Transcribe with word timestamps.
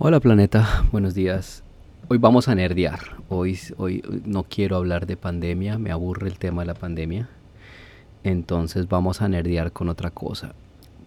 Hola 0.00 0.20
planeta, 0.20 0.86
buenos 0.92 1.12
días. 1.12 1.64
Hoy 2.06 2.18
vamos 2.18 2.46
a 2.46 2.54
nerdear. 2.54 3.00
Hoy, 3.28 3.58
hoy 3.78 4.00
no 4.24 4.44
quiero 4.44 4.76
hablar 4.76 5.08
de 5.08 5.16
pandemia, 5.16 5.76
me 5.76 5.90
aburre 5.90 6.28
el 6.28 6.38
tema 6.38 6.62
de 6.62 6.68
la 6.68 6.74
pandemia. 6.74 7.28
Entonces 8.22 8.86
vamos 8.88 9.22
a 9.22 9.28
nerdear 9.28 9.72
con 9.72 9.88
otra 9.88 10.10
cosa. 10.10 10.54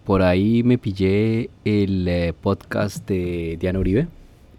Por 0.04 0.20
ahí 0.20 0.62
me 0.62 0.76
pillé 0.76 1.48
el 1.64 2.06
eh, 2.06 2.34
podcast 2.38 3.08
de 3.08 3.56
Diana 3.58 3.78
Uribe. 3.78 4.08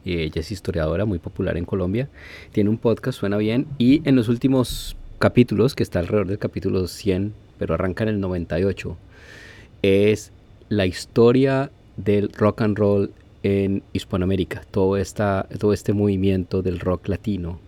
Ella 0.03 0.41
es 0.41 0.51
historiadora 0.51 1.05
muy 1.05 1.19
popular 1.19 1.55
en 1.55 1.65
Colombia. 1.65 2.09
Tiene 2.53 2.71
un 2.71 2.79
podcast, 2.79 3.19
suena 3.19 3.37
bien. 3.37 3.67
Y 3.77 4.01
en 4.09 4.15
los 4.15 4.29
últimos 4.29 4.97
capítulos, 5.19 5.75
que 5.75 5.83
está 5.83 5.99
alrededor 5.99 6.25
del 6.25 6.39
capítulo 6.39 6.87
100, 6.87 7.35
pero 7.59 7.75
arranca 7.75 8.01
en 8.01 8.09
el 8.09 8.19
98, 8.19 8.97
es 9.83 10.31
la 10.69 10.87
historia 10.87 11.69
del 11.97 12.29
rock 12.33 12.61
and 12.63 12.79
roll 12.79 13.11
en 13.43 13.83
Hispanoamérica, 13.91 14.63
todo, 14.71 14.97
esta, 14.97 15.47
todo 15.59 15.73
este 15.73 15.93
movimiento 15.93 16.61
del 16.61 16.79
rock 16.79 17.09
latino, 17.09 17.59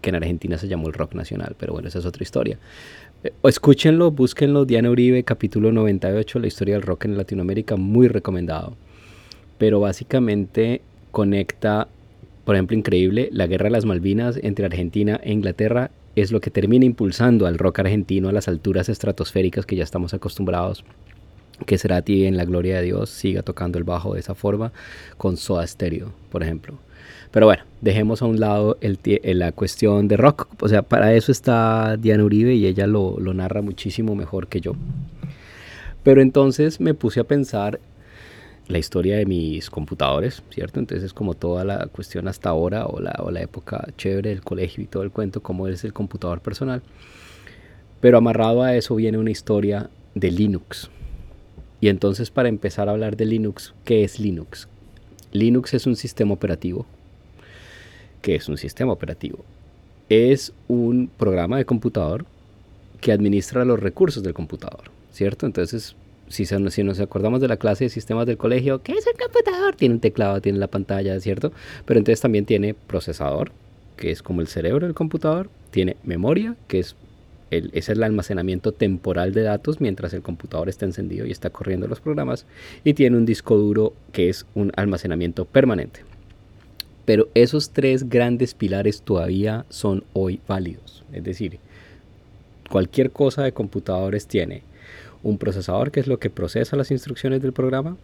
que 0.00 0.08
en 0.08 0.16
Argentina 0.16 0.56
se 0.56 0.68
llamó 0.68 0.88
el 0.88 0.94
rock 0.94 1.14
nacional, 1.14 1.54
pero 1.58 1.74
bueno, 1.74 1.88
esa 1.88 1.98
es 1.98 2.06
otra 2.06 2.22
historia. 2.22 2.58
Eh, 3.22 3.32
escúchenlo, 3.44 4.10
búsquenlo, 4.10 4.64
Diana 4.64 4.90
Uribe, 4.90 5.22
capítulo 5.22 5.70
98, 5.70 6.38
la 6.38 6.46
historia 6.46 6.74
del 6.74 6.82
rock 6.82 7.04
en 7.04 7.16
Latinoamérica, 7.16 7.76
muy 7.76 8.08
recomendado. 8.08 8.74
Pero 9.58 9.80
básicamente 9.80 10.80
conecta, 11.12 11.88
por 12.44 12.56
ejemplo, 12.56 12.76
increíble, 12.76 13.28
la 13.32 13.46
guerra 13.46 13.64
de 13.64 13.70
las 13.70 13.84
Malvinas 13.84 14.38
entre 14.42 14.66
Argentina 14.66 15.20
e 15.22 15.32
Inglaterra 15.32 15.90
es 16.14 16.32
lo 16.32 16.40
que 16.40 16.50
termina 16.50 16.86
impulsando 16.86 17.46
al 17.46 17.58
rock 17.58 17.80
argentino 17.80 18.30
a 18.30 18.32
las 18.32 18.48
alturas 18.48 18.88
estratosféricas 18.88 19.66
que 19.66 19.76
ya 19.76 19.84
estamos 19.84 20.14
acostumbrados 20.14 20.84
que 21.64 21.78
ti 22.02 22.26
en 22.26 22.36
la 22.36 22.44
gloria 22.44 22.76
de 22.76 22.82
Dios 22.82 23.10
siga 23.10 23.42
tocando 23.42 23.78
el 23.78 23.84
bajo 23.84 24.14
de 24.14 24.20
esa 24.20 24.34
forma 24.34 24.72
con 25.16 25.36
Soda 25.36 25.66
Stereo, 25.66 26.12
por 26.30 26.42
ejemplo. 26.42 26.78
Pero 27.30 27.46
bueno, 27.46 27.64
dejemos 27.80 28.22
a 28.22 28.26
un 28.26 28.40
lado 28.40 28.78
el, 28.80 28.98
la 29.24 29.52
cuestión 29.52 30.08
de 30.08 30.16
rock. 30.16 30.48
O 30.60 30.68
sea, 30.68 30.82
para 30.82 31.14
eso 31.14 31.32
está 31.32 31.96
Diana 31.96 32.24
Uribe 32.24 32.54
y 32.54 32.66
ella 32.66 32.86
lo, 32.86 33.18
lo 33.18 33.34
narra 33.34 33.62
muchísimo 33.62 34.14
mejor 34.14 34.48
que 34.48 34.60
yo. 34.60 34.72
Pero 36.02 36.22
entonces 36.22 36.80
me 36.80 36.94
puse 36.94 37.20
a 37.20 37.24
pensar 37.24 37.80
la 38.68 38.78
historia 38.78 39.16
de 39.16 39.26
mis 39.26 39.70
computadores, 39.70 40.42
¿cierto? 40.50 40.80
Entonces 40.80 41.12
como 41.12 41.34
toda 41.34 41.64
la 41.64 41.86
cuestión 41.86 42.26
hasta 42.28 42.50
ahora 42.50 42.86
o 42.86 43.00
la, 43.00 43.14
o 43.18 43.30
la 43.30 43.42
época 43.42 43.86
chévere 43.96 44.30
del 44.30 44.42
colegio 44.42 44.82
y 44.82 44.86
todo 44.86 45.02
el 45.02 45.10
cuento, 45.10 45.42
cómo 45.42 45.68
es 45.68 45.84
el 45.84 45.92
computador 45.92 46.40
personal. 46.40 46.82
Pero 48.00 48.18
amarrado 48.18 48.62
a 48.62 48.74
eso 48.74 48.94
viene 48.94 49.18
una 49.18 49.30
historia 49.30 49.90
de 50.14 50.30
Linux. 50.30 50.90
Y 51.80 51.88
entonces 51.88 52.30
para 52.30 52.48
empezar 52.48 52.88
a 52.88 52.92
hablar 52.92 53.16
de 53.16 53.26
Linux, 53.26 53.74
¿qué 53.84 54.04
es 54.04 54.18
Linux? 54.18 54.68
Linux 55.32 55.74
es 55.74 55.86
un 55.86 55.96
sistema 55.96 56.32
operativo. 56.32 56.86
¿Qué 58.22 58.34
es 58.34 58.48
un 58.48 58.56
sistema 58.56 58.92
operativo? 58.92 59.44
Es 60.08 60.52
un 60.68 61.08
programa 61.16 61.58
de 61.58 61.64
computador 61.64 62.24
que 63.00 63.12
administra 63.12 63.64
los 63.64 63.78
recursos 63.78 64.22
del 64.22 64.34
computador, 64.34 64.90
¿cierto? 65.12 65.46
Entonces, 65.46 65.94
si, 66.28 66.46
si 66.46 66.82
nos 66.82 67.00
acordamos 67.00 67.40
de 67.40 67.48
la 67.48 67.56
clase 67.56 67.84
de 67.84 67.90
sistemas 67.90 68.26
del 68.26 68.36
colegio, 68.36 68.82
¿qué 68.82 68.92
es 68.92 69.06
el 69.06 69.14
computador? 69.14 69.76
Tiene 69.76 69.96
un 69.96 70.00
teclado, 70.00 70.40
tiene 70.40 70.58
la 70.58 70.66
pantalla, 70.66 71.18
¿cierto? 71.20 71.52
Pero 71.84 71.98
entonces 71.98 72.20
también 72.20 72.46
tiene 72.46 72.74
procesador, 72.74 73.52
que 73.96 74.10
es 74.10 74.22
como 74.22 74.40
el 74.40 74.48
cerebro 74.48 74.86
del 74.86 74.94
computador, 74.94 75.50
tiene 75.70 75.96
memoria, 76.04 76.56
que 76.68 76.80
es 76.80 76.96
ese 77.50 77.70
es 77.72 77.88
el 77.88 78.02
almacenamiento 78.02 78.72
temporal 78.72 79.32
de 79.32 79.42
datos 79.42 79.80
mientras 79.80 80.12
el 80.12 80.22
computador 80.22 80.68
está 80.68 80.84
encendido 80.84 81.26
y 81.26 81.30
está 81.30 81.50
corriendo 81.50 81.86
los 81.86 82.00
programas 82.00 82.44
y 82.84 82.94
tiene 82.94 83.16
un 83.16 83.26
disco 83.26 83.56
duro 83.56 83.92
que 84.12 84.28
es 84.28 84.46
un 84.54 84.72
almacenamiento 84.76 85.44
permanente. 85.44 86.00
Pero 87.04 87.28
esos 87.34 87.70
tres 87.70 88.08
grandes 88.08 88.54
pilares 88.54 89.02
todavía 89.02 89.64
son 89.68 90.02
hoy 90.12 90.40
válidos. 90.48 91.04
Es 91.12 91.22
decir, 91.22 91.58
cualquier 92.68 93.12
cosa 93.12 93.44
de 93.44 93.52
computadores 93.52 94.26
tiene 94.26 94.62
un 95.22 95.38
procesador 95.38 95.92
que 95.92 96.00
es 96.00 96.08
lo 96.08 96.18
que 96.18 96.30
procesa 96.30 96.76
las 96.76 96.90
instrucciones 96.90 97.42
del 97.42 97.52
programa, 97.52 97.96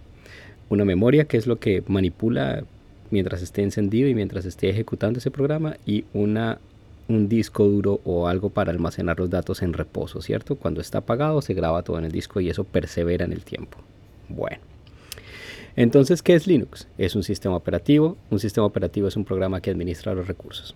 una 0.69 0.85
memoria 0.85 1.25
que 1.25 1.37
es 1.37 1.47
lo 1.47 1.59
que 1.59 1.83
manipula 1.89 2.65
mientras 3.11 3.43
esté 3.43 3.63
encendido 3.63 4.09
y 4.09 4.15
mientras 4.15 4.45
esté 4.45 4.71
ejecutando 4.71 5.19
ese 5.19 5.31
programa 5.31 5.77
y 5.85 6.05
una 6.15 6.59
un 7.09 7.29
disco 7.29 7.67
duro 7.67 8.01
o 8.05 8.29
algo 8.29 8.51
para 8.51 8.71
almacenar 8.71 9.19
los 9.19 9.31
datos 9.31 9.63
en 9.63 9.73
reposo, 9.73 10.23
¿cierto? 10.23 10.57
Cuando 10.57 10.81
está 10.81 10.99
apagado 10.99 11.43
se 11.43 11.55
graba 11.55 11.83
todo 11.83 11.99
en 11.99 12.05
el 12.05 12.13
disco 12.13 12.41
y 12.41 12.49
eso 12.49 12.65
persevera 12.65 13.25
en 13.25 13.33
el 13.33 13.45
tiempo. 13.45 13.79
Bueno. 14.29 14.59
Entonces, 15.75 16.23
¿qué 16.23 16.35
es 16.35 16.47
Linux? 16.47 16.87
Es 16.99 17.17
un 17.17 17.23
sistema 17.23 17.57
operativo. 17.57 18.17
Un 18.31 18.39
sistema 18.39 18.67
operativo 18.67 19.09
es 19.09 19.17
un 19.17 19.25
programa 19.25 19.61
que 19.61 19.71
administra 19.71 20.15
los 20.15 20.27
recursos. 20.27 20.75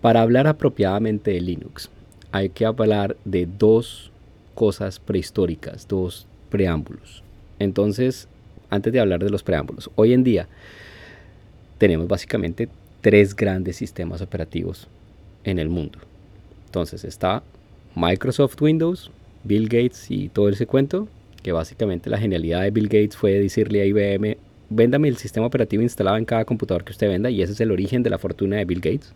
Para 0.00 0.22
hablar 0.22 0.46
apropiadamente 0.46 1.32
de 1.32 1.40
Linux, 1.40 1.90
hay 2.32 2.48
que 2.48 2.64
hablar 2.64 3.16
de 3.24 3.46
dos 3.46 4.10
cosas 4.54 4.98
prehistóricas, 4.98 5.86
dos 5.86 6.26
preámbulos. 6.50 7.22
Entonces, 7.58 8.26
antes 8.70 8.92
de 8.92 9.00
hablar 9.00 9.22
de 9.22 9.30
los 9.30 9.42
preámbulos, 9.42 9.90
hoy 9.96 10.14
en 10.14 10.24
día 10.24 10.48
tenemos 11.78 12.08
básicamente 12.08 12.68
tres 13.02 13.36
grandes 13.36 13.76
sistemas 13.76 14.22
operativos 14.22 14.88
en 15.44 15.58
el 15.58 15.68
mundo. 15.68 15.98
Entonces 16.66 17.04
está 17.04 17.42
Microsoft 17.94 18.60
Windows, 18.60 19.10
Bill 19.44 19.64
Gates 19.64 20.10
y 20.10 20.28
todo 20.28 20.48
ese 20.48 20.66
cuento, 20.66 21.08
que 21.42 21.52
básicamente 21.52 22.08
la 22.08 22.18
genialidad 22.18 22.62
de 22.62 22.70
Bill 22.70 22.88
Gates 22.88 23.16
fue 23.16 23.32
decirle 23.32 23.82
a 23.82 23.84
IBM, 23.84 24.36
véndame 24.70 25.08
el 25.08 25.16
sistema 25.16 25.46
operativo 25.46 25.82
instalado 25.82 26.16
en 26.16 26.24
cada 26.24 26.44
computador 26.44 26.84
que 26.84 26.92
usted 26.92 27.08
venda 27.08 27.30
y 27.30 27.42
ese 27.42 27.52
es 27.52 27.60
el 27.60 27.72
origen 27.72 28.02
de 28.02 28.10
la 28.10 28.18
fortuna 28.18 28.56
de 28.56 28.64
Bill 28.64 28.80
Gates. 28.80 29.12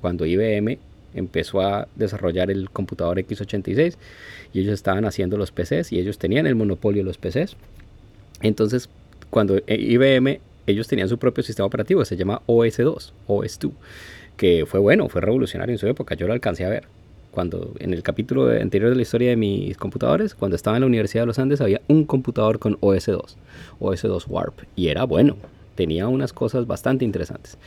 Cuando 0.00 0.26
IBM 0.26 0.78
empezó 1.14 1.60
a 1.60 1.88
desarrollar 1.96 2.50
el 2.50 2.70
computador 2.70 3.18
x86 3.18 3.96
y 4.52 4.60
ellos 4.60 4.74
estaban 4.74 5.04
haciendo 5.04 5.36
los 5.36 5.52
PCs 5.52 5.92
y 5.92 5.98
ellos 5.98 6.18
tenían 6.18 6.46
el 6.46 6.54
monopolio 6.54 7.02
de 7.02 7.06
los 7.06 7.18
PCs. 7.18 7.56
Entonces, 8.42 8.88
cuando 9.30 9.58
IBM, 9.66 10.40
ellos 10.66 10.88
tenían 10.88 11.08
su 11.08 11.18
propio 11.18 11.42
sistema 11.42 11.66
operativo, 11.66 12.04
se 12.04 12.16
llama 12.16 12.42
OS2, 12.46 13.12
OS2 13.26 13.72
que 14.40 14.64
fue 14.64 14.80
bueno, 14.80 15.10
fue 15.10 15.20
revolucionario 15.20 15.74
en 15.74 15.78
su 15.78 15.86
época, 15.86 16.14
yo 16.14 16.26
lo 16.26 16.32
alcancé 16.32 16.64
a 16.64 16.70
ver. 16.70 16.84
Cuando 17.30 17.74
en 17.78 17.92
el 17.92 18.02
capítulo 18.02 18.48
anterior 18.48 18.88
de 18.88 18.96
la 18.96 19.02
historia 19.02 19.28
de 19.28 19.36
mis 19.36 19.76
computadores, 19.76 20.34
cuando 20.34 20.56
estaba 20.56 20.78
en 20.78 20.80
la 20.80 20.86
Universidad 20.86 21.24
de 21.24 21.26
los 21.26 21.38
Andes, 21.38 21.60
había 21.60 21.82
un 21.88 22.06
computador 22.06 22.58
con 22.58 22.80
OS2, 22.80 23.36
OS2 23.80 24.24
Warp, 24.28 24.60
y 24.76 24.88
era 24.88 25.04
bueno, 25.04 25.36
tenía 25.74 26.08
unas 26.08 26.32
cosas 26.32 26.66
bastante 26.66 27.04
interesantes. 27.04 27.58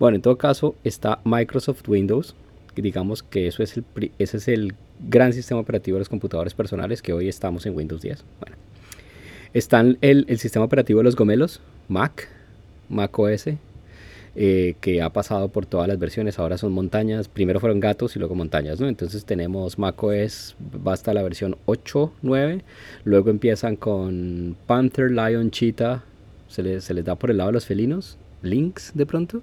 Bueno, 0.00 0.16
en 0.16 0.22
todo 0.22 0.36
caso 0.36 0.74
está 0.82 1.20
Microsoft 1.22 1.88
Windows, 1.88 2.34
digamos 2.74 3.22
que 3.22 3.46
eso 3.46 3.62
es 3.62 3.76
el, 3.76 3.84
ese 4.18 4.38
es 4.38 4.48
el 4.48 4.74
gran 5.08 5.32
sistema 5.32 5.60
operativo 5.60 5.94
de 5.94 6.00
los 6.00 6.08
computadores 6.08 6.54
personales 6.54 7.02
que 7.02 7.12
hoy 7.12 7.28
estamos 7.28 7.66
en 7.66 7.76
Windows 7.76 8.02
10. 8.02 8.24
Bueno, 8.40 8.56
están 9.54 9.96
el, 10.00 10.24
el 10.28 10.40
sistema 10.40 10.64
operativo 10.64 10.98
de 10.98 11.04
los 11.04 11.14
gomelos, 11.14 11.60
Mac, 11.86 12.28
Mac 12.88 13.16
OS, 13.16 13.44
eh, 14.38 14.74
que 14.82 15.00
ha 15.00 15.08
pasado 15.08 15.48
por 15.48 15.64
todas 15.64 15.88
las 15.88 15.98
versiones. 15.98 16.38
Ahora 16.38 16.58
son 16.58 16.72
montañas. 16.72 17.26
Primero 17.26 17.58
fueron 17.58 17.80
gatos 17.80 18.16
y 18.16 18.18
luego 18.18 18.34
montañas, 18.34 18.78
¿no? 18.78 18.86
Entonces 18.86 19.24
tenemos 19.24 19.78
macOS, 19.78 20.56
basta 20.58 21.14
la 21.14 21.22
versión 21.22 21.56
8, 21.64 22.12
9. 22.20 22.62
Luego 23.04 23.30
empiezan 23.30 23.76
con 23.76 24.54
Panther, 24.66 25.10
Lion, 25.10 25.50
Cheetah. 25.50 26.04
Se 26.48 26.62
les, 26.62 26.86
da 27.04 27.14
por 27.14 27.30
el 27.30 27.38
lado 27.38 27.48
de 27.48 27.54
los 27.54 27.64
felinos. 27.64 28.18
Lynx 28.42 28.92
de 28.94 29.06
pronto. 29.06 29.42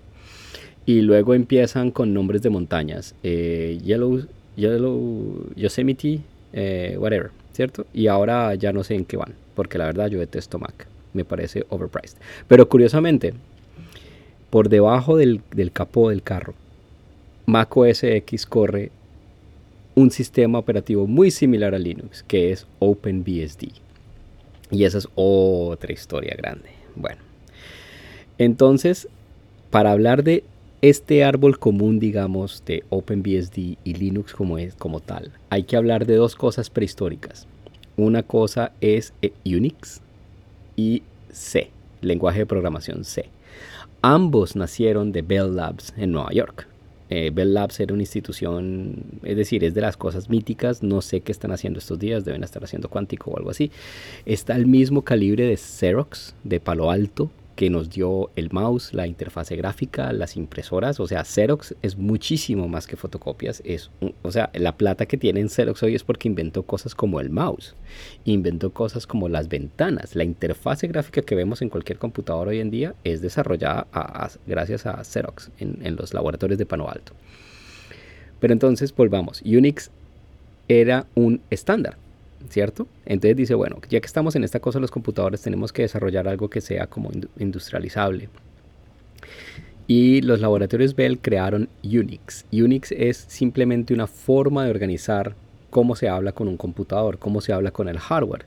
Y 0.86 1.02
luego 1.02 1.34
empiezan 1.34 1.90
con 1.90 2.14
nombres 2.14 2.44
de 2.44 2.52
montañas. 2.52 3.16
Eh, 3.24 3.80
Yellow, 3.84 4.28
Yellow, 4.56 5.50
Yosemite, 5.56 6.20
eh, 6.54 6.98
whatever, 7.00 7.32
¿cierto? 7.54 7.88
Y 7.96 8.08
ahora 8.08 8.54
ya 8.54 8.72
no 8.72 8.84
sé 8.84 8.94
en 8.94 9.06
qué 9.06 9.18
van. 9.18 9.34
Porque 9.56 9.80
la 9.80 9.86
verdad 9.86 10.08
yo 10.08 10.20
detesto 10.20 10.60
Mac. 10.60 10.88
Me 11.14 11.26
parece 11.26 11.66
overpriced. 11.70 12.18
Pero 12.48 12.70
curiosamente, 12.70 13.34
por 14.54 14.70
debajo 14.70 15.18
del, 15.18 15.42
capó 15.74 16.12
del 16.12 16.22
carro, 16.22 16.54
Mac 17.48 17.76
OS 17.76 18.04
X 18.04 18.46
corre 18.46 18.92
un 19.96 20.12
sistema 20.12 20.60
operativo 20.60 21.08
muy 21.08 21.32
similar 21.32 21.74
a 21.74 21.80
Linux, 21.80 22.22
que 22.22 22.52
es 22.52 22.68
OpenBSD. 22.78 23.70
Y 24.70 24.84
esa 24.84 25.00
es 25.00 25.08
otra 25.16 25.92
historia 25.92 26.36
grande. 26.38 26.70
Bueno, 26.96 27.18
entonces, 28.38 29.08
para 29.72 29.92
hablar 29.92 30.24
de 30.24 30.44
este 30.84 31.24
árbol 31.24 31.58
común, 31.58 32.00
digamos, 32.00 32.62
de 32.64 32.84
OpenBSD 32.92 33.58
y 33.84 33.94
Linux 33.96 34.36
como, 34.36 34.60
es, 34.60 34.76
como 34.76 35.00
tal, 35.00 35.32
hay 35.50 35.64
que 35.64 35.78
hablar 35.78 36.06
de 36.06 36.14
dos 36.14 36.36
cosas 36.36 36.70
prehistóricas. 36.70 37.48
Una 37.98 38.22
cosa 38.22 38.72
es 38.82 39.14
eh, 39.24 39.34
Unix 39.48 40.02
y 40.76 41.02
C, 41.32 41.72
lenguaje 42.02 42.38
de 42.42 42.46
programación 42.46 43.04
C. 43.04 43.32
Ambos 44.06 44.58
nacieron 44.58 45.14
de 45.14 45.22
Bell 45.22 45.56
Labs 45.56 45.94
en 45.96 46.12
Nueva 46.12 46.34
York. 46.34 46.68
Eh, 47.10 47.32
Bell 47.34 47.54
Labs 47.54 47.80
era 47.80 47.94
una 47.94 48.04
institución, 48.04 49.02
es 49.24 49.38
decir, 49.38 49.64
es 49.64 49.74
de 49.74 49.80
las 49.80 49.96
cosas 49.96 50.30
míticas, 50.30 50.84
no 50.84 51.02
sé 51.02 51.22
qué 51.22 51.32
están 51.32 51.54
haciendo 51.54 51.80
estos 51.80 52.00
días, 52.00 52.26
deben 52.26 52.44
estar 52.44 52.62
haciendo 52.62 52.90
cuántico 52.90 53.32
o 53.32 53.38
algo 53.38 53.52
así. 53.52 53.72
Está 54.26 54.56
al 54.56 54.66
mismo 54.66 55.04
calibre 55.04 55.46
de 55.46 55.56
Xerox, 55.56 56.36
de 56.44 56.60
Palo 56.60 56.92
Alto, 56.92 57.32
que 57.56 57.70
nos 57.70 57.90
dio 57.90 58.32
el 58.36 58.50
mouse, 58.52 58.94
la 58.94 59.06
interfase 59.06 59.56
gráfica, 59.56 60.12
las 60.12 60.36
impresoras, 60.38 61.00
o 61.00 61.08
sea, 61.08 61.24
Xerox 61.24 61.76
es 61.82 61.98
muchísimo 61.98 62.68
más 62.68 62.88
que 62.88 62.96
fotocopias, 62.96 63.62
es, 63.64 63.92
o 64.22 64.32
sea, 64.32 64.50
la 64.54 64.76
plata 64.76 65.06
que 65.06 65.18
tiene 65.18 65.40
en 65.40 65.50
Xerox 65.50 65.84
hoy 65.84 65.96
es 65.96 66.04
porque 66.04 66.28
inventó 66.28 66.64
cosas 66.64 66.96
como 66.96 67.20
el 67.20 67.30
mouse, 67.30 67.76
inventó 68.26 68.72
cosas 68.72 69.06
como 69.06 69.30
las 69.30 69.50
ventanas, 69.50 70.16
la 70.16 70.24
interfase 70.24 70.88
gráfica 70.88 71.22
que 71.22 71.36
vemos 71.36 71.62
en 71.62 71.70
cualquier 71.70 72.00
computador 72.00 72.48
hoy 72.48 72.60
en 72.60 72.72
día 72.72 72.96
es 73.04 73.22
desarrollada 73.22 73.88
gracias 74.48 74.86
a 74.86 75.04
Xerox 75.04 75.52
en, 75.60 75.78
en 75.84 75.96
los 75.96 76.14
laboratorios 76.14 76.58
de 76.58 76.66
Palo 76.66 76.90
Alto. 76.90 77.14
Pero 78.40 78.54
entonces 78.54 78.94
volvamos, 78.96 79.42
Unix 79.44 79.92
era 80.68 81.06
un 81.16 81.42
estándar 81.50 81.98
¿cierto? 82.50 82.88
Entonces 83.06 83.36
dice, 83.38 83.54
bueno, 83.56 83.78
ya 83.90 84.00
que 84.00 84.06
estamos 84.06 84.36
en 84.36 84.44
esta 84.44 84.60
cosa 84.60 84.80
los 84.80 84.92
computadores, 84.92 85.42
tenemos 85.42 85.74
que 85.74 85.84
desarrollar 85.84 86.28
algo 86.28 86.50
que 86.50 86.62
sea 86.62 86.88
como 86.88 87.12
industrializable. 87.38 88.30
Y 89.88 90.22
los 90.22 90.40
laboratorios 90.40 90.96
Bell 90.96 91.20
crearon 91.20 91.70
Unix. 91.84 92.46
Unix 92.52 92.92
es 92.92 93.18
simplemente 93.28 93.94
una 93.94 94.08
forma 94.08 94.64
de 94.64 94.72
organizar 94.72 95.36
cómo 95.70 95.96
se 95.96 96.08
habla 96.08 96.32
con 96.32 96.48
un 96.48 96.56
computador, 96.56 97.18
cómo 97.18 97.42
se 97.42 97.52
habla 97.52 97.72
con 97.72 97.90
el 97.90 98.00
hardware. 98.00 98.46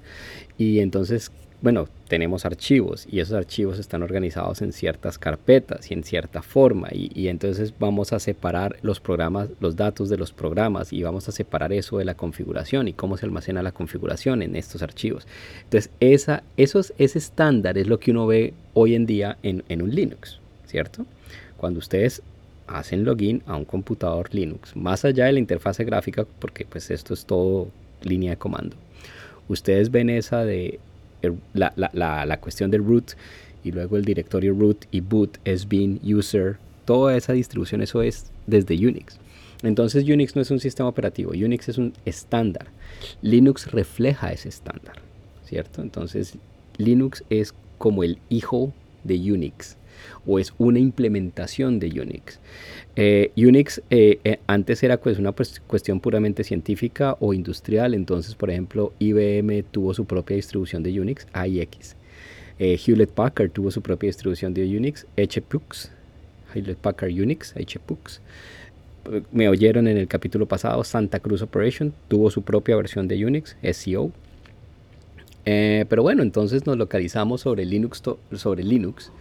Y 0.56 0.78
entonces 0.78 1.30
bueno, 1.62 1.88
tenemos 2.08 2.44
archivos 2.44 3.06
y 3.10 3.20
esos 3.20 3.34
archivos 3.34 3.78
están 3.78 4.02
organizados 4.02 4.62
en 4.62 4.72
ciertas 4.72 5.18
carpetas 5.18 5.90
y 5.90 5.94
en 5.94 6.04
cierta 6.04 6.42
forma 6.42 6.88
y, 6.92 7.28
entonces 7.28 7.72
vamos 7.78 8.12
a 8.12 8.20
separar 8.20 8.76
los 8.82 9.00
programas, 9.00 9.48
los 9.60 9.74
datos 9.74 10.08
de 10.08 10.16
los 10.16 10.32
programas 10.32 10.92
y 10.92 11.02
vamos 11.02 11.28
a 11.28 11.32
separar 11.32 11.72
eso 11.72 11.98
de 11.98 12.04
la 12.04 12.14
configuración 12.14 12.88
y 12.88 12.92
cómo 12.92 13.16
se 13.16 13.26
almacena 13.26 13.62
la 13.62 13.72
configuración 13.72 14.42
en 14.42 14.54
estos 14.54 14.82
archivos. 14.82 15.26
Entonces 15.64 15.90
esa, 16.00 16.42
esos, 16.56 16.92
ese 16.98 17.18
estándar 17.18 17.78
es 17.78 17.86
lo 17.86 17.98
que 17.98 18.10
uno 18.10 18.26
ve 18.26 18.54
hoy 18.74 18.94
en 18.94 19.06
día 19.06 19.38
en, 19.42 19.64
en 19.68 19.82
un 19.82 19.94
Linux, 19.94 20.40
¿cierto? 20.66 21.06
Cuando 21.56 21.78
ustedes 21.78 22.22
hacen 22.66 23.04
login 23.04 23.42
a 23.46 23.56
un 23.56 23.64
computador 23.64 24.34
Linux, 24.34 24.76
más 24.76 25.04
allá 25.04 25.26
de 25.26 25.32
la 25.32 25.38
interfase 25.38 25.84
gráfica, 25.84 26.26
porque 26.38 26.64
pues 26.64 26.90
esto 26.90 27.14
es 27.14 27.24
todo 27.24 27.68
línea 28.02 28.30
de 28.30 28.36
comando. 28.36 28.76
Ustedes 29.48 29.90
ven 29.90 30.10
esa 30.10 30.44
de 30.44 30.80
la, 31.54 31.72
la, 31.76 32.26
la, 32.26 32.40
cuestión 32.40 32.70
del 32.70 32.84
root 32.84 33.12
y 33.64 33.72
luego 33.72 33.96
el 33.96 34.04
directorio 34.04 34.54
root 34.54 34.84
y 34.90 35.00
boot 35.00 35.38
es 35.44 35.68
bin 35.68 36.00
user, 36.04 36.58
toda 36.84 37.16
esa 37.16 37.32
distribución, 37.32 37.82
eso 37.82 38.02
es 38.02 38.30
desde 38.46 38.74
Unix. 38.74 39.18
Entonces 39.62 40.04
Unix 40.04 40.36
no 40.36 40.42
es 40.42 40.50
un 40.50 40.60
sistema 40.60 40.88
operativo, 40.88 41.30
Unix 41.30 41.68
es 41.68 41.78
un 41.78 41.92
estándar. 42.04 42.68
Linux 43.22 43.70
refleja 43.72 44.32
ese 44.32 44.48
estándar, 44.48 45.00
¿cierto? 45.44 45.82
Entonces 45.82 46.34
Linux 46.76 47.24
es 47.30 47.54
como 47.78 48.04
el 48.04 48.18
hijo 48.28 48.72
de 49.04 49.16
Unix 49.32 49.76
o 50.26 50.38
es 50.38 50.52
una 50.58 50.78
implementación 50.78 51.78
de 51.78 52.00
Unix. 52.00 52.40
Eh, 52.98 53.30
Unix 53.36 53.82
eh, 53.90 54.20
eh, 54.24 54.38
antes 54.46 54.82
era 54.82 54.96
pues 54.96 55.18
una 55.18 55.32
pues, 55.32 55.60
cuestión 55.66 56.00
puramente 56.00 56.42
científica 56.44 57.14
o 57.20 57.34
industrial, 57.34 57.92
entonces 57.92 58.34
por 58.34 58.50
ejemplo 58.50 58.94
IBM 58.98 59.64
tuvo 59.70 59.92
su 59.92 60.06
propia 60.06 60.36
distribución 60.36 60.82
de 60.82 60.98
Unix, 60.98 61.26
AIX. 61.32 61.94
Hewlett 62.58 63.10
Packard 63.10 63.50
tuvo 63.50 63.70
su 63.70 63.82
propia 63.82 64.06
distribución 64.06 64.54
de 64.54 64.64
Unix, 64.64 65.06
HPUX, 65.18 65.90
Hewlett 66.54 66.78
Packard 66.78 67.10
Unix, 67.10 67.52
HPUX. 67.54 68.22
Me 69.30 69.50
oyeron 69.50 69.86
en 69.88 69.98
el 69.98 70.08
capítulo 70.08 70.46
pasado, 70.46 70.82
Santa 70.82 71.20
Cruz 71.20 71.42
Operation 71.42 71.92
tuvo 72.08 72.30
su 72.30 72.40
propia 72.40 72.74
versión 72.76 73.08
de 73.08 73.26
Unix, 73.26 73.56
SCO. 73.62 74.10
pero 75.44 76.02
bueno, 76.02 76.22
entonces 76.22 76.64
nos 76.64 76.78
localizamos 76.78 77.42
sobre 77.42 77.66
Linux, 77.66 78.02
sobre 78.32 78.64
Linux 78.64 79.12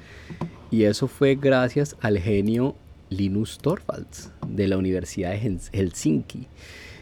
y 0.72 0.84
eso 0.84 1.08
fue 1.08 1.36
gracias 1.36 1.96
al 2.02 2.20
genio 2.20 2.76
Linus 3.10 3.58
Torvalds 3.60 4.32
de 4.48 4.68
la 4.68 4.78
Universidad 4.78 5.32
de 5.32 5.60
Helsinki. 5.72 6.48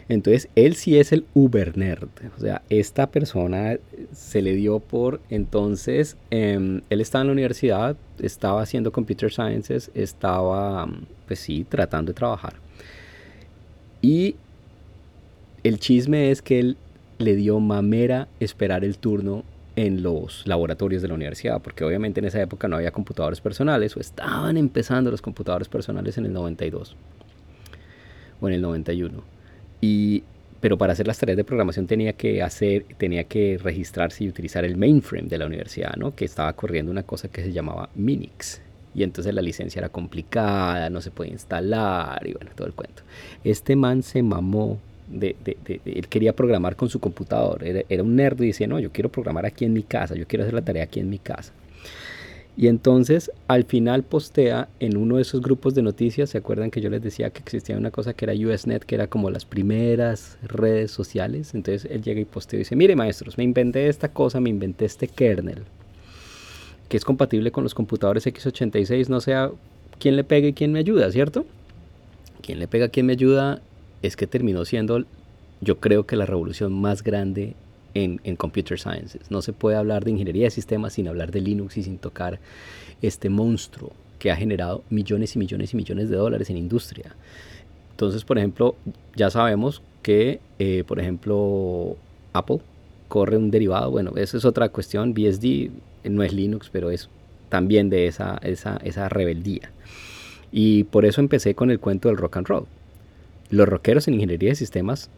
Entonces, 0.08 0.48
él 0.54 0.74
sí 0.74 0.98
es 0.98 1.12
el 1.12 1.24
Uber 1.32 1.78
nerd. 1.78 2.08
O 2.36 2.40
sea, 2.40 2.62
esta 2.68 3.06
persona 3.06 3.78
se 4.12 4.42
le 4.42 4.54
dio 4.54 4.78
por. 4.80 5.20
Entonces, 5.30 6.16
em, 6.30 6.82
él 6.90 7.00
estaba 7.00 7.22
en 7.22 7.28
la 7.28 7.32
universidad, 7.32 7.96
estaba 8.18 8.60
haciendo 8.60 8.92
computer 8.92 9.32
sciences, 9.32 9.90
estaba, 9.94 10.86
pues 11.26 11.38
sí, 11.38 11.64
tratando 11.66 12.12
de 12.12 12.16
trabajar. 12.16 12.54
Y 14.02 14.36
el 15.62 15.78
chisme 15.78 16.30
es 16.30 16.42
que 16.42 16.60
él 16.60 16.76
le 17.18 17.34
dio 17.36 17.58
mamera 17.60 18.28
esperar 18.40 18.84
el 18.84 18.98
turno 18.98 19.44
en 19.76 20.02
los 20.02 20.46
laboratorios 20.46 21.02
de 21.02 21.08
la 21.08 21.14
universidad, 21.14 21.60
porque 21.60 21.84
obviamente 21.84 22.20
en 22.20 22.26
esa 22.26 22.40
época 22.40 22.68
no 22.68 22.76
había 22.76 22.92
computadores 22.92 23.40
personales 23.40 23.96
o 23.96 24.00
estaban 24.00 24.56
empezando 24.56 25.10
los 25.10 25.22
computadores 25.22 25.68
personales 25.68 26.16
en 26.18 26.26
el 26.26 26.32
92 26.32 26.96
o 28.40 28.48
en 28.48 28.54
el 28.54 28.62
91. 28.62 29.22
Y, 29.80 30.22
pero 30.60 30.78
para 30.78 30.92
hacer 30.92 31.06
las 31.06 31.18
tareas 31.18 31.36
de 31.36 31.44
programación 31.44 31.86
tenía 31.86 32.12
que 32.12 32.42
hacer, 32.42 32.86
tenía 32.98 33.24
que 33.24 33.58
registrarse 33.62 34.24
y 34.24 34.28
utilizar 34.28 34.64
el 34.64 34.76
mainframe 34.76 35.28
de 35.28 35.38
la 35.38 35.46
universidad, 35.46 35.96
¿no? 35.96 36.14
que 36.14 36.24
estaba 36.24 36.52
corriendo 36.52 36.92
una 36.92 37.02
cosa 37.02 37.28
que 37.28 37.42
se 37.42 37.52
llamaba 37.52 37.90
Minix. 37.94 38.60
Y 38.94 39.02
entonces 39.02 39.34
la 39.34 39.42
licencia 39.42 39.80
era 39.80 39.88
complicada, 39.88 40.88
no 40.88 41.00
se 41.00 41.10
podía 41.10 41.32
instalar 41.32 42.24
y 42.24 42.32
bueno, 42.32 42.52
todo 42.54 42.68
el 42.68 42.74
cuento. 42.74 43.02
Este 43.42 43.74
man 43.74 44.04
se 44.04 44.22
mamó 44.22 44.78
de, 45.08 45.36
él 45.84 46.08
quería 46.08 46.34
programar 46.34 46.76
con 46.76 46.88
su 46.88 47.00
computador, 47.00 47.62
era, 47.64 48.02
un 48.02 48.16
nerd 48.16 48.40
y 48.42 48.48
decía, 48.48 48.66
no, 48.66 48.78
yo 48.78 48.90
quiero 48.90 49.10
programar 49.10 49.46
aquí 49.46 49.64
en 49.64 49.72
mi 49.72 49.82
casa, 49.82 50.14
yo 50.14 50.26
quiero 50.26 50.44
hacer 50.44 50.54
la 50.54 50.62
tarea 50.62 50.84
aquí 50.84 51.00
en 51.00 51.10
mi 51.10 51.18
casa. 51.18 51.52
Y 52.56 52.68
entonces 52.68 53.32
al 53.48 53.64
final 53.64 54.04
postea 54.04 54.68
en 54.78 54.96
uno 54.96 55.16
de 55.16 55.22
esos 55.22 55.42
grupos 55.42 55.74
de 55.74 55.82
noticias, 55.82 56.30
¿se 56.30 56.38
acuerdan 56.38 56.70
que 56.70 56.80
yo 56.80 56.88
les 56.88 57.02
decía 57.02 57.30
que 57.30 57.40
existía 57.40 57.76
una 57.76 57.90
cosa 57.90 58.14
que 58.14 58.24
era 58.24 58.32
USNet, 58.32 58.84
que 58.84 58.94
era 58.94 59.08
como 59.08 59.28
las 59.28 59.44
primeras 59.44 60.38
redes 60.42 60.92
sociales? 60.92 61.52
Entonces 61.54 61.90
él 61.90 62.02
llega 62.02 62.20
y 62.20 62.24
postea 62.24 62.58
y 62.58 62.60
dice, 62.60 62.76
mire 62.76 62.94
maestros, 62.94 63.38
me 63.38 63.44
inventé 63.44 63.88
esta 63.88 64.08
cosa, 64.08 64.38
me 64.38 64.50
inventé 64.50 64.84
este 64.84 65.08
kernel, 65.08 65.64
que 66.88 66.96
es 66.96 67.04
compatible 67.04 67.50
con 67.50 67.64
los 67.64 67.74
computadores 67.74 68.24
x86, 68.24 69.08
no 69.08 69.20
sea 69.20 69.50
quién 69.98 70.14
le 70.14 70.22
pega 70.22 70.46
y 70.46 70.52
quién 70.52 70.70
me 70.70 70.78
ayuda, 70.78 71.10
¿cierto? 71.10 71.44
¿Quién 72.40 72.60
le 72.60 72.68
pega, 72.68 72.88
quién 72.88 73.06
me 73.06 73.14
ayuda? 73.14 73.62
Es 74.06 74.16
que 74.16 74.26
terminó 74.26 74.64
siendo, 74.64 75.04
yo 75.60 75.80
creo 75.80 76.04
que 76.04 76.16
la 76.16 76.26
revolución 76.26 76.72
más 76.72 77.02
grande 77.02 77.54
en, 77.94 78.20
en, 78.24 78.36
computer 78.36 78.78
sciences. 78.78 79.30
No 79.30 79.40
se 79.40 79.52
puede 79.52 79.76
hablar 79.76 80.04
de 80.04 80.10
ingeniería 80.10 80.44
de 80.44 80.50
sistemas 80.50 80.94
sin 80.94 81.08
hablar 81.08 81.30
de 81.30 81.40
Linux 81.40 81.76
y 81.78 81.84
sin 81.84 81.98
tocar 81.98 82.38
este 83.00 83.30
monstruo 83.30 83.92
que 84.18 84.30
ha 84.30 84.36
generado 84.36 84.82
millones 84.90 85.36
y 85.36 85.38
millones 85.38 85.72
y 85.72 85.76
millones 85.76 86.10
de 86.10 86.16
dólares 86.16 86.50
en 86.50 86.56
industria. 86.56 87.14
Entonces, 87.92 88.24
por 88.24 88.36
ejemplo, 88.36 88.76
ya 89.14 89.30
sabemos 89.30 89.80
que, 90.02 90.40
eh, 90.58 90.84
por 90.86 91.00
ejemplo, 91.00 91.96
Apple 92.32 92.58
corre 93.08 93.36
un 93.36 93.50
derivado, 93.50 93.90
bueno, 93.90 94.12
eso 94.16 94.36
es 94.36 94.44
otra 94.44 94.68
cuestión, 94.68 95.14
BSD 95.14 95.70
no 96.04 96.22
es 96.22 96.32
Linux, 96.32 96.68
pero 96.70 96.90
es 96.90 97.08
también 97.48 97.88
de 97.88 98.06
esa, 98.06 98.38
esa, 98.42 98.76
esa 98.78 99.08
rebeldía. 99.08 99.70
Y 100.50 100.84
por 100.84 101.04
eso 101.04 101.20
empecé 101.20 101.54
con 101.54 101.70
el 101.70 101.80
cuento 101.80 102.08
del 102.08 102.16
rock 102.16 102.36
and 102.36 102.46
roll. 102.48 102.66
Los 103.50 103.68
rockeros 103.68 104.08
en 104.08 104.14
ingeniería 104.14 104.50
de 104.50 104.56
sistemas 104.56 105.10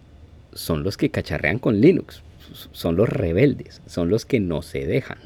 son 0.52 0.82
los 0.82 0.96
que 0.96 1.10
cacharrean 1.10 1.58
con 1.58 1.80
Linux, 1.80 2.22
son 2.72 2.96
los 2.96 3.08
rebeldes, 3.08 3.82
son 3.86 4.08
los 4.08 4.24
que 4.24 4.40
no 4.40 4.62
se 4.62 4.86
dejan, 4.86 5.18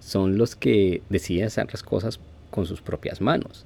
son 0.00 0.38
los 0.38 0.56
que 0.56 1.02
deciden 1.08 1.46
hacer 1.46 1.68
las 1.70 1.82
cosas 1.82 2.20
con 2.50 2.66
sus 2.66 2.80
propias 2.80 3.20
manos. 3.20 3.64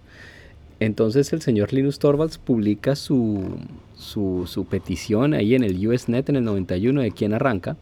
Entonces 0.81 1.33
el 1.35 1.43
señor 1.43 1.73
Linus 1.73 1.99
Torvalds 1.99 2.39
publica 2.39 2.97
su, 2.97 3.59
su, 3.97 4.67
petición 4.71 5.35
ahí 5.35 5.55
en 5.55 5.62
el 5.62 5.87
USNet 5.87 6.31
en 6.31 6.37
el 6.37 6.45
91 6.45 7.03
de 7.03 7.11
quién 7.11 7.35
arranca 7.35 7.77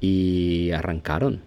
y 0.00 0.70
arrancaron. 0.72 1.40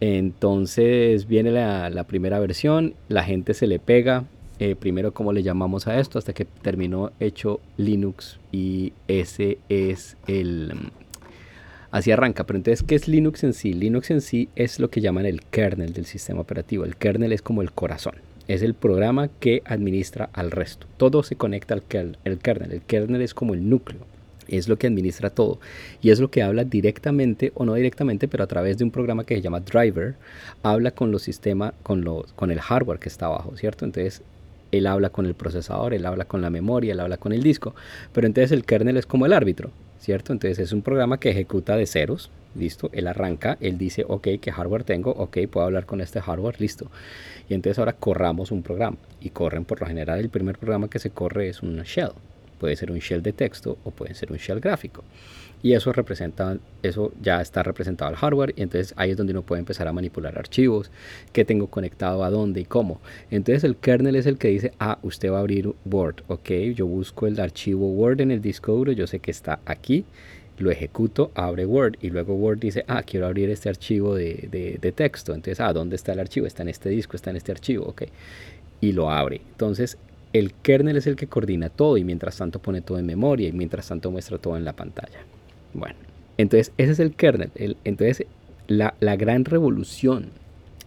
Entonces 0.00 1.26
viene 1.26 1.50
la, 1.50 1.88
la 1.88 2.04
primera 2.04 2.38
versión, 2.40 2.94
la 3.08 3.24
gente 3.24 3.54
se 3.54 3.66
le 3.66 3.78
pega, 3.78 4.24
eh, 4.58 4.74
primero 4.74 5.12
cómo 5.12 5.32
le 5.32 5.42
llamamos 5.42 5.86
a 5.86 5.98
esto 6.00 6.18
hasta 6.18 6.32
que 6.32 6.44
terminó 6.44 7.12
hecho 7.20 7.60
Linux 7.76 8.38
y 8.52 8.92
ese 9.06 9.58
es 9.68 10.16
el... 10.26 10.72
Mm, 10.74 10.90
así 11.90 12.10
arranca, 12.10 12.44
pero 12.44 12.56
entonces, 12.58 12.82
¿qué 12.82 12.94
es 12.94 13.08
Linux 13.08 13.44
en 13.44 13.52
sí? 13.52 13.72
Linux 13.72 14.10
en 14.10 14.20
sí 14.20 14.48
es 14.56 14.80
lo 14.80 14.90
que 14.90 15.00
llaman 15.00 15.26
el 15.26 15.42
kernel 15.42 15.92
del 15.92 16.06
sistema 16.06 16.40
operativo. 16.40 16.84
El 16.84 16.96
kernel 16.96 17.32
es 17.32 17.42
como 17.42 17.62
el 17.62 17.72
corazón, 17.72 18.14
es 18.48 18.62
el 18.62 18.74
programa 18.74 19.28
que 19.28 19.62
administra 19.64 20.28
al 20.32 20.50
resto. 20.50 20.86
Todo 20.96 21.22
se 21.22 21.36
conecta 21.36 21.74
al 21.74 21.82
kernel. 21.82 22.18
El 22.24 22.38
kernel, 22.38 22.72
el 22.72 22.82
kernel 22.82 23.22
es 23.22 23.34
como 23.34 23.54
el 23.54 23.68
núcleo 23.68 24.06
es 24.48 24.66
lo 24.66 24.78
que 24.78 24.86
administra 24.86 25.30
todo 25.30 25.60
y 26.00 26.10
es 26.10 26.20
lo 26.20 26.30
que 26.30 26.42
habla 26.42 26.64
directamente 26.64 27.52
o 27.54 27.64
no 27.64 27.74
directamente, 27.74 28.28
pero 28.28 28.44
a 28.44 28.46
través 28.46 28.78
de 28.78 28.84
un 28.84 28.90
programa 28.90 29.24
que 29.24 29.36
se 29.36 29.42
llama 29.42 29.60
driver, 29.60 30.14
habla 30.62 30.90
con 30.90 31.12
los 31.12 31.22
sistemas, 31.22 31.74
con, 31.82 32.02
los, 32.02 32.32
con 32.32 32.50
el 32.50 32.60
hardware 32.60 32.98
que 32.98 33.08
está 33.08 33.26
abajo, 33.26 33.56
¿cierto? 33.56 33.84
Entonces 33.84 34.22
él 34.72 34.86
habla 34.86 35.10
con 35.10 35.26
el 35.26 35.34
procesador, 35.34 35.94
él 35.94 36.06
habla 36.06 36.24
con 36.26 36.42
la 36.42 36.50
memoria, 36.50 36.92
él 36.92 37.00
habla 37.00 37.16
con 37.16 37.32
el 37.32 37.42
disco, 37.42 37.74
pero 38.12 38.26
entonces 38.26 38.52
el 38.52 38.64
kernel 38.64 38.96
es 38.96 39.06
como 39.06 39.26
el 39.26 39.32
árbitro. 39.32 39.70
¿cierto? 39.98 40.32
Entonces 40.32 40.58
es 40.58 40.72
un 40.72 40.82
programa 40.82 41.18
que 41.18 41.30
ejecuta 41.30 41.76
de 41.76 41.86
ceros, 41.86 42.30
listo, 42.54 42.90
él 42.92 43.06
arranca, 43.06 43.58
él 43.60 43.78
dice, 43.78 44.04
ok, 44.08 44.28
¿qué 44.40 44.52
hardware 44.52 44.84
tengo? 44.84 45.10
Ok, 45.10 45.38
puedo 45.50 45.66
hablar 45.66 45.86
con 45.86 46.00
este 46.00 46.20
hardware, 46.20 46.60
listo. 46.60 46.90
Y 47.48 47.54
entonces 47.54 47.78
ahora 47.78 47.92
corramos 47.92 48.50
un 48.50 48.62
programa 48.62 48.96
y 49.20 49.30
corren 49.30 49.64
por 49.64 49.80
lo 49.80 49.86
general, 49.86 50.20
el 50.20 50.30
primer 50.30 50.58
programa 50.58 50.88
que 50.88 50.98
se 50.98 51.10
corre 51.10 51.48
es 51.48 51.62
un 51.62 51.82
shell, 51.82 52.12
puede 52.58 52.76
ser 52.76 52.90
un 52.90 52.98
shell 52.98 53.22
de 53.22 53.32
texto 53.32 53.78
o 53.84 53.90
puede 53.90 54.14
ser 54.14 54.32
un 54.32 54.38
shell 54.38 54.60
gráfico. 54.60 55.04
Y 55.60 55.72
eso 55.72 55.92
representa, 55.92 56.56
eso 56.82 57.12
ya 57.20 57.40
está 57.40 57.64
representado 57.64 58.08
al 58.08 58.16
hardware 58.16 58.54
y 58.56 58.62
entonces 58.62 58.94
ahí 58.96 59.10
es 59.10 59.16
donde 59.16 59.32
uno 59.32 59.42
puede 59.42 59.58
empezar 59.58 59.88
a 59.88 59.92
manipular 59.92 60.38
archivos, 60.38 60.90
qué 61.32 61.44
tengo 61.44 61.66
conectado 61.66 62.22
a 62.22 62.30
dónde 62.30 62.60
y 62.60 62.64
cómo. 62.64 63.00
Entonces 63.30 63.64
el 63.64 63.76
kernel 63.76 64.14
es 64.14 64.26
el 64.26 64.38
que 64.38 64.48
dice, 64.48 64.72
ah, 64.78 64.98
usted 65.02 65.32
va 65.32 65.38
a 65.38 65.40
abrir 65.40 65.74
Word, 65.84 66.22
ok, 66.28 66.50
yo 66.74 66.86
busco 66.86 67.26
el 67.26 67.40
archivo 67.40 67.88
Word 67.88 68.20
en 68.20 68.30
el 68.30 68.40
disco 68.40 68.72
duro, 68.72 68.92
yo 68.92 69.08
sé 69.08 69.18
que 69.18 69.32
está 69.32 69.58
aquí, 69.64 70.04
lo 70.58 70.70
ejecuto, 70.70 71.30
abre 71.34 71.66
Word 71.66 71.96
y 72.00 72.10
luego 72.10 72.34
Word 72.34 72.58
dice, 72.58 72.84
ah, 72.88 73.02
quiero 73.02 73.26
abrir 73.26 73.50
este 73.50 73.68
archivo 73.68 74.14
de, 74.14 74.78
de, 74.80 74.92
texto. 74.92 75.34
Entonces, 75.34 75.60
ah, 75.60 75.72
¿dónde 75.72 75.96
está 75.96 76.12
el 76.12 76.20
archivo? 76.20 76.46
Está 76.46 76.62
en 76.62 76.68
este 76.68 76.88
disco, 76.88 77.16
está 77.16 77.30
en 77.30 77.36
este 77.36 77.52
archivo, 77.52 77.86
ok. 77.86 78.02
Y 78.80 78.92
lo 78.92 79.10
abre. 79.10 79.40
Entonces, 79.52 79.98
el 80.32 80.52
kernel 80.52 80.96
es 80.96 81.06
el 81.06 81.16
que 81.16 81.26
coordina 81.26 81.68
todo 81.68 81.96
y 81.96 82.04
mientras 82.04 82.36
tanto 82.36 82.58
pone 82.60 82.80
todo 82.80 82.98
en 82.98 83.06
memoria 83.06 83.48
y 83.48 83.52
mientras 83.52 83.88
tanto 83.88 84.10
muestra 84.10 84.38
todo 84.38 84.56
en 84.56 84.64
la 84.64 84.74
pantalla. 84.74 85.20
Bueno, 85.74 85.96
entonces 86.36 86.72
ese 86.78 86.92
es 86.92 87.00
el 87.00 87.14
kernel. 87.14 87.50
entonces, 87.84 88.26
la, 88.66 88.94
gran 89.16 89.44
revolución 89.44 90.30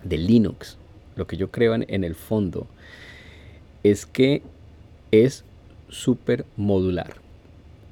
de 0.04 0.18
Linux, 0.18 0.78
lo 1.16 1.28
que 1.28 1.38
yo 1.38 1.52
creo 1.52 1.76
en, 1.76 1.86
en 1.88 2.04
el 2.04 2.16
fondo, 2.16 2.68
es 3.84 4.06
que 4.06 4.44
es 5.12 5.44
súper 5.90 6.46
modular 6.56 7.22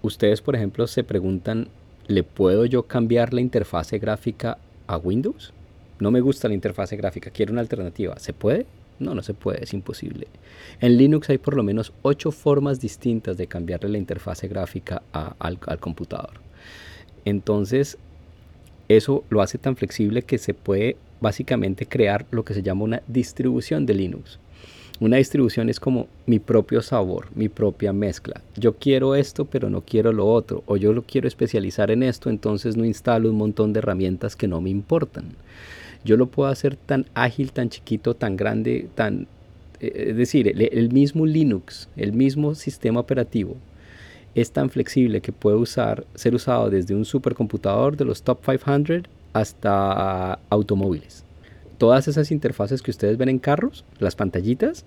ustedes, 0.02 0.42
por 0.42 0.56
ejemplo, 0.56 0.88
se 0.88 1.04
preguntan, 1.04 1.68
¿le 2.08 2.24
puedo 2.24 2.66
yo 2.66 2.84
cambiar 2.84 3.34
la 3.34 3.42
interfase 3.42 4.00
gráfica 4.00 4.58
a 4.88 4.98
Windows? 4.98 5.54
No 6.00 6.12
me 6.12 6.22
gusta 6.22 6.48
la 6.48 6.54
interfase 6.54 6.96
gráfica, 6.96 7.30
quiero 7.32 7.52
una 7.52 7.62
alternativa. 7.62 8.18
¿Se 8.20 8.34
puede? 8.34 8.66
No, 9.00 9.16
no 9.16 9.24
se 9.24 9.34
puede, 9.34 9.64
es 9.64 9.74
imposible. 9.74 10.28
En 10.82 10.98
Linux 10.98 11.30
hay 11.30 11.38
por 11.38 11.56
lo 11.56 11.64
menos 11.64 11.94
ocho 12.02 12.32
formas 12.32 12.80
distintas 12.80 13.38
de 13.38 13.48
cambiarle 13.48 13.90
la 13.90 13.98
interfase 13.98 14.48
gráfica 14.48 15.02
al, 15.12 15.58
al 15.66 15.80
computador. 15.80 16.42
Entonces, 17.26 17.98
eso 18.88 19.24
lo 19.30 19.42
hace 19.42 19.58
tan 19.58 19.76
flexible 19.76 20.24
que 20.24 20.38
se 20.38 20.54
puede 20.54 20.98
básicamente 21.22 21.86
crear 21.86 22.26
lo 22.32 22.44
que 22.44 22.54
se 22.54 22.64
llama 22.64 22.84
una 22.84 23.04
distribución 23.08 23.86
de 23.86 23.94
Linux. 23.94 24.40
Una 25.00 25.16
distribución 25.16 25.70
es 25.70 25.80
como 25.80 26.08
mi 26.26 26.40
propio 26.40 26.82
sabor, 26.82 27.28
mi 27.34 27.48
propia 27.48 27.94
mezcla. 27.94 28.42
Yo 28.58 28.76
quiero 28.76 29.16
esto, 29.16 29.46
pero 29.46 29.70
no 29.70 29.80
quiero 29.80 30.12
lo 30.12 30.28
otro. 30.28 30.64
O 30.66 30.76
yo 30.76 30.92
lo 30.92 31.04
quiero 31.04 31.26
especializar 31.26 31.90
en 31.90 32.04
esto, 32.04 32.30
entonces 32.30 32.76
no 32.76 32.84
instalo 32.84 33.30
un 33.30 33.38
montón 33.38 33.72
de 33.72 33.80
herramientas 33.80 34.36
que 34.36 34.50
no 34.50 34.60
me 34.60 34.70
importan. 34.70 35.36
Yo 36.04 36.18
lo 36.18 36.28
puedo 36.28 36.50
hacer 36.50 36.76
tan 36.76 37.06
ágil, 37.14 37.52
tan 37.52 37.70
chiquito, 37.70 38.16
tan 38.16 38.38
grande, 38.38 38.88
tan... 38.96 39.28
Eh, 39.80 40.08
es 40.10 40.18
decir, 40.18 40.48
el, 40.48 40.92
mismo 40.92 41.26
Linux, 41.26 41.90
el 41.98 42.14
mismo 42.14 42.56
sistema 42.56 43.00
operativo, 43.00 43.58
es 44.36 44.52
tan 44.52 44.70
flexible 44.70 45.22
que 45.22 45.32
puede 45.32 45.58
usar, 45.58 46.06
ser 46.16 46.36
usado 46.36 46.70
desde 46.70 46.96
un 46.96 47.06
supercomputador 47.06 47.98
de 47.98 48.06
los 48.06 48.22
top 48.22 48.40
500 48.46 49.04
hasta 49.34 50.40
automóviles 50.50 51.24
todas 51.80 52.08
esas 52.08 52.30
interfaces 52.30 52.84
que 52.84 52.92
ustedes 52.92 53.18
ven 53.18 53.30
en 53.30 53.40
carros, 53.40 53.84
las 53.98 54.16
pantallitas, 54.16 54.86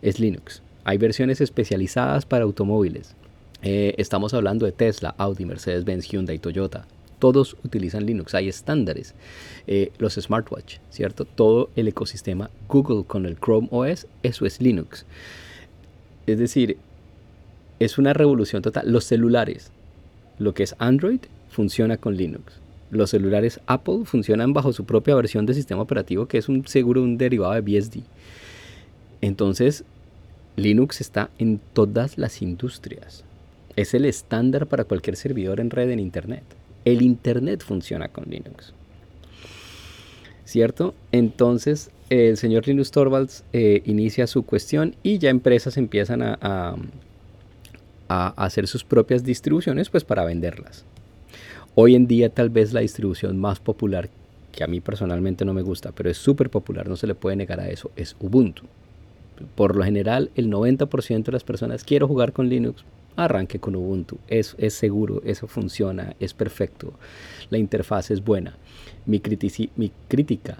es 0.00 0.18
Linux. 0.18 0.62
Hay 0.82 0.98
versiones 0.98 1.40
especializadas 1.40 2.26
para 2.26 2.42
automóviles. 2.42 3.14
Eh, 3.62 3.94
estamos 3.98 4.34
hablando 4.34 4.66
de 4.66 4.72
Tesla, 4.72 5.14
Audi, 5.18 5.44
Mercedes-Benz, 5.44 6.08
Hyundai, 6.08 6.38
Toyota. 6.38 6.86
Todos 7.22 7.56
utilizan 7.62 8.04
Linux. 8.04 8.34
Hay 8.34 8.48
estándares. 8.48 9.14
Eh, 9.68 9.92
los 9.98 10.14
smartwatch, 10.14 10.78
¿cierto? 10.90 11.24
Todo 11.24 11.70
el 11.76 11.86
ecosistema 11.86 12.50
Google 12.66 13.04
con 13.04 13.26
el 13.26 13.38
Chrome 13.38 13.68
OS, 13.70 14.08
eso 14.24 14.44
es 14.44 14.60
Linux. 14.60 15.06
Es 16.26 16.40
decir, 16.40 16.78
es 17.78 17.96
una 17.96 18.12
revolución 18.12 18.60
total. 18.60 18.90
Los 18.90 19.04
celulares, 19.04 19.70
lo 20.40 20.52
que 20.52 20.64
es 20.64 20.74
Android, 20.80 21.20
funciona 21.48 21.96
con 21.96 22.16
Linux 22.16 22.54
los 22.90 23.10
celulares 23.10 23.58
Apple 23.66 24.00
funcionan 24.04 24.52
bajo 24.52 24.72
su 24.72 24.84
propia 24.84 25.14
versión 25.14 25.46
de 25.46 25.54
sistema 25.54 25.80
operativo 25.80 26.26
que 26.26 26.38
es 26.38 26.48
un 26.50 26.66
seguro 26.66 27.02
un 27.02 27.16
derivado 27.16 27.54
de 27.54 27.60
BSD. 27.62 28.00
Entonces, 29.22 29.84
Linux 30.56 31.00
está 31.00 31.30
en 31.38 31.60
todas 31.72 32.18
las 32.18 32.42
industrias. 32.42 33.24
Es 33.76 33.94
el 33.94 34.04
estándar 34.04 34.66
para 34.66 34.84
cualquier 34.84 35.16
servidor 35.16 35.60
en 35.60 35.70
red 35.70 35.88
en 35.88 36.00
Internet. 36.00 36.42
El 36.84 37.02
Internet 37.02 37.62
funciona 37.62 38.08
con 38.08 38.24
Linux. 38.28 38.74
¿Cierto? 40.44 40.94
Entonces, 41.12 41.90
el 42.10 42.36
señor 42.36 42.66
Linus 42.66 42.90
Torvalds 42.90 43.44
eh, 43.52 43.82
inicia 43.86 44.26
su 44.26 44.44
cuestión 44.44 44.94
y 45.02 45.18
ya 45.18 45.30
empresas 45.30 45.76
empiezan 45.76 46.22
a, 46.22 46.76
hacer 48.08 48.66
sus 48.66 48.84
propias 48.84 49.24
distribuciones 49.24 49.88
pues 49.88 50.04
para 50.04 50.22
venderlas. 50.24 50.84
Hoy 51.74 51.94
en 51.94 52.06
día 52.06 52.28
tal 52.28 52.50
vez 52.50 52.74
la 52.74 52.80
distribución 52.80 53.38
más 53.38 53.58
popular, 53.58 54.10
que 54.52 54.62
a 54.62 54.66
mí 54.66 54.82
personalmente 54.82 55.46
no 55.46 55.54
me 55.54 55.62
gusta, 55.62 55.92
pero 55.92 56.10
es 56.10 56.18
súper 56.18 56.50
popular, 56.50 56.86
no 56.86 56.96
se 56.96 57.06
le 57.06 57.14
puede 57.14 57.36
negar 57.36 57.60
a 57.60 57.70
eso, 57.70 57.90
es 57.96 58.14
Ubuntu. 58.20 58.64
Por 59.54 59.74
lo 59.74 59.82
general, 59.82 60.30
el 60.34 60.50
90% 60.50 61.24
de 61.24 61.32
las 61.32 61.44
personas 61.44 61.84
quiero 61.84 62.06
jugar 62.06 62.34
con 62.34 62.50
Linux, 62.50 62.84
arranque 63.16 63.58
con 63.58 63.76
Ubuntu. 63.76 64.18
Es, 64.28 64.54
es 64.58 64.74
seguro, 64.74 65.22
eso 65.24 65.46
funciona, 65.46 66.14
es 66.20 66.34
perfecto. 66.34 66.92
La 67.50 67.58
interfaz 67.58 68.10
es 68.10 68.24
buena. 68.24 68.56
Mi, 69.06 69.20
mi 69.76 69.92
crítica 70.08 70.58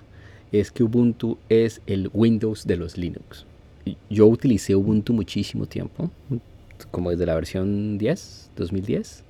es 0.53 0.71
que 0.71 0.85
Ubuntu 0.85 1.39
es 1.49 1.81
el 1.87 2.11
Windows 2.13 2.67
de 2.67 2.77
los 2.77 2.99
Linux. 2.99 3.47
Yo 4.11 4.29
utilicé 4.29 4.77
Ubuntu 4.77 5.13
muchísimo 5.13 5.67
tiempo, 5.67 6.11
como 6.91 7.11
desde 7.11 7.27
la 7.27 7.35
versión 7.35 7.99
10, 7.99 8.51
2010. 8.57 9.25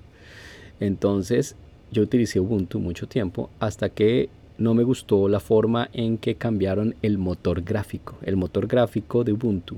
Entonces, 0.81 1.55
yo 1.91 2.03
utilicé 2.03 2.41
Ubuntu 2.41 2.81
mucho 2.81 3.07
tiempo 3.07 3.51
hasta 3.61 3.89
que 3.89 4.29
no 4.59 4.75
me 4.75 4.83
gustó 4.83 5.29
la 5.29 5.41
forma 5.41 5.89
en 5.93 6.19
que 6.19 6.35
cambiaron 6.35 6.95
el 7.03 7.19
motor 7.19 7.63
gráfico, 7.63 8.17
el 8.23 8.37
motor 8.37 8.67
gráfico 8.67 9.25
de 9.25 9.33
Ubuntu. 9.33 9.77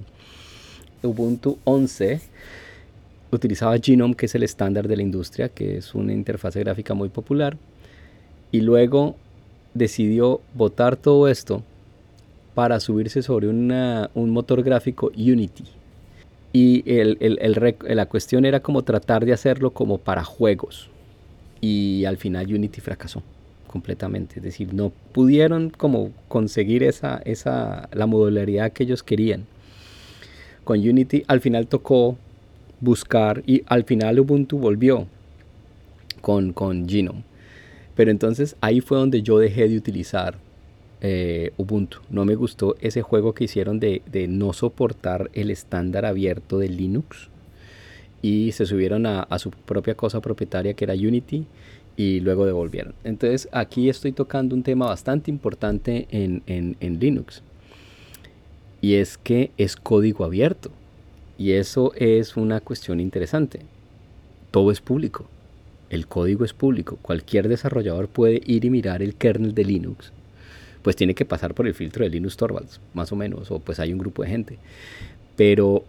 Ubuntu 1.03 1.59
11 1.65 2.21
utilizaba 3.35 3.77
Genome, 3.79 4.15
que 4.15 4.27
es 4.27 4.35
el 4.35 4.43
estándar 4.43 4.89
de 4.89 4.97
la 4.97 5.03
industria, 5.03 5.49
que 5.49 5.77
es 5.77 5.95
una 5.95 6.13
interfaz 6.13 6.57
gráfica 6.57 6.95
muy 6.95 7.09
popular, 7.09 7.57
y 8.51 8.61
luego 8.61 9.17
decidió 9.75 10.41
botar 10.55 10.97
todo 10.97 11.29
esto 11.29 11.63
para 12.55 12.79
subirse 12.81 13.23
sobre 13.23 13.49
un 13.49 14.31
motor 14.31 14.63
gráfico 14.63 15.11
Unity. 15.17 15.65
Y 16.53 16.85
la 17.83 18.07
cuestión 18.07 18.45
era 18.45 18.61
como 18.61 18.83
tratar 18.83 19.25
de 19.25 19.33
hacerlo 19.33 19.71
como 19.71 19.99
para 19.99 20.23
juegos, 20.23 20.89
y 21.61 22.05
al 22.05 22.17
final 22.17 22.47
Unity 22.47 22.81
fracasó 22.81 23.23
completamente, 23.67 24.37
es 24.37 24.43
decir, 24.45 24.73
no 24.73 24.93
pudieron 25.13 25.71
como 25.71 26.13
conseguir 26.29 26.85
esa, 26.85 27.21
esa, 27.25 27.89
la 27.93 28.07
modularidad 28.07 28.71
que 28.71 28.85
ellos 28.85 29.03
querían. 29.03 29.47
Con 30.63 30.79
Unity 30.79 31.25
al 31.27 31.41
final 31.41 31.67
tocó 31.67 32.17
buscar 32.85 33.43
y 33.47 33.63
al 33.67 33.85
final 33.85 34.21
Ubuntu 34.21 34.59
volvió 34.59 35.07
con, 36.21 36.53
con 36.53 36.89
Genome. 36.89 37.25
Pero 37.97 38.11
entonces 38.11 38.57
ahí 38.61 38.81
fue 38.81 38.99
donde 38.99 39.23
yo 39.23 39.39
dejé 39.39 39.69
de 39.69 39.77
utilizar 39.77 40.37
eh, 41.01 41.53
Ubuntu. 41.57 41.99
No 42.11 42.25
me 42.25 42.35
gustó 42.35 42.77
ese 42.81 43.03
juego 43.03 43.35
que 43.35 43.45
hicieron 43.45 43.81
de, 43.81 44.03
de 44.11 44.29
no 44.29 44.53
soportar 44.53 45.31
el 45.35 45.51
estándar 45.51 46.05
abierto 46.07 46.59
de 46.59 46.69
Linux 46.69 47.29
y 48.25 48.53
se 48.53 48.65
subieron 48.65 49.05
a, 49.05 49.39
su 49.39 49.51
propia 49.51 49.95
cosa 49.95 50.23
propietaria 50.23 50.73
que 50.73 50.85
era 50.85 50.95
Unity 50.95 51.45
y 51.95 52.21
luego 52.21 52.47
devolvieron. 52.47 52.95
Entonces 53.05 53.51
aquí 53.53 53.91
estoy 53.91 54.13
tocando 54.13 54.55
un 54.55 54.63
tema 54.63 54.87
bastante 54.87 55.31
importante 55.31 56.07
en, 56.11 56.43
en, 56.47 56.99
Linux 56.99 57.43
y 58.81 58.95
es 58.95 59.19
que 59.19 59.51
es 59.59 59.77
código 59.77 60.25
abierto 60.25 60.71
y 61.39 61.53
eso 61.53 61.93
es 61.97 62.37
una 62.37 62.61
cuestión 62.61 63.01
interesante. 63.01 63.61
Todo 64.51 64.71
es 64.71 64.81
público. 64.81 65.27
El 65.91 66.07
código 66.07 66.45
es 66.45 66.53
público. 66.53 66.99
Cualquier 67.03 67.49
desarrollador 67.49 68.09
puede 68.09 68.41
ir 68.45 68.65
y 68.65 68.71
mirar 68.71 69.03
el 69.03 69.15
kernel 69.15 69.55
de 69.55 69.65
Linux. 69.65 70.13
Pues 70.83 70.97
tiene 70.97 71.15
que 71.15 71.25
pasar 71.25 71.55
por 71.55 71.67
el 71.67 71.75
filtro 71.75 72.05
de 72.05 72.11
Linux 72.11 72.37
Torvalds, 72.37 72.81
más 72.93 73.11
o 73.11 73.17
menos, 73.17 73.51
o 73.51 73.59
pues 73.59 73.81
hay 73.81 73.93
un 73.93 73.99
grupo 73.99 74.23
de 74.23 74.29
gente. 74.29 74.59
Pero 75.37 75.85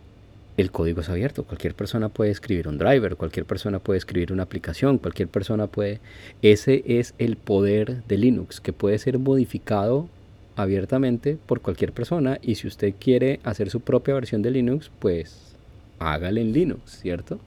el 0.57 0.71
código 0.71 1.01
es 1.01 1.09
abierto, 1.09 1.43
cualquier 1.43 1.75
persona 1.75 2.07
puede 2.07 2.31
escribir 2.31 2.69
un 2.69 2.77
driver, 2.77 3.17
cualquier 3.17 3.45
persona 3.45 3.79
puede 3.79 3.97
escribir 3.97 4.31
una 4.31 4.43
aplicación, 4.43 4.99
cualquier 4.99 5.27
persona 5.27 5.67
puede... 5.67 5.99
Ese 6.41 6.83
es 6.87 7.13
el 7.17 7.35
poder 7.35 8.03
de 8.07 8.17
Linux, 8.17 8.61
que 8.61 8.71
puede 8.71 8.97
ser 8.97 9.19
modificado 9.19 10.07
abiertamente 10.55 11.37
por 11.45 11.61
cualquier 11.61 11.91
persona 11.91 12.39
y 12.41 12.55
si 12.55 12.67
usted 12.67 12.93
quiere 12.99 13.39
hacer 13.43 13.69
su 13.69 13.81
propia 13.81 14.13
versión 14.13 14.41
de 14.41 14.51
Linux, 14.51 14.89
pues 14.99 15.55
hágale 15.99 16.41
en 16.41 16.53
Linux, 16.53 16.99
¿cierto? 16.99 17.39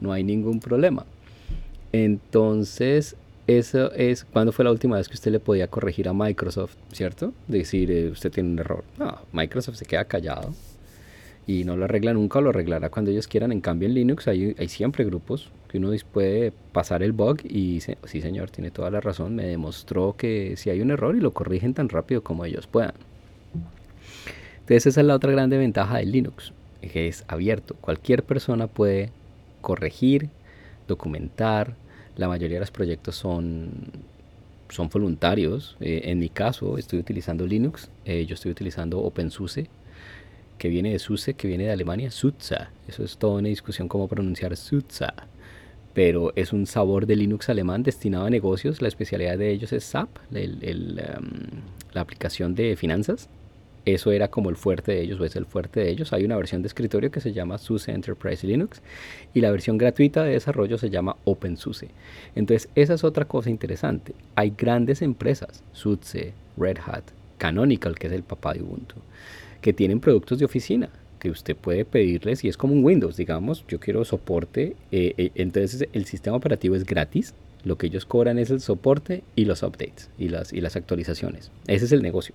No 0.00 0.12
hay 0.12 0.24
ningún 0.24 0.60
problema. 0.60 1.04
Entonces, 1.92 3.16
eso 3.46 3.92
es 3.92 4.24
cuando 4.24 4.52
fue 4.52 4.64
la 4.64 4.70
última 4.70 4.96
vez 4.96 5.08
que 5.08 5.14
usted 5.14 5.32
le 5.32 5.40
podía 5.40 5.68
corregir 5.68 6.08
a 6.08 6.12
Microsoft, 6.12 6.74
¿cierto? 6.92 7.32
Decir, 7.46 7.90
eh, 7.90 8.10
usted 8.10 8.30
tiene 8.30 8.50
un 8.50 8.58
error. 8.58 8.84
No, 8.98 9.18
Microsoft 9.32 9.76
se 9.76 9.86
queda 9.86 10.04
callado 10.04 10.52
y 11.48 11.64
no 11.64 11.78
lo 11.78 11.86
arregla 11.86 12.12
nunca 12.12 12.42
lo 12.42 12.50
arreglará 12.50 12.90
cuando 12.90 13.10
ellos 13.10 13.26
quieran. 13.26 13.52
En 13.52 13.62
cambio, 13.62 13.88
en 13.88 13.94
Linux 13.94 14.28
hay, 14.28 14.54
hay 14.58 14.68
siempre 14.68 15.06
grupos 15.06 15.48
que 15.68 15.78
uno 15.78 15.90
puede 16.12 16.52
pasar 16.72 17.02
el 17.02 17.12
bug 17.12 17.38
y 17.42 17.72
dice, 17.72 17.96
sí 18.04 18.20
señor, 18.20 18.50
tiene 18.50 18.70
toda 18.70 18.90
la 18.90 19.00
razón, 19.00 19.34
me 19.34 19.46
demostró 19.46 20.14
que 20.14 20.58
si 20.58 20.68
hay 20.68 20.82
un 20.82 20.90
error 20.90 21.16
y 21.16 21.20
lo 21.20 21.32
corrigen 21.32 21.72
tan 21.72 21.88
rápido 21.88 22.22
como 22.22 22.44
ellos 22.44 22.66
puedan. 22.66 22.92
Entonces 24.60 24.86
esa 24.86 25.00
es 25.00 25.06
la 25.06 25.14
otra 25.14 25.32
grande 25.32 25.56
ventaja 25.56 25.96
de 25.96 26.04
Linux, 26.04 26.52
que 26.82 27.08
es 27.08 27.24
abierto. 27.28 27.76
Cualquier 27.80 28.24
persona 28.24 28.66
puede 28.66 29.10
corregir, 29.62 30.28
documentar. 30.86 31.76
La 32.18 32.28
mayoría 32.28 32.56
de 32.56 32.60
los 32.60 32.70
proyectos 32.70 33.16
son, 33.16 33.70
son 34.68 34.90
voluntarios. 34.90 35.78
Eh, 35.80 36.02
en 36.04 36.18
mi 36.18 36.28
caso 36.28 36.76
estoy 36.76 36.98
utilizando 36.98 37.46
Linux, 37.46 37.88
eh, 38.04 38.26
yo 38.26 38.34
estoy 38.34 38.50
utilizando 38.50 39.00
OpenSUSE, 39.00 39.70
que 40.58 40.68
viene 40.68 40.92
de 40.92 40.98
SUSE, 40.98 41.34
que 41.34 41.48
viene 41.48 41.64
de 41.64 41.72
Alemania, 41.72 42.10
SUTSA. 42.10 42.70
Eso 42.88 43.04
es 43.04 43.16
toda 43.16 43.38
una 43.38 43.48
discusión 43.48 43.88
cómo 43.88 44.08
pronunciar 44.08 44.56
SUTSA. 44.56 45.14
Pero 45.94 46.32
es 46.36 46.52
un 46.52 46.66
sabor 46.66 47.06
de 47.06 47.16
Linux 47.16 47.48
alemán 47.48 47.82
destinado 47.82 48.26
a 48.26 48.30
negocios. 48.30 48.82
La 48.82 48.88
especialidad 48.88 49.38
de 49.38 49.50
ellos 49.50 49.72
es 49.72 49.84
SAP, 49.84 50.08
em, 50.32 50.96
la 51.92 52.00
aplicación 52.00 52.54
de 52.54 52.76
finanzas 52.76 53.28
eso 53.94 54.12
era 54.12 54.28
como 54.28 54.50
el 54.50 54.56
fuerte 54.56 54.92
de 54.92 55.00
ellos 55.00 55.18
o 55.20 55.24
es 55.24 55.34
el 55.36 55.46
fuerte 55.46 55.80
de 55.80 55.90
ellos. 55.90 56.12
Hay 56.12 56.24
una 56.24 56.36
versión 56.36 56.62
de 56.62 56.68
escritorio 56.68 57.10
que 57.10 57.20
se 57.20 57.32
llama 57.32 57.58
SUSE 57.58 57.92
Enterprise 57.92 58.46
Linux 58.46 58.82
y 59.32 59.40
la 59.40 59.50
versión 59.50 59.78
gratuita 59.78 60.22
de 60.24 60.32
desarrollo 60.32 60.78
se 60.78 60.90
llama 60.90 61.16
OpenSUSE. 61.24 61.88
Entonces, 62.34 62.68
esa 62.74 62.94
es 62.94 63.04
otra 63.04 63.24
cosa 63.24 63.50
interesante. 63.50 64.14
Hay 64.34 64.52
grandes 64.56 65.00
empresas, 65.00 65.62
SUSE, 65.72 66.34
Red 66.56 66.78
Hat, 66.84 67.04
Canonical, 67.38 67.98
que 67.98 68.08
es 68.08 68.12
el 68.12 68.22
papá 68.22 68.52
de 68.52 68.62
Ubuntu, 68.62 68.96
que 69.60 69.72
tienen 69.72 70.00
productos 70.00 70.38
de 70.38 70.44
oficina 70.44 70.88
que 71.18 71.30
usted 71.30 71.56
puede 71.56 71.84
pedirles 71.84 72.44
y 72.44 72.48
es 72.48 72.56
como 72.56 72.74
un 72.74 72.84
Windows, 72.84 73.16
digamos, 73.16 73.64
yo 73.66 73.80
quiero 73.80 74.04
soporte, 74.04 74.76
eh, 74.92 75.14
eh, 75.16 75.30
entonces 75.34 75.88
el 75.92 76.04
sistema 76.04 76.36
operativo 76.36 76.76
es 76.76 76.84
gratis, 76.84 77.34
lo 77.64 77.76
que 77.76 77.88
ellos 77.88 78.04
cobran 78.04 78.38
es 78.38 78.50
el 78.50 78.60
soporte 78.60 79.24
y 79.34 79.44
los 79.44 79.64
updates 79.64 80.10
y 80.16 80.28
las, 80.28 80.52
y 80.52 80.60
las 80.60 80.76
actualizaciones. 80.76 81.50
Ese 81.66 81.86
es 81.86 81.92
el 81.92 82.02
negocio 82.02 82.34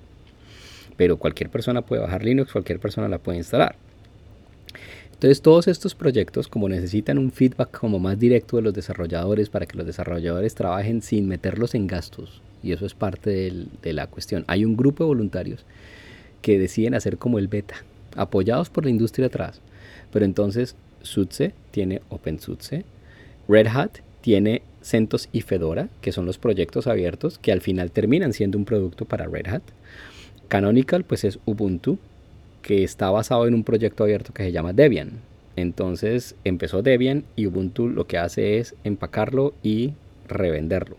pero 0.98 1.18
cualquier 1.18 1.50
persona 1.50 1.82
puede 1.82 2.02
bajar 2.02 2.24
Linux, 2.24 2.52
cualquier 2.52 2.80
persona 2.80 3.08
la 3.08 3.18
puede 3.18 3.40
instalar. 3.40 3.76
Entonces 5.14 5.42
todos 5.42 5.68
estos 5.68 5.96
proyectos 5.96 6.48
como 6.48 6.68
necesitan 6.68 7.18
un 7.18 7.32
feedback 7.32 7.72
como 7.80 8.00
más 8.00 8.20
directo 8.20 8.58
de 8.58 8.64
los 8.64 8.74
desarrolladores 8.74 9.50
para 9.50 9.66
que 9.66 9.78
los 9.78 9.86
desarrolladores 9.86 10.54
trabajen 10.54 11.02
sin 11.02 11.28
meterlos 11.28 11.76
en 11.76 11.88
gastos 11.88 12.42
y 12.62 12.74
eso 12.74 12.86
es 12.86 12.94
parte 12.94 13.52
de 13.82 13.94
la 13.94 14.08
cuestión. 14.08 14.44
Hay 14.48 14.66
un 14.66 14.76
grupo 14.76 15.04
de 15.04 15.08
voluntarios 15.08 15.66
que 16.44 16.60
deciden 16.60 16.94
hacer 16.94 17.18
como 17.18 17.40
el 17.40 17.48
beta, 17.48 17.78
apoyados 18.16 18.70
por 18.70 18.84
la 18.84 18.92
industria 18.92 19.26
atrás. 19.26 19.62
Pero 20.12 20.26
entonces 20.26 20.76
SUSE 21.02 21.54
tiene 21.72 22.04
OpenSUSE, 22.10 22.86
Red 23.48 23.68
Hat 23.68 23.92
tiene 24.22 24.62
CentOS 24.84 25.30
y 25.32 25.42
Fedora, 25.42 25.90
que 26.02 26.12
son 26.12 26.28
los 26.28 26.38
proyectos 26.38 26.86
abiertos 26.86 27.40
que 27.40 27.52
al 27.52 27.62
final 27.62 27.90
terminan 27.90 28.34
siendo 28.34 28.60
un 28.60 28.66
producto 28.66 29.06
para 29.06 29.26
Red 29.26 29.48
Hat. 29.48 29.64
Canonical 30.48 31.04
pues 31.04 31.24
es 31.24 31.40
Ubuntu, 31.46 31.98
que 32.62 32.84
está 32.84 33.10
basado 33.10 33.48
en 33.48 33.56
un 33.56 33.64
proyecto 33.64 34.04
abierto 34.04 34.34
que 34.34 34.44
se 34.44 34.52
llama 34.52 34.74
Debian. 34.74 35.22
Entonces 35.56 36.36
empezó 36.44 36.82
Debian 36.82 37.24
y 37.36 37.48
Ubuntu 37.48 37.88
lo 37.88 38.06
que 38.06 38.18
hace 38.18 38.58
es 38.58 38.76
empacarlo 38.84 39.54
y 39.64 39.94
revenderlo. 40.28 40.98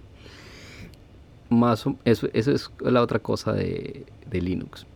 Más, 1.51 1.85
eso, 2.05 2.29
eso 2.33 2.53
es 2.53 2.71
la 2.81 3.03
otra 3.03 3.19
cosa 3.19 3.53
de, 3.53 4.05
Linux. 4.33 4.87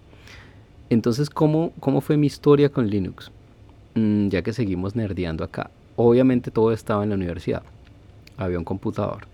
Entonces, 0.91 1.29
¿cómo, 1.29 1.73
¿cómo, 1.81 2.01
fue 2.01 2.17
mi 2.17 2.27
historia 2.27 2.71
con 2.71 2.89
Linux? 2.89 3.31
Mm, 3.95 4.29
ya 4.29 4.43
que 4.43 4.53
seguimos 4.53 4.97
nerdeando 4.97 5.45
acá. 5.45 5.71
Obviamente 5.97 6.51
todo 6.51 6.73
estaba 6.73 7.03
en 7.03 7.11
la 7.11 7.17
universidad. 7.17 7.63
Había 8.37 8.59
un 8.59 8.65
computador, 8.65 9.27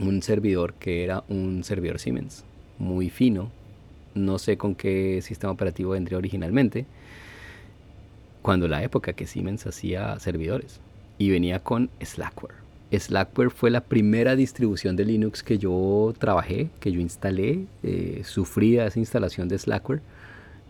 un 0.00 0.22
servidor 0.22 0.74
que 0.74 1.02
era 1.02 1.24
un 1.28 1.64
servidor 1.64 1.98
Siemens, 1.98 2.44
muy 2.78 3.10
fino, 3.10 3.50
no 4.14 4.38
sé 4.38 4.56
con 4.56 4.74
qué 4.74 5.20
sistema 5.22 5.52
operativo 5.52 5.92
vendría 5.92 6.18
originalmente, 6.18 6.86
cuando 8.42 8.68
la 8.68 8.82
época 8.82 9.12
que 9.12 9.26
Siemens 9.26 9.66
hacía 9.66 10.18
servidores 10.20 10.80
y 11.18 11.30
venía 11.30 11.60
con 11.60 11.90
Slackware. 12.02 12.54
Slackware 12.92 13.50
fue 13.50 13.70
la 13.70 13.82
primera 13.82 14.34
distribución 14.36 14.96
de 14.96 15.04
Linux 15.04 15.42
que 15.42 15.58
yo 15.58 16.12
trabajé, 16.18 16.70
que 16.80 16.90
yo 16.90 17.00
instalé, 17.00 17.66
eh, 17.82 18.22
sufrí 18.24 18.78
esa 18.78 18.98
instalación 18.98 19.48
de 19.48 19.58
Slackware. 19.58 20.00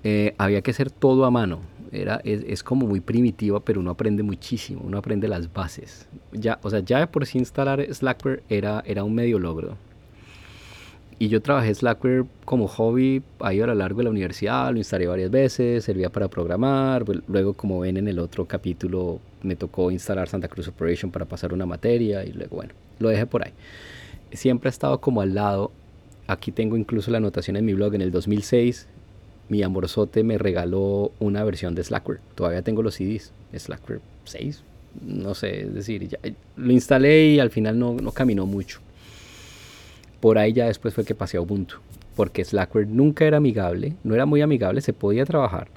Eh, 0.04 0.34
había 0.38 0.62
que 0.62 0.70
hacer 0.70 0.90
todo 0.90 1.24
a 1.24 1.30
mano. 1.30 1.60
Era, 1.92 2.20
es, 2.24 2.62
como 2.62 2.86
muy 2.86 3.00
primitiva, 3.00 3.60
pero 3.60 3.80
uno 3.80 3.90
aprende 3.90 4.22
muchísimo, 4.22 4.82
uno 4.84 4.98
aprende 4.98 5.26
las 5.26 5.52
bases. 5.52 6.08
Ya, 6.32 6.60
o 6.62 6.70
sea, 6.70 6.80
ya 6.80 7.10
por 7.10 7.26
sí 7.26 7.38
instalar 7.38 7.84
Slackware 7.92 8.44
era, 8.48 8.82
era 8.86 9.02
un 9.02 9.14
medio 9.14 9.40
logro 9.40 9.76
y 11.20 11.28
yo 11.28 11.42
trabajé 11.42 11.74
Slackware 11.74 12.24
como 12.46 12.66
hobby 12.66 13.22
ahí 13.40 13.60
a 13.60 13.66
lo 13.66 13.74
largo 13.74 13.98
de 13.98 14.04
la 14.04 14.10
universidad, 14.10 14.72
lo 14.72 14.78
instalé 14.78 15.06
varias 15.06 15.30
veces, 15.30 15.84
servía 15.84 16.08
para 16.08 16.28
programar, 16.28 17.04
pues, 17.04 17.18
luego 17.28 17.52
como 17.52 17.80
ven 17.80 17.98
en 17.98 18.08
el 18.08 18.18
otro 18.18 18.46
capítulo 18.46 19.20
me 19.42 19.54
tocó 19.54 19.90
instalar 19.90 20.28
Santa 20.28 20.48
Cruz 20.48 20.68
Operation 20.68 21.10
para 21.10 21.26
pasar 21.26 21.52
una 21.52 21.66
materia 21.66 22.24
y 22.24 22.32
luego 22.32 22.56
bueno, 22.56 22.72
lo 22.98 23.10
dejé 23.10 23.26
por 23.26 23.44
ahí. 23.44 23.52
Siempre 24.32 24.68
ha 24.68 24.70
estado 24.70 24.98
como 25.02 25.20
al 25.20 25.34
lado, 25.34 25.72
aquí 26.26 26.52
tengo 26.52 26.78
incluso 26.78 27.10
la 27.10 27.18
anotación 27.18 27.58
en 27.58 27.66
mi 27.66 27.74
blog, 27.74 27.94
en 27.94 28.00
el 28.00 28.12
2006 28.12 28.88
mi 29.50 29.62
amorzote 29.62 30.24
me 30.24 30.38
regaló 30.38 31.12
una 31.18 31.44
versión 31.44 31.74
de 31.74 31.84
Slackware, 31.84 32.20
todavía 32.34 32.62
tengo 32.62 32.82
los 32.82 32.94
CDs, 32.94 33.32
Slackware 33.54 34.00
6, 34.24 34.62
no 35.06 35.34
sé, 35.34 35.62
es 35.62 35.74
decir, 35.74 36.08
ya, 36.08 36.18
lo 36.56 36.72
instalé 36.72 37.26
y 37.26 37.40
al 37.40 37.50
final 37.50 37.78
no, 37.78 37.94
no 37.94 38.12
caminó 38.12 38.46
mucho 38.46 38.80
por 40.20 40.38
ahí 40.38 40.52
ya 40.52 40.66
después 40.66 40.94
fue 40.94 41.04
que 41.04 41.14
pasé 41.14 41.38
a 41.38 41.40
Ubuntu, 41.40 41.76
porque 42.14 42.44
Slackware 42.44 42.86
nunca 42.86 43.24
era 43.24 43.38
amigable, 43.38 43.94
no 44.04 44.14
era 44.14 44.26
muy 44.26 44.42
amigable, 44.42 44.82
se 44.82 44.92
podía 44.92 45.24
trabajar. 45.24 45.68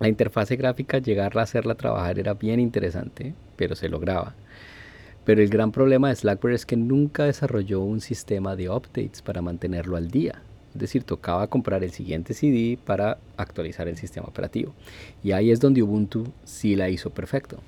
La 0.00 0.08
interfase 0.08 0.56
gráfica, 0.56 0.98
llegarla 0.98 1.42
a 1.42 1.44
hacerla 1.44 1.74
trabajar 1.74 2.18
era 2.18 2.34
bien 2.34 2.60
interesante, 2.60 3.34
pero 3.56 3.74
se 3.74 3.88
lograba. 3.88 4.34
Pero 5.24 5.42
el 5.42 5.50
gran 5.50 5.72
problema 5.72 6.08
de 6.08 6.16
Slackware 6.16 6.54
es 6.54 6.64
que 6.64 6.76
nunca 6.76 7.24
desarrolló 7.24 7.80
un 7.80 8.00
sistema 8.00 8.56
de 8.56 8.70
updates 8.70 9.20
para 9.20 9.42
mantenerlo 9.42 9.96
al 9.96 10.10
día. 10.10 10.40
Es 10.78 10.82
decir, 10.82 11.02
tocaba 11.02 11.48
comprar 11.48 11.82
el 11.82 11.90
siguiente 11.90 12.34
CD 12.34 12.78
para 12.78 13.18
actualizar 13.36 13.88
el 13.88 13.96
sistema 13.96 14.28
operativo. 14.28 14.74
Y 15.24 15.32
ahí 15.32 15.50
es 15.50 15.58
donde 15.58 15.82
Ubuntu 15.82 16.28
sí 16.44 16.76
la 16.76 16.88
hizo 16.88 17.10
perfecto. 17.10 17.58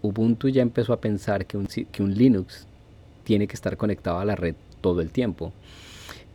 Ubuntu 0.00 0.48
ya 0.48 0.62
empezó 0.62 0.92
a 0.92 1.00
pensar 1.00 1.44
que 1.44 1.56
un, 1.56 2.14
Linux 2.14 2.68
tiene 3.24 3.48
que 3.48 3.54
estar 3.54 3.76
conectado 3.76 4.20
a 4.20 4.24
la 4.24 4.36
red 4.36 4.54
todo 4.80 5.00
el 5.00 5.10
tiempo. 5.10 5.52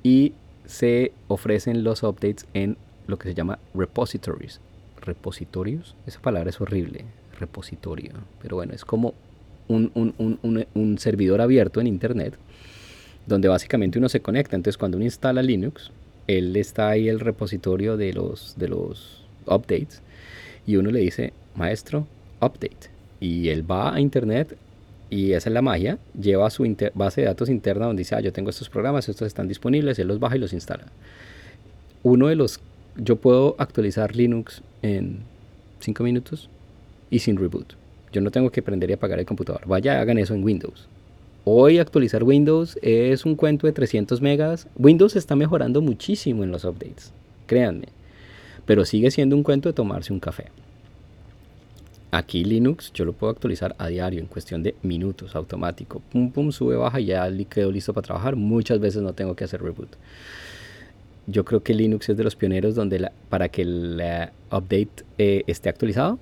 Y 0.03 0.33
se 0.65 1.13
ofrecen 1.29 1.85
los 1.85 2.03
updates 2.03 2.45
en 2.53 2.75
lo 3.07 3.17
que 3.17 3.29
se 3.29 3.33
llama 3.33 3.59
repositories. 3.73 4.59
¿Repositorios? 4.99 5.95
Esa 6.05 6.19
palabra 6.19 6.49
es 6.49 6.59
horrible, 6.59 7.05
repositorio. 7.39 8.11
Pero 8.41 8.57
bueno, 8.57 8.73
es 8.73 8.83
como 8.83 9.13
un, 9.69 10.97
servidor 10.99 11.39
abierto 11.39 11.79
en 11.79 11.87
Internet 11.87 12.37
donde 13.25 13.47
básicamente 13.47 13.99
uno 13.99 14.09
se 14.09 14.21
conecta. 14.21 14.55
Entonces 14.55 14.77
cuando 14.77 14.97
uno 14.97 15.05
instala 15.05 15.41
Linux, 15.41 15.91
él 16.27 16.55
está 16.55 16.89
ahí 16.89 17.07
el 17.07 17.19
repositorio 17.19 17.97
de 17.97 18.13
los, 18.13 18.55
de 18.57 18.67
los 18.67 19.23
updates 19.45 20.01
y 20.65 20.77
uno 20.77 20.91
le 20.91 20.99
dice, 20.99 21.33
maestro, 21.55 22.07
update. 22.41 22.89
Y 23.19 23.49
él 23.49 23.69
va 23.69 23.93
a 23.93 23.99
Internet, 23.99 24.57
y 25.09 25.33
esa 25.33 25.49
es 25.49 25.53
la 25.53 25.61
magia, 25.61 25.99
lleva 26.19 26.49
su 26.49 26.63
base 26.93 27.21
de 27.21 27.27
datos 27.27 27.49
interna 27.49 27.85
donde 27.85 28.01
dice, 28.01 28.15
ah, 28.15 28.21
yo 28.21 28.33
tengo 28.33 28.49
estos 28.49 28.69
programas, 28.69 29.07
estos 29.07 29.27
están 29.27 29.47
disponibles, 29.47 29.99
él 29.99 30.07
los 30.07 30.19
baja 30.19 30.35
y 30.35 30.39
los 30.39 30.53
instala. 30.53 30.85
Uno 32.03 32.27
de 32.27 32.35
los, 32.35 32.59
yo 32.97 33.15
puedo 33.15 33.55
actualizar 33.57 34.15
Linux 34.15 34.61
en 34.81 35.19
5 35.79 36.03
minutos 36.03 36.49
y 37.09 37.19
sin 37.19 37.37
reboot. 37.37 37.73
Yo 38.11 38.21
no 38.21 38.31
tengo 38.31 38.49
que 38.49 38.61
prender 38.61 38.89
y 38.89 38.93
apagar 38.93 39.19
el 39.19 39.25
computador. 39.25 39.61
Vaya, 39.67 39.99
hagan 39.99 40.17
eso 40.17 40.33
en 40.33 40.43
Windows. 40.43 40.87
Hoy 41.47 41.77
actualizar 41.77 42.23
Windows 42.23 42.75
es 42.81 43.23
un 43.23 43.35
cuento 43.35 43.67
de 43.67 43.73
300 43.73 44.19
megas. 44.19 44.67
Windows 44.77 45.15
está 45.15 45.35
mejorando 45.35 45.79
muchísimo 45.79 46.43
en 46.43 46.49
los 46.49 46.65
updates, 46.65 47.13
créanme. 47.45 47.89
Pero 48.65 48.83
sigue 48.83 49.11
siendo 49.11 49.35
un 49.35 49.43
cuento 49.43 49.69
de 49.69 49.73
tomarse 49.73 50.11
un 50.11 50.19
café. 50.19 50.45
Aquí 52.09 52.43
Linux 52.43 52.91
yo 52.93 53.05
lo 53.05 53.13
puedo 53.13 53.29
actualizar 53.31 53.75
a 53.77 53.89
diario 53.89 54.21
en 54.21 54.25
cuestión 54.25 54.63
de 54.63 54.73
minutos, 54.81 55.35
automático. 55.35 56.01
Pum, 56.11 56.31
pum, 56.31 56.51
sube, 56.51 56.77
baja 56.77 56.99
y 56.99 57.05
ya 57.05 57.29
quedo 57.47 57.71
listo 57.71 57.93
para 57.93 58.05
trabajar. 58.05 58.35
Muchas 58.35 58.79
veces 58.79 59.03
no 59.03 59.13
tengo 59.13 59.35
que 59.35 59.43
hacer 59.43 59.61
reboot. 59.61 59.89
Yo 61.27 61.45
creo 61.45 61.61
que 61.61 61.75
Linux 61.75 62.09
es 62.09 62.17
de 62.17 62.23
los 62.23 62.35
pioneros 62.35 62.73
donde 62.73 63.11
para 63.29 63.49
que 63.49 63.61
el 63.61 64.01
update 64.51 65.05
eh, 65.19 65.43
esté 65.45 65.69
actualizado, 65.69 66.17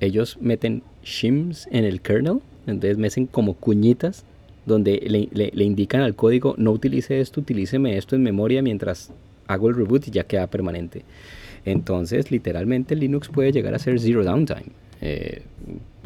ellos 0.00 0.38
meten 0.40 0.82
shims 1.02 1.68
en 1.70 1.84
el 1.84 2.00
kernel, 2.00 2.40
entonces 2.66 2.96
meten 2.96 3.26
como 3.26 3.52
cuñitas 3.52 4.24
donde 4.66 5.28
le, 5.32 5.64
indican 5.64 6.02
al 6.02 6.14
código 6.14 6.54
no 6.56 6.72
utilice 6.72 7.20
esto, 7.20 7.40
utilíceme 7.40 7.96
esto 7.96 8.16
en 8.16 8.22
memoria 8.22 8.62
mientras 8.62 9.12
hago 9.46 9.68
el 9.68 9.76
reboot 9.76 10.08
y 10.08 10.10
ya 10.10 10.24
queda 10.24 10.46
permanente. 10.46 11.02
Entonces, 11.64 12.30
literalmente 12.30 12.94
Linux 12.94 13.28
puede 13.28 13.52
llegar 13.52 13.74
a 13.74 13.78
ser 13.78 13.98
zero 14.00 14.24
downtime. 14.24 14.66
Eh, 15.00 15.42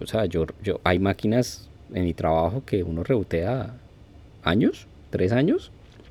o 0.00 0.06
sea, 0.06 0.26
yo, 0.26 0.46
yo, 0.62 0.80
hay 0.84 0.98
máquinas 0.98 1.68
en 1.92 2.04
mi 2.04 2.14
trabajo 2.14 2.62
que 2.64 2.82
uno 2.82 3.02
rebotea 3.02 3.74
años, 4.42 4.86
tres 5.10 5.32
años. 5.32 5.70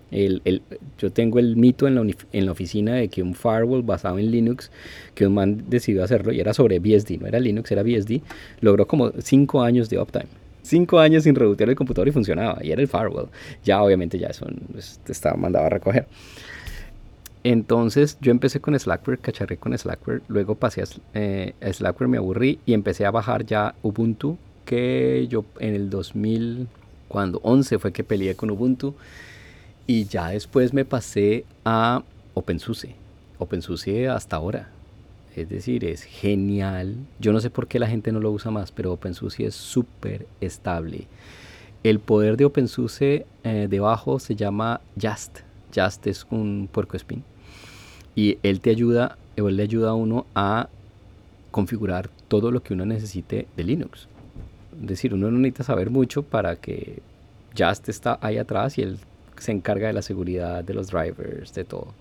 El, 0.10 0.42
el, 0.46 0.62
yo 0.98 1.12
tengo 1.12 1.40
el 1.40 1.58
mito 1.58 1.86
en 1.86 1.96
la, 1.96 2.14
en 2.32 2.46
la, 2.46 2.52
oficina 2.52 2.96
de 2.96 3.10
que 3.10 3.22
un 3.22 3.36
firewall 3.36 3.82
basado 3.84 4.20
en 4.20 4.32
Linux, 4.32 4.72
que 5.16 5.28
un 5.28 5.34
man 5.34 5.66
decidió 5.68 6.02
hacerlo 6.02 6.32
y 6.32 6.40
era 6.40 6.54
sobre 6.54 6.80
BSD, 6.80 7.20
no 7.20 7.28
era 7.28 7.42
Linux, 7.42 7.70
era 7.72 7.84
BSD, 7.84 8.22
logró 8.62 8.88
como 8.88 9.12
cinco 9.20 9.62
años 9.64 9.90
de 9.90 10.00
uptime 10.00 10.47
cinco 10.68 11.00
años 11.00 11.24
sin 11.24 11.36
rebotear 11.36 11.70
el 11.70 11.76
computador 11.76 12.08
y 12.08 12.12
funcionaba. 12.12 12.64
Y 12.64 12.72
era 12.72 12.82
el 12.82 12.88
firewall. 12.88 13.30
Ya 13.64 13.82
obviamente 13.82 14.20
ya 14.20 14.28
eso 14.28 14.46
pues, 14.72 15.00
estaba 15.08 15.36
mandado 15.36 15.66
a 15.66 15.70
recoger. 15.70 16.08
Entonces 17.44 18.18
yo 18.20 18.32
empecé 18.32 18.60
con 18.60 18.78
Slackware, 18.78 19.20
cacharré 19.20 19.58
con 19.58 19.78
Slackware, 19.78 20.22
luego 20.28 20.56
pasé 20.56 20.82
a, 20.82 20.86
eh, 21.14 21.54
Slackware, 21.72 22.10
me 22.10 22.18
aburrí 22.18 22.60
y 22.66 22.74
empecé 22.74 23.06
a 23.06 23.12
bajar 23.12 23.46
ya 23.46 23.74
Ubuntu, 23.84 24.38
que 24.66 25.28
yo 25.30 25.46
en 25.60 25.74
el 25.74 25.90
2000, 25.90 26.68
cuando 27.08 27.40
11 27.44 27.80
fue 27.80 27.94
que 27.94 28.04
peleé 28.04 28.36
con 28.36 28.50
Ubuntu 28.50 28.96
y 29.86 30.06
ya 30.06 30.30
después 30.30 30.74
me 30.74 30.84
pasé 30.84 31.46
a 31.64 32.04
OpenSUSE, 32.34 32.96
OpenSUSE 33.40 34.10
hasta 34.10 34.36
ahora. 34.36 34.77
Es 35.38 35.50
decir, 35.50 35.86
es 35.86 36.02
genial. 36.02 36.96
Yo 37.20 37.32
no 37.32 37.40
sé 37.40 37.52
por 37.52 37.68
qué 37.68 37.78
la 37.78 37.86
gente 37.86 38.12
no 38.12 38.20
lo 38.20 38.32
usa 38.32 38.50
más, 38.50 38.72
pero 38.72 38.92
OpenSUSE 38.94 39.46
es 39.46 39.54
súper 39.54 40.26
estable. 40.42 41.06
El 41.84 42.00
poder 42.00 42.38
de 42.38 42.46
OpenSUSE 42.46 43.28
eh, 43.44 43.68
debajo 43.70 44.18
se 44.18 44.36
llama 44.36 44.82
Just. 45.00 45.42
Just 45.76 46.08
es 46.08 46.26
un 46.32 46.68
puerco 46.72 46.98
spin. 46.98 47.24
Y 48.16 48.40
él 48.42 48.62
te 48.62 48.72
ayuda, 48.72 49.20
o 49.40 49.48
él 49.48 49.58
le 49.58 49.64
ayuda 49.64 49.92
a 49.92 49.94
uno 49.94 50.26
a 50.34 50.70
configurar 51.52 52.10
todo 52.28 52.50
lo 52.50 52.64
que 52.64 52.74
uno 52.74 52.88
necesite 52.88 53.48
de 53.56 53.64
Linux. 53.64 54.08
Es 54.82 54.88
decir, 54.88 55.14
uno 55.14 55.30
no 55.30 55.38
necesita 55.38 55.66
saber 55.66 55.92
mucho 55.92 56.24
para 56.24 56.56
que 56.56 57.04
Just 57.56 57.90
está 57.90 58.18
ahí 58.22 58.40
atrás 58.40 58.80
y 58.80 58.82
él 58.82 58.98
se 59.38 59.52
encarga 59.52 59.86
de 59.86 59.94
la 59.94 60.02
seguridad 60.02 60.64
de 60.64 60.74
los 60.74 60.88
drivers, 60.88 61.54
de 61.54 61.64
todo. 61.64 61.94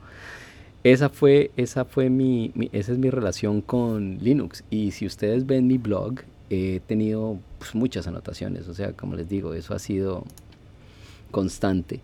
Esa 0.87 1.09
fue, 1.09 1.51
esa 1.57 1.85
fue 1.85 2.11
mi, 2.11 2.53
esa 2.70 2.92
es 2.92 2.99
mi 2.99 3.11
relación 3.11 3.61
con 3.61 4.18
Linux. 4.20 4.62
Y 4.70 4.92
si 4.92 5.05
ustedes 5.05 5.44
ven 5.44 5.66
mi 5.66 5.79
blog, 5.79 6.20
he 6.49 6.79
tenido 6.87 7.40
pues, 7.59 7.75
muchas 7.75 8.07
anotaciones. 8.07 8.68
O 8.68 8.75
sea, 8.75 8.92
como 8.92 9.16
les 9.16 9.29
digo, 9.29 9.53
eso 9.55 9.75
ha 9.75 9.81
sido 9.81 10.22
constante. 11.33 12.03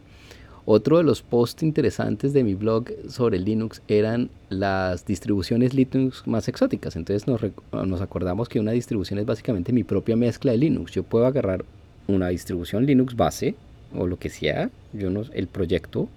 Otro 0.64 0.98
de 0.98 1.04
los 1.04 1.22
posts 1.22 1.62
interesantes 1.62 2.32
de 2.32 2.42
mi 2.42 2.56
blog 2.56 2.86
sobre 3.08 3.38
Linux 3.38 3.82
eran 3.86 4.30
las 4.48 5.06
distribuciones 5.06 5.74
Linux 5.74 6.26
más 6.26 6.48
exóticas. 6.48 6.96
Entonces 6.96 7.28
nos, 7.28 7.40
nos, 7.86 8.00
acordamos 8.00 8.48
que 8.48 8.58
una 8.58 8.72
distribución 8.72 9.20
es 9.20 9.26
básicamente 9.26 9.72
mi 9.72 9.84
propia 9.84 10.16
mezcla 10.16 10.50
de 10.50 10.58
Linux. 10.58 10.90
Yo 10.90 11.04
puedo 11.04 11.26
agarrar 11.26 11.64
una 12.08 12.30
distribución 12.30 12.84
Linux 12.84 13.14
base 13.14 13.54
o 13.94 14.08
lo 14.08 14.18
que 14.18 14.28
sea, 14.28 14.70
yo 14.92 15.08
el 15.34 15.46
proyecto 15.46 16.08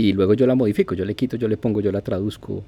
y 0.00 0.14
luego 0.14 0.32
yo 0.32 0.46
la 0.46 0.54
modifico, 0.54 0.94
yo 0.94 1.04
le 1.04 1.14
quito, 1.14 1.36
yo 1.36 1.46
le 1.46 1.58
pongo, 1.58 1.82
yo 1.82 1.92
la 1.92 2.00
traduzco. 2.00 2.64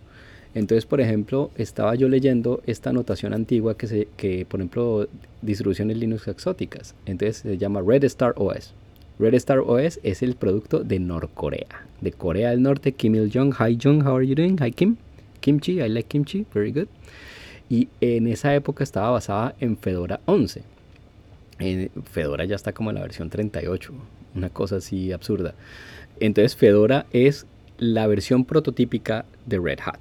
Entonces, 0.54 0.84
por 0.84 1.00
ejemplo, 1.00 1.50
estaba 1.56 1.94
yo 1.94 2.06
leyendo 2.06 2.60
esta 2.66 2.92
notación 2.92 3.32
antigua 3.32 3.74
que, 3.74 3.86
se, 3.86 4.08
que 4.18 4.44
por 4.44 4.60
ejemplo, 4.60 5.08
distribuciones 5.40 5.96
Linux 5.96 6.28
exóticas. 6.28 6.94
Entonces 7.06 7.38
se 7.38 7.56
llama 7.56 7.80
Red 7.80 8.04
Star 8.04 8.34
OS. 8.36 8.74
Red 9.18 9.32
Star 9.34 9.60
OS 9.60 9.98
es 10.02 10.22
el 10.22 10.34
producto 10.34 10.84
de 10.84 10.98
Norcorea, 10.98 11.86
de 12.02 12.12
Corea 12.12 12.50
del 12.50 12.60
Norte. 12.60 12.92
Kim 12.92 13.14
Il 13.14 13.30
Jong, 13.32 13.54
hi 13.54 13.78
Jong, 13.82 14.06
how 14.06 14.16
are 14.16 14.26
you 14.26 14.34
doing? 14.34 14.58
Hi 14.60 14.70
Kim. 14.70 14.98
Kimchi, 15.40 15.80
I 15.80 15.88
like 15.88 16.08
kimchi, 16.08 16.44
very 16.52 16.70
good. 16.70 16.88
Y 17.70 17.88
en 18.02 18.26
esa 18.26 18.54
época 18.54 18.84
estaba 18.84 19.10
basada 19.10 19.54
en 19.58 19.78
Fedora 19.78 20.20
11. 20.26 20.62
En 21.60 21.90
Fedora 22.04 22.44
ya 22.44 22.56
está 22.56 22.72
como 22.72 22.90
en 22.90 22.96
la 22.96 23.02
versión 23.02 23.30
38, 23.30 23.92
una 24.34 24.50
cosa 24.50 24.76
así 24.76 25.12
absurda. 25.12 25.54
Entonces 26.22 26.54
Fedora 26.54 27.06
es 27.12 27.46
la 27.78 28.06
versión 28.06 28.44
prototípica 28.44 29.24
de 29.44 29.58
Red 29.58 29.80
Hat. 29.84 29.98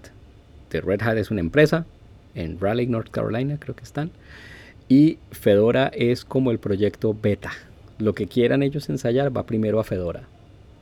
De 0.70 0.80
Red 0.80 1.02
Hat 1.02 1.18
es 1.18 1.32
una 1.32 1.40
empresa 1.40 1.88
en 2.36 2.60
Raleigh, 2.60 2.88
North 2.88 3.10
Carolina, 3.10 3.58
creo 3.60 3.76
que 3.76 3.84
están. 3.84 4.12
Y 4.88 5.18
Fedora 5.32 5.88
es 5.88 6.24
como 6.24 6.52
el 6.52 6.60
proyecto 6.60 7.18
beta. 7.20 7.52
Lo 7.98 8.14
que 8.14 8.28
quieran 8.28 8.62
ellos 8.62 8.88
ensayar 8.90 9.36
va 9.36 9.48
primero 9.48 9.80
a 9.80 9.84
Fedora. 9.84 10.28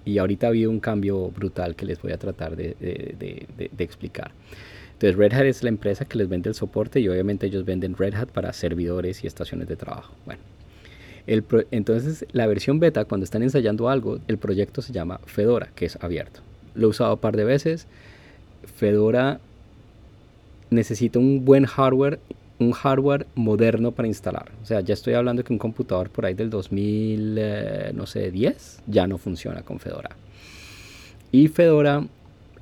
Y 0.03 0.17
ahorita 0.17 0.47
ha 0.47 0.49
habido 0.49 0.71
un 0.71 0.81
cambio 0.81 1.29
brutal 1.29 1.77
que 1.77 1.85
les 1.85 2.01
voy 2.01 2.11
a 2.11 2.17
tratar 2.17 2.57
de, 2.57 2.75
de 2.77 3.83
explicar. 3.83 4.31
Entonces 4.91 5.15
Red 5.15 5.31
Hat 5.31 5.45
es 5.45 5.63
la 5.63 5.69
empresa 5.69 6.03
que 6.03 6.17
les 6.17 6.27
vende 6.27 6.49
el 6.49 6.55
soporte 6.55 6.99
y 6.99 7.07
obviamente 7.07 7.47
ellos 7.47 7.63
venden 7.63 7.95
Red 7.95 8.15
Hat 8.15 8.27
para 8.27 8.51
servidores 8.51 9.23
y 9.23 9.27
estaciones 9.27 9.69
de 9.69 9.77
trabajo. 9.77 10.13
Bueno, 10.25 10.41
entonces, 11.27 12.25
la 12.31 12.47
versión 12.47 12.79
beta, 12.79 13.05
cuando 13.05 13.23
están 13.23 13.43
ensayando 13.43 13.89
algo, 13.89 14.19
el 14.27 14.37
proyecto 14.37 14.81
se 14.81 14.93
llama 14.93 15.19
Fedora, 15.25 15.69
que 15.75 15.85
es 15.85 15.97
abierto. 16.01 16.41
Lo 16.75 16.87
he 16.87 16.89
usado 16.89 17.13
un 17.13 17.19
par 17.19 17.35
de 17.35 17.43
veces. 17.43 17.87
Fedora 18.75 19.39
necesita 20.69 21.19
un 21.19 21.45
buen 21.45 21.65
hardware, 21.65 22.19
un 22.59 22.71
hardware 22.71 23.27
moderno 23.35 23.91
para 23.91 24.07
instalar. 24.07 24.51
O 24.61 24.65
sea, 24.65 24.81
ya 24.81 24.93
estoy 24.93 25.13
hablando 25.13 25.43
que 25.43 25.53
un 25.53 25.59
computador 25.59 26.09
por 26.09 26.25
ahí 26.25 26.33
del 26.33 26.49
2000, 26.49 27.35
eh, 27.37 27.91
no 27.93 28.05
sé, 28.05 28.31
10, 28.31 28.83
ya 28.87 29.07
no 29.07 29.17
funciona 29.17 29.61
con 29.61 29.79
Fedora. 29.79 30.11
Y 31.31 31.47
Fedora 31.47 32.05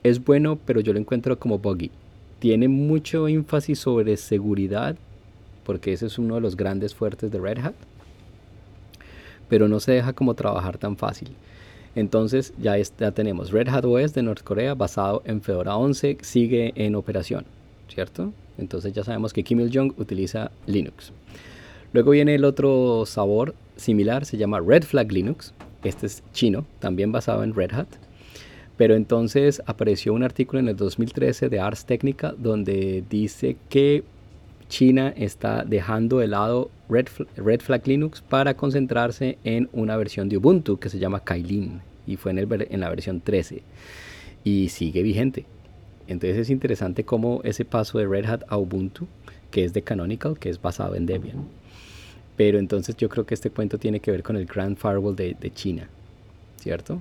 es 0.04 0.24
bueno, 0.24 0.58
pero 0.66 0.82
yo 0.82 0.94
lo 0.94 1.00
encuentro 1.00 1.40
como 1.40 1.60
buggy. 1.60 1.92
Tiene 2.40 2.68
mucho 2.68 3.28
énfasis 3.28 3.80
sobre 3.80 4.18
seguridad, 4.18 4.96
porque 5.64 5.94
ese 5.94 6.06
es 6.06 6.20
uno 6.20 6.36
de 6.36 6.42
los 6.42 6.56
grandes 6.56 6.94
fuertes 6.94 7.32
de 7.32 7.40
Red 7.40 7.60
Hat 7.60 7.76
pero 9.50 9.68
no 9.68 9.80
se 9.80 9.94
deja 9.94 10.14
como 10.14 10.34
trabajar 10.34 10.78
tan 10.78 10.98
fácil. 10.98 11.30
Entonces 11.96 12.54
ya, 12.60 12.78
ya 12.78 13.12
tenemos 13.12 13.52
Red 13.52 13.70
Hat 13.70 13.86
OS 13.86 14.14
de 14.14 14.22
Norcorea 14.22 14.76
basado 14.76 15.24
en 15.26 15.42
Fedora 15.42 15.76
11, 15.76 16.18
sigue 16.22 16.74
en 16.76 16.96
operación, 16.96 17.46
¿cierto? 17.88 18.34
Entonces 18.58 18.94
ya 18.94 19.04
sabemos 19.04 19.34
que 19.34 19.44
Kim 19.44 19.60
Il-jong 19.60 19.94
utiliza 19.98 20.52
Linux. 20.66 21.12
Luego 21.94 22.12
viene 22.12 22.36
el 22.36 22.46
otro 22.46 23.06
sabor 23.06 23.56
similar, 23.76 24.26
se 24.26 24.38
llama 24.38 24.60
Red 24.60 24.84
Flag 24.84 25.12
Linux. 25.12 25.54
Este 25.84 26.06
es 26.06 26.24
chino, 26.34 26.66
también 26.80 27.12
basado 27.12 27.44
en 27.44 27.56
Red 27.56 27.74
Hat. 27.74 27.88
Pero 28.78 28.96
entonces 28.96 29.62
apareció 29.66 30.14
un 30.14 30.24
artículo 30.24 30.60
en 30.60 30.68
el 30.68 30.76
2013 30.76 31.50
de 31.50 31.60
Ars 31.60 31.86
Technica 31.86 32.34
donde 32.38 33.04
dice 33.10 33.58
que 33.70 34.04
China 34.70 35.14
está 35.16 35.64
dejando 35.64 36.20
de 36.20 36.28
lado 36.28 36.70
Red, 36.90 37.60
Flag 37.62 37.88
Linux 37.88 38.22
para 38.22 38.56
concentrarse 38.56 39.38
en 39.44 39.70
una 39.72 39.98
versión 39.98 40.30
de 40.30 40.38
Ubuntu 40.38 40.78
que 40.78 40.90
se 40.90 41.00
llama 41.00 41.24
Kylin 41.24 41.82
y 42.06 42.16
fue 42.18 42.32
en, 42.32 42.40
el, 42.40 42.68
en 42.70 42.80
la 42.80 42.90
versión 42.90 43.22
13 43.22 43.64
y 44.44 44.70
sigue 44.70 45.04
vigente. 45.04 45.46
Entonces 46.08 46.38
es 46.38 46.50
interesante 46.50 47.04
cómo 47.04 47.42
ese 47.44 47.66
paso 47.66 47.98
de 47.98 48.08
Red 48.08 48.26
Hat 48.26 48.44
a 48.48 48.58
Ubuntu, 48.58 49.08
que 49.52 49.66
es 49.66 49.74
de 49.74 49.82
Canonical, 49.82 50.40
que 50.40 50.50
es 50.50 50.62
basado 50.62 50.96
en 50.96 51.06
Debian. 51.06 51.48
Pero 52.36 52.60
entonces 52.60 52.96
yo 52.96 53.10
creo 53.10 53.26
que 53.26 53.34
este 53.34 53.50
cuento 53.50 53.78
tiene 53.78 54.00
que 54.00 54.12
ver 54.12 54.24
con 54.24 54.38
el 54.38 54.46
Grand 54.46 54.78
Firewall 54.78 55.16
de 55.16 55.52
China, 55.54 55.90
¿cierto? 56.58 57.00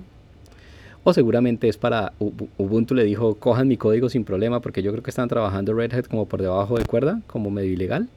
O 1.09 1.13
seguramente 1.13 1.69
es 1.69 1.77
para 1.77 2.11
Ubuntu 2.19 2.93
le 2.93 3.05
dijo, 3.05 3.35
cojan 3.35 3.69
mi 3.69 3.77
código 3.77 4.09
sin 4.09 4.25
problema, 4.25 4.59
porque 4.59 4.83
yo 4.83 4.91
creo 4.91 5.01
que 5.01 5.09
están 5.09 5.29
trabajando 5.29 5.73
Red 5.73 5.93
Hat 5.93 6.07
como 6.07 6.25
por 6.25 6.41
debajo 6.41 6.77
de 6.77 6.83
cuerda, 6.83 7.21
como 7.27 7.49
medio 7.49 7.71
ilegal. 7.71 8.09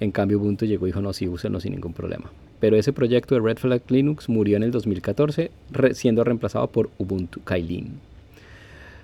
En 0.00 0.10
cambio 0.10 0.38
Ubuntu 0.38 0.64
llegó 0.64 0.86
y 0.86 0.88
dijo, 0.88 1.02
no, 1.02 1.12
sí, 1.12 1.28
úsenlo 1.28 1.60
sin 1.60 1.72
ningún 1.72 1.92
problema. 1.92 2.32
Pero 2.60 2.78
ese 2.78 2.94
proyecto 2.94 3.34
de 3.34 3.42
Red 3.42 3.58
Flag 3.58 3.82
Linux 3.88 4.30
murió 4.30 4.56
en 4.56 4.62
el 4.62 4.70
2014, 4.70 5.50
siendo 5.92 6.24
reemplazado 6.24 6.66
por 6.68 6.88
Ubuntu 6.96 7.40
Kylin. 7.44 8.00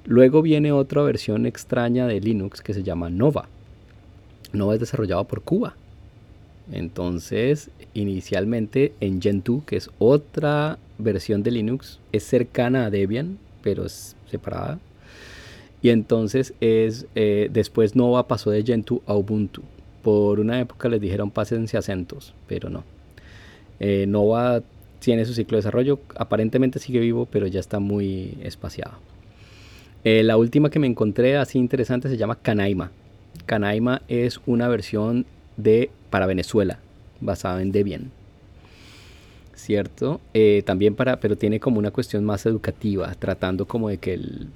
Luego 0.07 0.41
viene 0.41 0.73
otra 0.73 1.03
versión 1.03 1.45
extraña 1.45 2.07
de 2.07 2.23
Linux 2.23 2.63
que 2.63 2.73
se 2.73 2.83
llama 2.83 3.11
Nova. 3.11 3.51
Nova 4.55 4.73
es 4.73 4.81
desarrollado 4.81 5.25
por 5.25 5.43
Cuba. 5.43 5.75
Entonces, 6.73 7.69
inicialmente 7.93 8.95
en 9.01 9.21
Gentoo, 9.21 9.63
que 9.67 9.77
es 9.77 9.91
otra 9.99 10.79
versión 11.01 11.43
de 11.43 11.51
Linux 11.51 11.99
es 12.13 12.25
cercana 12.25 12.87
a 12.87 12.91
Debian, 12.91 13.39
pero 13.63 13.85
es 13.85 14.17
separada. 14.31 14.79
Y 15.83 15.91
entonces 15.91 16.55
es 16.61 17.07
eh, 17.15 17.49
después 17.53 17.97
Nova 17.97 18.29
pasó 18.29 18.51
de 18.51 18.63
Gentoo 18.63 19.03
a 19.07 19.15
Ubuntu. 19.15 19.63
Por 20.03 20.41
una 20.41 20.61
época 20.61 20.89
les 20.89 21.01
dijeron 21.01 21.31
pásense 21.31 21.77
acentos, 21.77 22.35
pero 22.47 22.71
no. 22.71 22.85
Eh, 23.81 24.07
Nova 24.07 24.63
tiene 24.99 25.25
su 25.25 25.33
ciclo 25.33 25.57
de 25.57 25.61
desarrollo, 25.61 26.01
aparentemente 26.17 26.79
sigue 26.79 27.01
vivo, 27.01 27.27
pero 27.27 27.47
ya 27.47 27.61
está 27.61 27.79
muy 27.79 28.37
espaciado. 28.43 28.99
Eh, 30.05 30.23
la 30.23 30.37
última 30.37 30.71
que 30.71 30.79
me 30.79 30.87
encontré 30.87 31.37
así 31.37 31.59
interesante 31.59 32.09
se 32.09 32.17
llama 32.17 32.37
Canaima. 32.37 32.93
Canaima 33.47 34.03
es 34.09 34.41
una 34.47 34.69
versión 34.69 35.27
de 35.57 35.91
para 36.11 36.27
Venezuela, 36.27 36.79
basada 37.21 37.63
en 37.63 37.73
Debian. 37.73 38.11
¿Cierto? 39.61 40.21
Eh, 40.35 40.63
también 40.65 40.95
para, 40.95 41.21
pero 41.21 41.37
tiene 41.37 41.61
como 41.61 41.79
una 41.79 41.91
cuestión 41.91 42.25
más 42.25 42.47
educativa, 42.47 43.15
tratando 43.19 43.67
como 43.67 43.89
de 43.89 43.99
que 43.99 44.15
el 44.15 44.49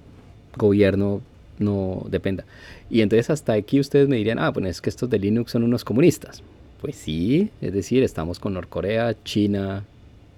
gobierno 0.56 1.20
no 1.58 2.04
dependa. 2.10 2.44
Y 2.90 3.00
entonces 3.00 3.30
hasta 3.30 3.52
aquí 3.52 3.80
ustedes 3.80 4.08
me 4.08 4.16
dirían, 4.16 4.38
ah, 4.38 4.50
bueno, 4.50 4.68
es 4.68 4.80
que 4.80 4.90
estos 4.90 5.08
de 5.10 5.18
Linux 5.18 5.52
son 5.52 5.62
unos 5.62 5.84
comunistas. 5.84 6.42
Pues 6.80 6.96
sí, 6.96 7.50
es 7.60 7.72
decir, 7.72 8.02
estamos 8.02 8.38
con 8.38 8.54
Norcorea, 8.54 9.16
China, 9.24 9.84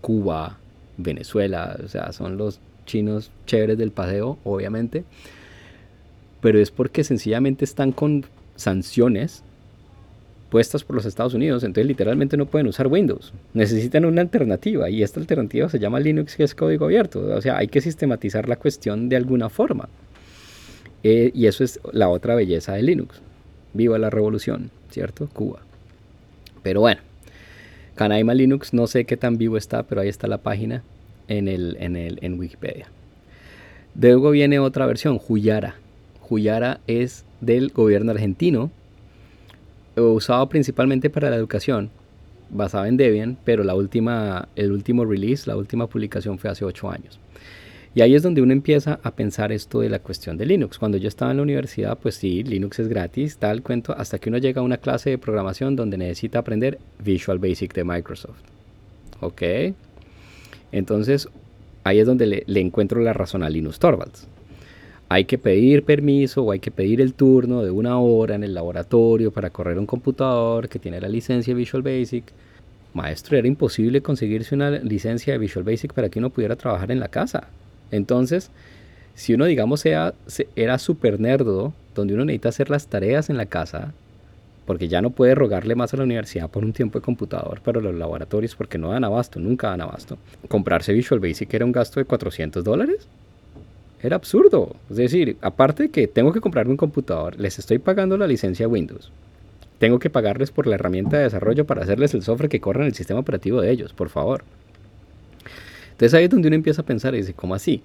Cuba, 0.00 0.58
Venezuela, 0.96 1.76
o 1.84 1.88
sea, 1.88 2.12
son 2.12 2.36
los 2.36 2.60
chinos 2.84 3.30
chéveres 3.46 3.78
del 3.78 3.90
paseo, 3.90 4.38
obviamente. 4.44 5.04
Pero 6.40 6.58
es 6.58 6.70
porque 6.70 7.02
sencillamente 7.02 7.64
están 7.64 7.92
con 7.92 8.24
sanciones 8.54 9.42
puestas 10.50 10.84
por 10.84 10.96
los 10.96 11.06
Estados 11.06 11.34
Unidos, 11.34 11.64
entonces 11.64 11.86
literalmente 11.86 12.36
no 12.36 12.46
pueden 12.46 12.66
usar 12.66 12.86
Windows. 12.86 13.32
Necesitan 13.54 14.04
una 14.04 14.22
alternativa 14.22 14.88
y 14.88 15.02
esta 15.02 15.20
alternativa 15.20 15.68
se 15.68 15.78
llama 15.78 16.00
Linux, 16.00 16.36
que 16.36 16.44
es 16.44 16.54
código 16.54 16.84
abierto. 16.84 17.20
O 17.20 17.40
sea, 17.40 17.58
hay 17.58 17.68
que 17.68 17.80
sistematizar 17.80 18.48
la 18.48 18.56
cuestión 18.56 19.08
de 19.08 19.16
alguna 19.16 19.48
forma. 19.48 19.88
Eh, 21.02 21.30
y 21.34 21.46
eso 21.46 21.64
es 21.64 21.80
la 21.92 22.08
otra 22.08 22.34
belleza 22.34 22.74
de 22.74 22.82
Linux. 22.82 23.20
Viva 23.74 23.98
la 23.98 24.10
revolución, 24.10 24.70
¿cierto? 24.90 25.28
Cuba. 25.32 25.60
Pero 26.62 26.80
bueno, 26.80 27.00
Canaima 27.94 28.34
Linux 28.34 28.72
no 28.72 28.86
sé 28.86 29.04
qué 29.04 29.16
tan 29.16 29.38
vivo 29.38 29.56
está, 29.56 29.82
pero 29.82 30.00
ahí 30.00 30.08
está 30.08 30.26
la 30.26 30.38
página 30.38 30.82
en, 31.28 31.48
el, 31.48 31.76
en, 31.80 31.96
el, 31.96 32.18
en 32.22 32.38
Wikipedia. 32.38 32.88
Luego 34.00 34.30
viene 34.30 34.58
otra 34.58 34.86
versión, 34.86 35.18
Juyara. 35.18 35.76
Juyara 36.20 36.80
es 36.86 37.24
del 37.40 37.70
gobierno 37.70 38.12
argentino 38.12 38.70
usado 39.96 40.48
principalmente 40.48 41.10
para 41.10 41.30
la 41.30 41.36
educación, 41.36 41.90
basado 42.50 42.86
en 42.86 42.96
Debian, 42.96 43.36
pero 43.44 43.64
la 43.64 43.74
última, 43.74 44.48
el 44.56 44.72
último 44.72 45.04
release, 45.04 45.48
la 45.48 45.56
última 45.56 45.86
publicación 45.86 46.38
fue 46.38 46.50
hace 46.50 46.64
8 46.64 46.90
años. 46.90 47.18
Y 47.94 48.02
ahí 48.02 48.14
es 48.14 48.22
donde 48.22 48.42
uno 48.42 48.52
empieza 48.52 49.00
a 49.02 49.12
pensar 49.12 49.52
esto 49.52 49.80
de 49.80 49.88
la 49.88 50.00
cuestión 50.00 50.36
de 50.36 50.44
Linux. 50.44 50.78
Cuando 50.78 50.98
yo 50.98 51.08
estaba 51.08 51.30
en 51.30 51.38
la 51.38 51.42
universidad, 51.42 51.98
pues 51.98 52.16
sí, 52.16 52.42
Linux 52.42 52.78
es 52.78 52.88
gratis, 52.88 53.38
tal 53.38 53.62
cuento, 53.62 53.94
hasta 53.96 54.18
que 54.18 54.28
uno 54.28 54.36
llega 54.36 54.60
a 54.60 54.64
una 54.64 54.76
clase 54.76 55.10
de 55.10 55.18
programación 55.18 55.76
donde 55.76 55.96
necesita 55.96 56.40
aprender 56.40 56.78
Visual 57.02 57.38
Basic 57.38 57.72
de 57.72 57.84
Microsoft. 57.84 58.40
¿Ok? 59.20 59.42
Entonces, 60.72 61.28
ahí 61.84 61.98
es 61.98 62.06
donde 62.06 62.26
le, 62.26 62.44
le 62.46 62.60
encuentro 62.60 63.00
la 63.00 63.14
razón 63.14 63.42
a 63.42 63.48
Linux 63.48 63.78
Torvalds 63.78 64.28
hay 65.08 65.24
que 65.24 65.38
pedir 65.38 65.84
permiso 65.84 66.42
o 66.42 66.52
hay 66.52 66.58
que 66.58 66.70
pedir 66.70 67.00
el 67.00 67.14
turno 67.14 67.62
de 67.62 67.70
una 67.70 67.98
hora 67.98 68.34
en 68.34 68.42
el 68.42 68.54
laboratorio 68.54 69.30
para 69.30 69.50
correr 69.50 69.78
un 69.78 69.86
computador 69.86 70.68
que 70.68 70.78
tiene 70.78 71.00
la 71.00 71.08
licencia 71.08 71.54
Visual 71.54 71.82
Basic. 71.82 72.24
Maestro, 72.92 73.36
era 73.36 73.46
imposible 73.46 74.00
conseguirse 74.00 74.54
una 74.54 74.70
licencia 74.70 75.34
de 75.34 75.38
Visual 75.38 75.64
Basic 75.64 75.92
para 75.92 76.08
que 76.08 76.18
uno 76.18 76.30
pudiera 76.30 76.56
trabajar 76.56 76.90
en 76.90 76.98
la 76.98 77.08
casa. 77.08 77.48
Entonces, 77.90 78.50
si 79.14 79.34
uno, 79.34 79.44
digamos, 79.44 79.80
sea, 79.80 80.14
era 80.56 80.78
súper 80.78 81.20
nerdo, 81.20 81.72
donde 81.94 82.14
uno 82.14 82.24
necesita 82.24 82.48
hacer 82.48 82.70
las 82.70 82.88
tareas 82.88 83.30
en 83.30 83.36
la 83.36 83.46
casa, 83.46 83.92
porque 84.64 84.88
ya 84.88 85.02
no 85.02 85.10
puede 85.10 85.34
rogarle 85.34 85.74
más 85.74 85.94
a 85.94 85.98
la 85.98 86.04
universidad 86.04 86.50
por 86.50 86.64
un 86.64 86.72
tiempo 86.72 86.98
de 86.98 87.04
computador 87.04 87.60
para 87.60 87.80
los 87.80 87.94
laboratorios, 87.94 88.56
porque 88.56 88.78
no 88.78 88.90
dan 88.90 89.04
abasto, 89.04 89.38
nunca 89.38 89.68
dan 89.68 89.82
abasto. 89.82 90.18
Comprarse 90.48 90.92
Visual 90.92 91.20
Basic 91.20 91.52
era 91.54 91.64
un 91.64 91.72
gasto 91.72 92.00
de 92.00 92.06
400 92.06 92.64
dólares. 92.64 93.06
Era 94.06 94.14
absurdo. 94.14 94.76
Es 94.88 94.98
decir, 94.98 95.36
aparte 95.40 95.84
de 95.84 95.88
que 95.88 96.06
tengo 96.06 96.32
que 96.32 96.40
comprarme 96.40 96.70
un 96.70 96.76
computador, 96.76 97.40
les 97.40 97.58
estoy 97.58 97.78
pagando 97.80 98.16
la 98.16 98.28
licencia 98.28 98.68
Windows. 98.68 99.10
Tengo 99.80 99.98
que 99.98 100.10
pagarles 100.10 100.52
por 100.52 100.68
la 100.68 100.76
herramienta 100.76 101.16
de 101.16 101.24
desarrollo 101.24 101.66
para 101.66 101.82
hacerles 101.82 102.14
el 102.14 102.22
software 102.22 102.48
que 102.48 102.60
corra 102.60 102.82
en 102.82 102.86
el 102.86 102.94
sistema 102.94 103.18
operativo 103.18 103.60
de 103.60 103.72
ellos, 103.72 103.92
por 103.92 104.08
favor. 104.08 104.44
Entonces 105.90 106.14
ahí 106.14 106.26
es 106.26 106.30
donde 106.30 106.46
uno 106.46 106.54
empieza 106.54 106.82
a 106.82 106.86
pensar 106.86 107.16
y 107.16 107.18
dice, 107.18 107.34
¿cómo 107.34 107.56
así? 107.56 107.82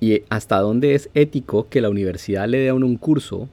Y 0.00 0.22
hasta 0.30 0.60
dónde 0.60 0.94
es 0.94 1.10
ético 1.12 1.68
que 1.68 1.82
la 1.82 1.90
universidad 1.90 2.48
le 2.48 2.60
dé 2.60 2.70
a 2.70 2.74
uno 2.74 2.86
un 2.86 2.96
curso 2.96 3.46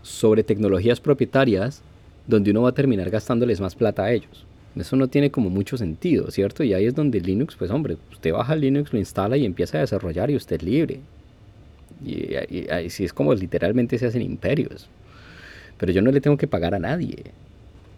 sobre 0.00 0.44
tecnologías 0.44 1.00
propietarias 1.00 1.82
donde 2.26 2.52
uno 2.52 2.62
va 2.62 2.70
a 2.70 2.74
terminar 2.74 3.10
gastándoles 3.10 3.60
más 3.60 3.74
plata 3.74 4.04
a 4.04 4.12
ellos. 4.12 4.46
Eso 4.76 4.96
no 4.96 5.08
tiene 5.08 5.30
como 5.30 5.50
mucho 5.50 5.76
sentido, 5.76 6.30
¿cierto? 6.30 6.64
Y 6.64 6.72
ahí 6.72 6.86
es 6.86 6.94
donde 6.94 7.20
Linux, 7.20 7.54
pues 7.54 7.70
hombre, 7.70 7.98
usted 8.10 8.32
baja 8.32 8.56
Linux, 8.56 8.94
lo 8.94 8.98
instala 8.98 9.36
y 9.36 9.44
empieza 9.44 9.76
a 9.76 9.82
desarrollar 9.82 10.30
y 10.30 10.36
usted 10.36 10.56
es 10.56 10.62
libre. 10.62 11.00
Y, 12.04 12.34
ahí 12.70 12.90
sí 12.90 13.04
es 13.04 13.12
como 13.12 13.34
literalmente 13.34 13.98
se 13.98 14.06
hacen 14.06 14.22
imperios. 14.22 14.88
Pero 15.78 15.92
yo 15.92 16.02
no 16.02 16.10
le 16.10 16.20
tengo 16.20 16.36
que 16.36 16.46
pagar 16.46 16.74
a 16.74 16.78
nadie. 16.78 17.16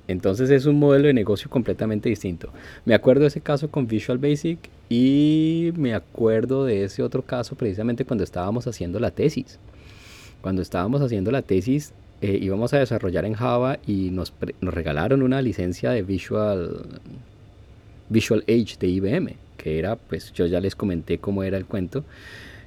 Entonces 0.09 0.51
es 0.51 0.67
un 0.67 0.79
modelo 0.79 1.09
de 1.09 1.15
negocio 1.15 1.51
completamente 1.51 2.09
distinto. 2.09 2.51
Me 2.85 2.95
acuerdo 2.95 3.23
de 3.23 3.29
ese 3.29 3.41
caso 3.41 3.69
con 3.69 3.87
Visual 3.87 4.19
Basic 4.19 4.59
y 4.89 5.73
me 5.77 5.95
acuerdo 5.95 6.65
de 6.65 6.85
ese 6.85 7.03
otro 7.03 7.23
caso 7.23 7.57
precisamente 7.57 8.05
cuando 8.05 8.25
estábamos 8.25 8.67
haciendo 8.67 9.01
la 9.01 9.11
tesis. 9.11 9.59
Cuando 10.41 10.63
estábamos 10.63 11.03
haciendo 11.03 11.31
la 11.31 11.43
tesis 11.43 11.93
eh, 12.23 12.39
íbamos 12.41 12.73
a 12.73 12.79
desarrollar 12.79 13.27
en 13.27 13.35
Java 13.35 13.79
y 13.87 14.11
nos, 14.11 14.33
nos, 14.63 14.73
regalaron 14.73 15.23
una 15.23 15.43
licencia 15.43 15.91
de 15.91 16.03
Visual, 16.03 16.87
Visual 18.09 18.43
Age 18.49 18.77
de 18.81 18.87
IBM, 18.87 19.35
que 19.59 19.79
era, 19.79 19.97
pues 19.97 20.33
yo 20.33 20.47
ya 20.47 20.61
les 20.61 20.75
comenté 20.75 21.19
cómo 21.19 21.43
era 21.43 21.59
el 21.59 21.67
cuento 21.67 22.05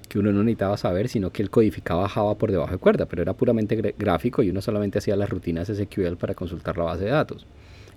que 0.09 0.19
uno 0.19 0.33
no 0.33 0.43
necesitaba 0.43 0.75
saber, 0.75 1.07
sino 1.07 1.31
que 1.31 1.43
él 1.43 1.49
codificaba 1.49 2.09
Java 2.09 2.35
por 2.35 2.51
debajo 2.51 2.71
de 2.71 2.79
cuerda, 2.79 3.05
pero 3.05 3.21
era 3.21 3.33
puramente 3.33 3.93
gráfico 3.97 4.43
y 4.43 4.49
uno 4.49 4.61
solamente 4.61 4.97
hacía 4.97 5.15
las 5.15 5.29
rutinas 5.29 5.69
SQL 5.69 6.15
para 6.17 6.33
consultar 6.33 6.77
la 6.77 6.85
base 6.85 7.05
de 7.05 7.11
datos. 7.11 7.45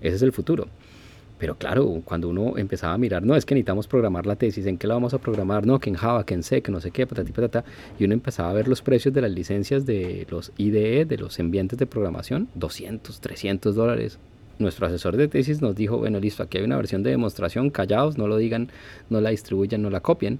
Ese 0.00 0.16
es 0.16 0.22
el 0.22 0.32
futuro. 0.32 0.68
Pero 1.38 1.56
claro, 1.56 2.02
cuando 2.04 2.28
uno 2.28 2.56
empezaba 2.56 2.92
a 2.92 2.98
mirar, 2.98 3.24
no, 3.24 3.34
es 3.34 3.44
que 3.44 3.56
necesitamos 3.56 3.88
programar 3.88 4.26
la 4.26 4.36
tesis, 4.36 4.64
¿en 4.66 4.78
qué 4.78 4.86
la 4.86 4.94
vamos 4.94 5.12
a 5.12 5.18
programar? 5.18 5.66
No, 5.66 5.80
que 5.80 5.90
en 5.90 5.96
Java, 5.96 6.24
que 6.24 6.34
en 6.34 6.44
C, 6.44 6.62
que 6.62 6.70
no 6.70 6.80
sé 6.80 6.92
qué, 6.92 7.04
patati, 7.04 7.32
patata. 7.32 7.64
Y 7.98 8.04
uno 8.04 8.14
empezaba 8.14 8.50
a 8.50 8.52
ver 8.52 8.68
los 8.68 8.80
precios 8.80 9.12
de 9.12 9.22
las 9.22 9.32
licencias 9.32 9.84
de 9.84 10.24
los 10.30 10.52
IDE, 10.56 11.04
de 11.04 11.16
los 11.16 11.40
ambientes 11.40 11.80
de 11.80 11.86
programación, 11.86 12.46
200, 12.54 13.20
300 13.20 13.74
dólares. 13.74 14.20
Nuestro 14.60 14.86
asesor 14.86 15.16
de 15.16 15.26
tesis 15.26 15.60
nos 15.62 15.74
dijo, 15.74 15.98
bueno, 15.98 16.20
listo, 16.20 16.44
aquí 16.44 16.58
hay 16.58 16.64
una 16.64 16.76
versión 16.76 17.02
de 17.02 17.10
demostración, 17.10 17.70
callados, 17.70 18.18
no 18.18 18.28
lo 18.28 18.36
digan, 18.36 18.70
no 19.10 19.20
la 19.20 19.30
distribuyan, 19.30 19.82
no 19.82 19.90
la 19.90 19.98
copien, 19.98 20.38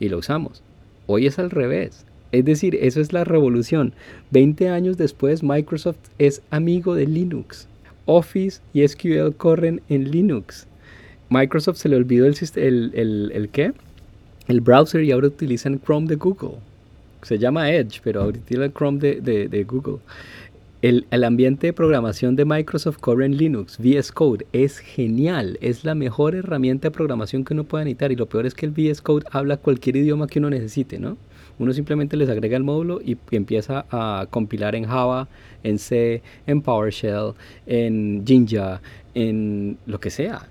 y 0.00 0.10
lo 0.10 0.18
usamos. 0.18 0.62
Hoy 1.06 1.26
es 1.26 1.38
al 1.38 1.50
revés. 1.50 2.04
Es 2.32 2.44
decir, 2.44 2.76
eso 2.80 3.00
es 3.00 3.12
la 3.12 3.24
revolución. 3.24 3.92
20 4.30 4.68
años 4.68 4.96
después, 4.96 5.42
Microsoft 5.42 5.98
es 6.18 6.42
amigo 6.50 6.94
de 6.94 7.06
Linux. 7.06 7.68
Office 8.06 8.60
y 8.72 8.86
SQL 8.86 9.36
corren 9.36 9.82
en 9.88 10.10
Linux. 10.10 10.66
Microsoft 11.28 11.76
se 11.76 11.88
le 11.88 11.96
olvidó 11.96 12.26
el, 12.26 12.34
el, 12.94 13.32
el, 13.34 13.48
¿qué? 13.50 13.72
el 14.48 14.60
browser 14.60 15.02
y 15.02 15.12
ahora 15.12 15.28
utilizan 15.28 15.80
Chrome 15.80 16.06
de 16.06 16.16
Google. 16.16 16.58
Se 17.22 17.38
llama 17.38 17.70
Edge, 17.70 18.00
pero 18.02 18.22
ahora 18.22 18.38
utilizan 18.38 18.72
Chrome 18.72 18.98
de, 18.98 19.48
de, 19.48 19.64
Google. 19.64 19.98
El, 20.82 21.06
ambiente 21.22 21.68
de 21.68 21.72
programación 21.72 22.34
de 22.34 22.44
Microsoft 22.44 22.98
corre 22.98 23.24
en 23.24 23.36
Linux. 23.36 23.78
VS 23.78 24.10
Code 24.10 24.46
es 24.52 24.78
genial. 24.78 25.56
Es 25.60 25.84
la 25.84 25.94
mejor 25.94 26.34
herramienta 26.34 26.88
de 26.88 26.90
programación 26.90 27.44
que 27.44 27.54
uno 27.54 27.62
pueda 27.62 27.84
necesitar. 27.84 28.10
Y 28.10 28.16
lo 28.16 28.26
peor 28.26 28.46
es 28.46 28.54
que 28.54 28.66
el 28.66 28.72
VS 28.72 29.00
Code 29.00 29.24
habla 29.30 29.58
cualquier 29.58 29.94
idioma 29.94 30.26
que 30.26 30.40
uno 30.40 30.50
necesite, 30.50 30.98
¿no? 30.98 31.16
Uno 31.60 31.72
simplemente 31.72 32.16
les 32.16 32.28
agrega 32.28 32.56
el 32.56 32.64
módulo 32.64 33.00
y, 33.00 33.16
empieza 33.30 33.86
a 33.92 34.26
compilar 34.28 34.74
en 34.74 34.82
Java, 34.82 35.28
en 35.62 35.78
C, 35.78 36.20
en 36.48 36.60
PowerShell, 36.62 37.34
en 37.64 38.24
Jinja, 38.26 38.80
en 39.14 39.78
lo 39.86 40.00
que 40.00 40.10
sea. 40.10 40.48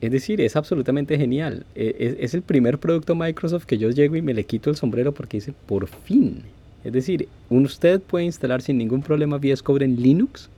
Es 0.00 0.10
decir, 0.10 0.40
es 0.40 0.56
absolutamente 0.56 1.18
genial. 1.18 1.66
E, 1.74 2.16
es, 2.20 2.32
el 2.32 2.40
primer 2.40 2.78
producto 2.78 3.14
Microsoft 3.14 3.66
que 3.66 3.76
yo 3.76 3.90
llego 3.90 4.16
y 4.16 4.22
me 4.22 4.32
le 4.32 4.44
quito 4.44 4.70
el 4.70 4.76
sombrero 4.76 5.12
porque 5.12 5.36
dice, 5.36 5.52
por 5.66 5.86
fin. 5.86 6.55
Es 6.86 6.92
decir, 6.92 7.28
usted 7.50 8.00
puede 8.00 8.26
instalar 8.26 8.62
sin 8.62 8.78
ningún 8.78 9.02
problema 9.02 9.38
VS 9.38 9.60
Code 9.64 9.84
en 9.84 10.00
Linux 10.00 10.50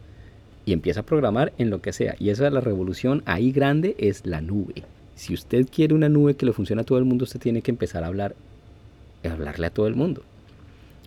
y 0.66 0.74
empieza 0.74 1.00
a 1.00 1.06
programar 1.06 1.54
en 1.56 1.70
lo 1.70 1.80
que 1.80 1.94
sea. 1.94 2.16
Y 2.18 2.28
esa 2.28 2.46
es 2.46 2.52
la 2.52 2.60
revolución 2.60 3.22
ahí 3.24 3.50
grande, 3.50 3.96
es 3.96 4.26
la 4.26 4.42
nube. 4.42 4.82
Si 5.14 5.32
usted 5.32 5.66
quiere 5.74 5.94
una 5.94 6.10
nube 6.10 6.34
que 6.34 6.44
le 6.44 6.52
funcione 6.52 6.82
a 6.82 6.84
todo 6.84 6.98
el 6.98 7.06
mundo, 7.06 7.24
usted 7.24 7.40
tiene 7.40 7.62
que 7.62 7.70
empezar 7.70 8.04
a 8.04 8.08
hablar 8.08 8.36
hablarle 9.24 9.68
a 9.68 9.70
todo 9.70 9.86
el 9.86 9.94
mundo. 9.94 10.22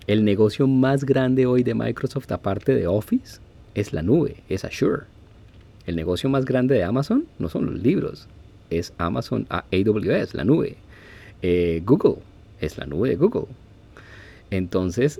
El 0.07 0.25
negocio 0.25 0.65
más 0.65 1.03
grande 1.03 1.45
hoy 1.45 1.61
de 1.61 1.75
Microsoft, 1.75 2.31
aparte 2.31 2.73
de 2.73 2.87
Office, 2.87 3.39
es 3.75 3.93
la 3.93 4.01
nube, 4.01 4.37
es 4.49 4.65
Azure. 4.65 5.03
El 5.85 5.97
negocio 5.97 6.31
más 6.31 6.45
grande 6.45 6.73
de 6.73 6.83
Amazon 6.83 7.25
no 7.37 7.47
son 7.47 7.67
los 7.67 7.79
libros, 7.79 8.27
es 8.71 8.91
Amazon 8.97 9.45
AWS, 9.51 10.33
la 10.33 10.45
nube. 10.45 10.77
Eh, 11.43 11.83
Google 11.85 12.23
es 12.59 12.79
la 12.79 12.87
nube 12.87 13.09
de 13.09 13.17
Google. 13.17 13.45
Entonces, 14.51 15.19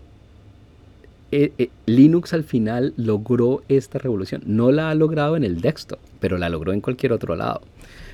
eh, 1.32 1.52
eh, 1.58 1.70
Linux 1.88 2.34
al 2.34 2.44
final 2.44 2.94
logró 2.98 3.64
esta 3.68 3.98
revolución. 3.98 4.44
No 4.46 4.72
la 4.72 4.90
ha 4.90 4.96
logrado 4.96 5.36
en 5.36 5.44
el 5.44 5.62
desktop, 5.62 6.00
pero 6.20 6.38
la 6.38 6.50
logró 6.50 6.74
en 6.74 6.82
cualquier 6.82 7.14
otro 7.14 7.36
lado. 7.36 7.62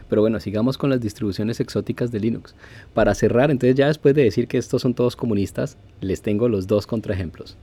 Pero 0.10 0.22
bueno, 0.22 0.40
sigamos 0.40 0.78
con 0.78 0.90
las 0.90 1.02
distribuciones 1.02 1.60
exóticas 1.60 2.12
de 2.12 2.22
Linux. 2.22 2.56
Para 2.94 3.14
cerrar, 3.14 3.52
entonces 3.52 3.76
ya 3.76 3.88
después 3.88 4.16
de 4.16 4.24
decir 4.24 4.48
que 4.48 4.58
estos 4.58 4.82
son 4.82 4.94
todos 4.94 5.18
comunistas, 5.18 5.78
les 6.00 6.22
tengo 6.22 6.48
los 6.48 6.68
dos 6.68 6.88
contraejemplos. 6.88 7.58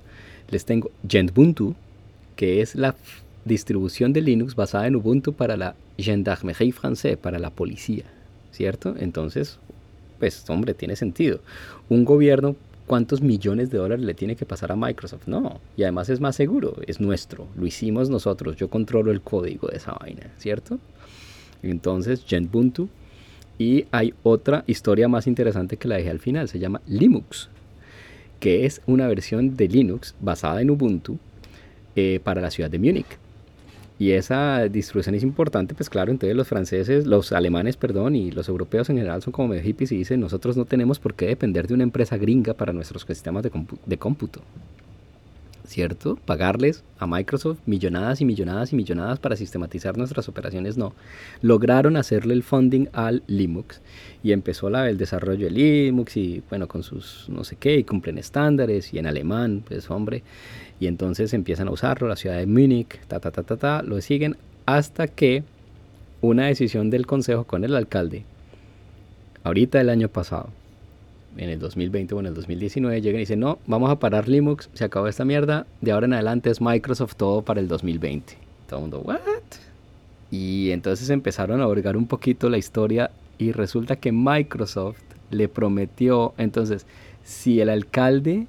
Les 0.50 0.66
tengo 0.66 0.90
Gentbuntu, 1.08 1.74
que 2.36 2.60
es 2.60 2.74
la 2.74 2.94
distribución 3.46 4.12
de 4.12 4.20
Linux 4.20 4.54
basada 4.54 4.86
en 4.86 4.96
Ubuntu 4.96 5.32
para 5.32 5.56
la 5.56 5.74
gendarmerie 5.96 6.72
française, 6.72 7.16
para 7.16 7.38
la 7.38 7.48
policía. 7.48 8.04
¿cierto? 8.54 8.94
Entonces, 8.98 9.58
pues 10.18 10.48
hombre, 10.48 10.74
tiene 10.74 10.96
sentido. 10.96 11.40
Un 11.88 12.04
gobierno, 12.04 12.56
¿cuántos 12.86 13.22
millones 13.22 13.70
de 13.70 13.78
dólares 13.78 14.04
le 14.04 14.14
tiene 14.14 14.36
que 14.36 14.46
pasar 14.46 14.72
a 14.72 14.76
Microsoft? 14.76 15.26
No, 15.26 15.60
y 15.76 15.82
además 15.82 16.08
es 16.08 16.20
más 16.20 16.36
seguro, 16.36 16.76
es 16.86 17.00
nuestro, 17.00 17.46
lo 17.56 17.66
hicimos 17.66 18.10
nosotros, 18.10 18.56
yo 18.56 18.68
controlo 18.68 19.10
el 19.10 19.20
código 19.20 19.68
de 19.68 19.76
esa 19.76 19.92
vaina, 19.92 20.30
¿cierto? 20.38 20.78
Entonces, 21.62 22.24
Gentbuntu. 22.26 22.88
Y 23.56 23.86
hay 23.92 24.12
otra 24.24 24.64
historia 24.66 25.06
más 25.08 25.26
interesante 25.28 25.76
que 25.76 25.86
la 25.86 25.96
dejé 25.96 26.10
al 26.10 26.18
final, 26.18 26.48
se 26.48 26.58
llama 26.58 26.80
Linux, 26.88 27.48
que 28.40 28.66
es 28.66 28.82
una 28.86 29.06
versión 29.06 29.56
de 29.56 29.68
Linux 29.68 30.14
basada 30.20 30.60
en 30.60 30.70
Ubuntu 30.70 31.18
eh, 31.94 32.20
para 32.24 32.40
la 32.40 32.50
ciudad 32.50 32.68
de 32.68 32.80
Múnich. 32.80 33.06
Y 33.98 34.10
esa 34.10 34.68
distribución 34.68 35.14
es 35.14 35.22
importante, 35.22 35.74
pues 35.74 35.88
claro, 35.88 36.10
entonces 36.10 36.36
los 36.36 36.48
franceses, 36.48 37.06
los 37.06 37.30
alemanes, 37.30 37.76
perdón, 37.76 38.16
y 38.16 38.32
los 38.32 38.48
europeos 38.48 38.90
en 38.90 38.96
general 38.96 39.22
son 39.22 39.32
como 39.32 39.48
medio 39.48 39.62
hippies 39.62 39.92
y 39.92 39.98
dicen, 39.98 40.18
nosotros 40.18 40.56
no 40.56 40.64
tenemos 40.64 40.98
por 40.98 41.14
qué 41.14 41.26
depender 41.26 41.68
de 41.68 41.74
una 41.74 41.84
empresa 41.84 42.16
gringa 42.16 42.54
para 42.54 42.72
nuestros 42.72 43.02
sistemas 43.02 43.44
de, 43.44 43.52
de 43.86 43.98
cómputo. 43.98 44.40
¿Cierto? 45.66 46.16
Pagarles 46.24 46.84
a 46.98 47.06
Microsoft 47.06 47.58
millonadas 47.66 48.20
y 48.20 48.24
millonadas 48.24 48.72
y 48.72 48.76
millonadas 48.76 49.18
para 49.18 49.36
sistematizar 49.36 49.96
nuestras 49.96 50.28
operaciones, 50.28 50.76
no. 50.76 50.94
Lograron 51.42 51.96
hacerle 51.96 52.34
el 52.34 52.42
funding 52.42 52.86
al 52.92 53.22
Linux 53.26 53.80
y 54.22 54.32
empezó 54.32 54.68
el 54.68 54.98
desarrollo 54.98 55.46
de 55.46 55.50
Linux 55.50 56.16
y 56.16 56.42
bueno, 56.48 56.68
con 56.68 56.82
sus 56.82 57.26
no 57.28 57.44
sé 57.44 57.56
qué, 57.56 57.76
y 57.76 57.84
cumplen 57.84 58.18
estándares 58.18 58.92
y 58.92 58.98
en 58.98 59.06
alemán, 59.06 59.62
pues 59.66 59.90
hombre, 59.90 60.22
y 60.80 60.86
entonces 60.86 61.32
empiezan 61.34 61.68
a 61.68 61.72
usarlo, 61.72 62.08
la 62.08 62.16
ciudad 62.16 62.36
de 62.36 62.46
Múnich, 62.46 63.00
ta, 63.06 63.20
ta, 63.20 63.30
ta, 63.30 63.42
ta, 63.42 63.56
ta, 63.56 63.82
lo 63.82 64.00
siguen 64.00 64.36
hasta 64.66 65.06
que 65.08 65.44
una 66.20 66.46
decisión 66.46 66.90
del 66.90 67.06
consejo 67.06 67.44
con 67.44 67.64
el 67.64 67.74
alcalde, 67.74 68.24
ahorita 69.44 69.80
el 69.80 69.90
año 69.90 70.08
pasado, 70.08 70.50
en 71.36 71.50
el 71.50 71.58
2020 71.58 72.14
o 72.14 72.20
en 72.20 72.26
el 72.26 72.34
2019 72.34 73.00
llegan 73.00 73.18
y 73.18 73.20
dicen, 73.20 73.40
no, 73.40 73.58
vamos 73.66 73.90
a 73.90 73.98
parar 73.98 74.28
Linux, 74.28 74.70
se 74.74 74.84
acabó 74.84 75.08
esta 75.08 75.24
mierda, 75.24 75.66
de 75.80 75.92
ahora 75.92 76.06
en 76.06 76.14
adelante 76.14 76.50
es 76.50 76.60
Microsoft 76.60 77.16
todo 77.16 77.42
para 77.42 77.60
el 77.60 77.68
2020. 77.68 78.36
Todo 78.68 78.78
el 78.78 78.82
mundo, 78.82 79.00
¿what? 79.00 79.18
Y 80.30 80.70
entonces 80.70 81.10
empezaron 81.10 81.60
a 81.60 81.66
orgar 81.66 81.96
un 81.96 82.06
poquito 82.06 82.48
la 82.48 82.58
historia 82.58 83.10
y 83.38 83.52
resulta 83.52 83.96
que 83.96 84.12
Microsoft 84.12 85.00
le 85.30 85.48
prometió, 85.48 86.34
entonces, 86.38 86.86
si 87.24 87.60
el 87.60 87.68
alcalde 87.68 88.46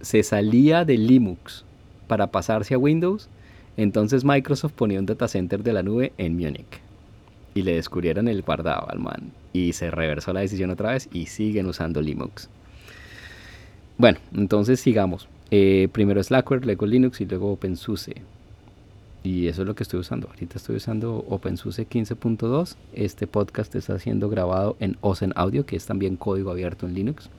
se 0.00 0.22
salía 0.22 0.84
de 0.84 0.98
Linux 0.98 1.64
para 2.08 2.28
pasarse 2.28 2.74
a 2.74 2.78
Windows, 2.78 3.28
entonces 3.76 4.24
Microsoft 4.24 4.72
ponía 4.72 4.98
un 4.98 5.06
data 5.06 5.28
center 5.28 5.62
de 5.62 5.72
la 5.72 5.82
nube 5.82 6.12
en 6.18 6.36
Múnich. 6.36 6.80
Y 7.54 7.62
le 7.62 7.74
descubrieron 7.74 8.28
el 8.28 8.42
guardado 8.42 8.90
al 8.90 8.98
man 8.98 9.43
y 9.54 9.72
se 9.72 9.90
reversó 9.90 10.34
la 10.34 10.40
decisión 10.40 10.68
otra 10.70 10.90
vez 10.90 11.08
y 11.12 11.26
siguen 11.26 11.66
usando 11.66 12.02
Linux. 12.02 12.50
Bueno, 13.96 14.18
entonces 14.34 14.80
sigamos. 14.80 15.28
Eh, 15.50 15.88
primero 15.92 16.22
Slackware, 16.22 16.66
luego 16.66 16.84
Linux 16.84 17.20
y 17.20 17.24
luego 17.24 17.52
OpenSUSE. 17.52 18.16
Y 19.22 19.46
eso 19.46 19.62
es 19.62 19.68
lo 19.68 19.74
que 19.76 19.84
estoy 19.84 20.00
usando. 20.00 20.28
Ahorita 20.28 20.58
estoy 20.58 20.76
usando 20.76 21.24
OpenSUSE 21.28 21.88
15.2. 21.88 22.74
Este 22.92 23.28
podcast 23.28 23.74
está 23.76 23.98
siendo 24.00 24.28
grabado 24.28 24.76
en 24.80 24.98
Ozen 25.00 25.32
Audio, 25.36 25.64
que 25.64 25.76
es 25.76 25.86
también 25.86 26.16
código 26.16 26.50
abierto 26.50 26.86
en 26.86 26.94
Linux. 26.94 27.30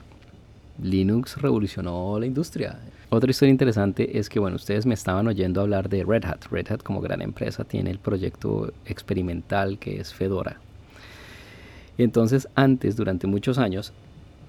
Linux 0.82 1.40
revolucionó 1.42 2.18
la 2.18 2.26
industria. 2.26 2.80
Otra 3.10 3.30
historia 3.30 3.52
interesante 3.52 4.18
es 4.18 4.30
que, 4.30 4.40
bueno, 4.40 4.56
ustedes 4.56 4.86
me 4.86 4.94
estaban 4.94 5.28
oyendo 5.28 5.60
hablar 5.60 5.90
de 5.90 6.06
Red 6.06 6.24
Hat. 6.26 6.46
Red 6.50 6.72
Hat 6.72 6.82
como 6.82 7.02
gran 7.02 7.22
empresa 7.22 7.66
tiene 7.66 7.92
el 7.92 8.00
proyecto 8.00 8.72
experimental 8.86 9.78
que 9.78 10.00
es 10.00 10.14
Fedora. 10.14 10.62
Y 11.98 12.04
entonces 12.04 12.48
antes, 12.56 12.96
durante 12.96 13.28
muchos 13.28 13.58
años, 13.58 13.94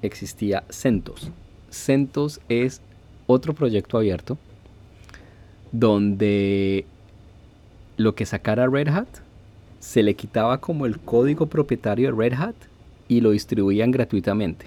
existía 0.03 0.65
CentOS. 0.71 1.31
CentOS 1.71 2.41
es 2.49 2.81
otro 3.27 3.55
proyecto 3.55 3.99
abierto 3.99 4.39
donde 5.73 6.87
lo 7.97 8.15
que 8.15 8.27
sacara 8.27 8.67
Red 8.67 8.89
Hat 8.89 9.09
se 9.81 10.03
le 10.03 10.15
quitaba 10.15 10.59
como 10.59 10.87
el 10.87 10.99
código 10.99 11.47
propietario 11.47 12.11
de 12.11 12.17
Red 12.17 12.35
Hat 12.35 12.55
y 13.09 13.21
lo 13.21 13.31
distribuían 13.31 13.91
gratuitamente. 13.91 14.67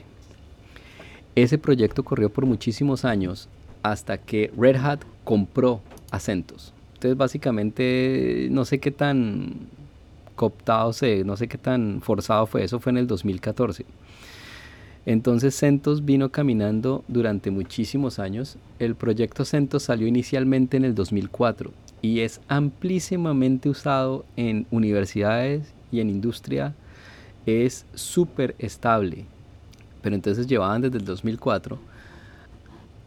Ese 1.36 1.58
proyecto 1.58 2.04
corrió 2.04 2.30
por 2.30 2.46
muchísimos 2.46 3.06
años 3.06 3.50
hasta 3.82 4.18
que 4.18 4.52
Red 4.58 4.78
Hat 4.78 5.02
compró 5.24 5.82
a 6.12 6.20
CentOS. 6.20 6.74
Entonces 6.96 7.18
básicamente 7.18 8.48
no 8.52 8.66
sé 8.66 8.80
qué 8.80 8.92
tan 8.92 9.70
cooptado, 10.40 10.94
no 11.26 11.36
sé 11.36 11.50
qué 11.50 11.58
tan 11.58 12.00
forzado 12.02 12.46
fue, 12.46 12.64
eso 12.64 12.80
fue 12.80 12.92
en 12.92 12.98
el 12.98 13.08
2014. 13.08 13.86
Entonces 15.06 15.54
CentOS 15.54 16.06
vino 16.06 16.30
caminando 16.30 17.04
durante 17.10 17.52
muchísimos 17.52 18.20
años. 18.20 18.58
El 18.80 18.96
proyecto 18.96 19.44
CentOS 19.44 19.84
salió 19.84 20.08
inicialmente 20.08 20.78
en 20.78 20.86
el 20.86 20.96
2004 20.96 21.74
y 22.02 22.22
es 22.22 22.40
amplísimamente 22.48 23.68
usado 23.68 24.24
en 24.38 24.66
universidades 24.72 25.74
y 25.92 26.00
en 26.00 26.10
industria. 26.10 26.74
Es 27.46 27.86
súper 27.94 28.56
estable. 28.60 29.26
Pero 30.02 30.16
entonces 30.16 30.48
llevaban 30.48 30.84
desde 30.84 31.00
el 31.00 31.06
2004. 31.06 31.78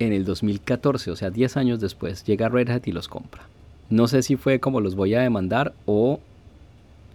En 0.01 0.13
el 0.13 0.27
2014, 0.27 1.11
o 1.11 1.17
sea, 1.17 1.31
10 1.31 1.57
años 1.57 1.81
después, 1.81 2.25
llega 2.25 2.51
Red 2.51 2.69
Hat 2.69 2.89
y 2.89 2.93
los 2.93 3.09
compra. 3.09 3.49
No 3.89 4.07
sé 4.07 4.23
si 4.23 4.37
fue 4.37 4.61
como 4.61 4.83
los 4.83 4.97
voy 4.97 5.15
a 5.15 5.21
demandar 5.21 5.73
o 5.87 6.21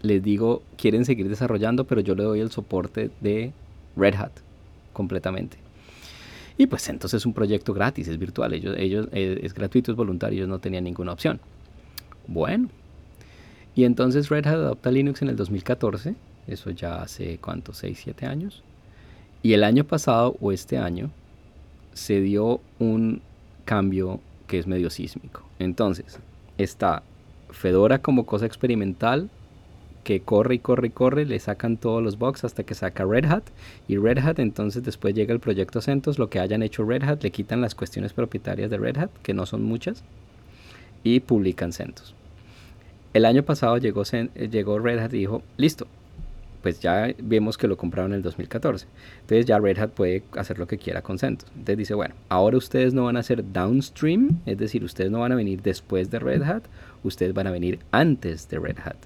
les 0.01 0.23
digo, 0.23 0.61
quieren 0.77 1.05
seguir 1.05 1.29
desarrollando, 1.29 1.85
pero 1.85 2.01
yo 2.01 2.15
le 2.15 2.23
doy 2.23 2.39
el 2.39 2.51
soporte 2.51 3.09
de 3.21 3.51
Red 3.95 4.15
Hat 4.15 4.31
completamente. 4.93 5.57
Y 6.57 6.67
pues 6.67 6.89
entonces 6.89 7.21
es 7.21 7.25
un 7.25 7.33
proyecto 7.33 7.73
gratis, 7.73 8.07
es 8.07 8.17
virtual, 8.17 8.53
ellos, 8.53 8.75
ellos 8.77 9.07
eh, 9.11 9.39
es 9.43 9.53
gratuito, 9.53 9.91
es 9.91 9.97
voluntario, 9.97 10.37
ellos 10.37 10.49
no 10.49 10.59
tenían 10.59 10.83
ninguna 10.83 11.13
opción. 11.13 11.39
Bueno, 12.27 12.69
y 13.75 13.83
entonces 13.83 14.29
Red 14.29 14.47
Hat 14.47 14.55
adopta 14.55 14.91
Linux 14.91 15.21
en 15.21 15.29
el 15.29 15.35
2014, 15.35 16.15
eso 16.47 16.71
ya 16.71 17.01
hace 17.01 17.37
cuánto, 17.37 17.73
6, 17.73 17.99
7 18.03 18.25
años. 18.25 18.63
Y 19.43 19.53
el 19.53 19.63
año 19.63 19.83
pasado 19.83 20.35
o 20.41 20.51
este 20.51 20.77
año 20.79 21.11
se 21.93 22.21
dio 22.21 22.59
un 22.79 23.21
cambio 23.65 24.19
que 24.47 24.57
es 24.57 24.65
medio 24.65 24.89
sísmico. 24.89 25.43
Entonces, 25.59 26.19
está 26.57 27.03
Fedora 27.51 27.99
como 27.99 28.25
cosa 28.25 28.45
experimental 28.45 29.29
que 30.07 30.21
corre 30.21 30.55
y 30.55 30.59
corre 30.59 30.87
y 30.87 30.91
corre, 30.91 31.25
le 31.25 31.37
sacan 31.37 31.75
todos 31.75 32.01
los 32.01 32.17
bugs 32.17 32.45
hasta 32.45 32.63
que 32.63 32.75
saca 32.75 33.03
Red 33.03 33.25
Hat 33.25 33.43
y 33.89 33.97
Red 33.97 34.19
Hat 34.19 34.39
entonces 34.39 34.81
después 34.81 35.13
llega 35.13 35.33
el 35.33 35.41
proyecto 35.41 35.81
CentOS, 35.81 36.17
lo 36.17 36.29
que 36.29 36.39
hayan 36.39 36.63
hecho 36.63 36.85
Red 36.85 37.03
Hat, 37.03 37.23
le 37.23 37.31
quitan 37.31 37.59
las 37.59 37.75
cuestiones 37.75 38.13
propietarias 38.13 38.69
de 38.69 38.77
Red 38.77 38.99
Hat, 38.99 39.09
que 39.21 39.33
no 39.33 39.45
son 39.45 39.63
muchas, 39.63 40.05
y 41.03 41.19
publican 41.19 41.73
CentOS. 41.73 42.15
El 43.13 43.25
año 43.25 43.43
pasado 43.43 43.79
llegó, 43.79 44.03
llegó 44.03 44.79
Red 44.79 44.99
Hat 44.99 45.13
y 45.13 45.17
dijo, 45.17 45.43
listo, 45.57 45.87
pues 46.61 46.79
ya 46.79 47.13
vemos 47.21 47.57
que 47.57 47.67
lo 47.67 47.77
compraron 47.77 48.11
en 48.11 48.17
el 48.17 48.23
2014. 48.23 48.87
Entonces 49.21 49.45
ya 49.45 49.59
Red 49.59 49.79
Hat 49.79 49.89
puede 49.91 50.23
hacer 50.35 50.59
lo 50.59 50.67
que 50.67 50.77
quiera 50.77 51.01
con 51.01 51.19
CentOS. 51.19 51.49
Entonces 51.51 51.77
dice, 51.77 51.93
bueno, 51.93 52.15
ahora 52.29 52.57
ustedes 52.57 52.93
no 52.93 53.05
van 53.05 53.17
a 53.17 53.23
ser 53.23 53.43
downstream, 53.51 54.39
es 54.45 54.57
decir, 54.57 54.83
ustedes 54.83 55.11
no 55.11 55.19
van 55.19 55.31
a 55.31 55.35
venir 55.35 55.61
después 55.61 56.09
de 56.09 56.19
Red 56.19 56.43
Hat, 56.43 56.63
ustedes 57.03 57.33
van 57.33 57.47
a 57.47 57.51
venir 57.51 57.79
antes 57.91 58.49
de 58.49 58.59
Red 58.59 58.77
Hat. 58.83 58.97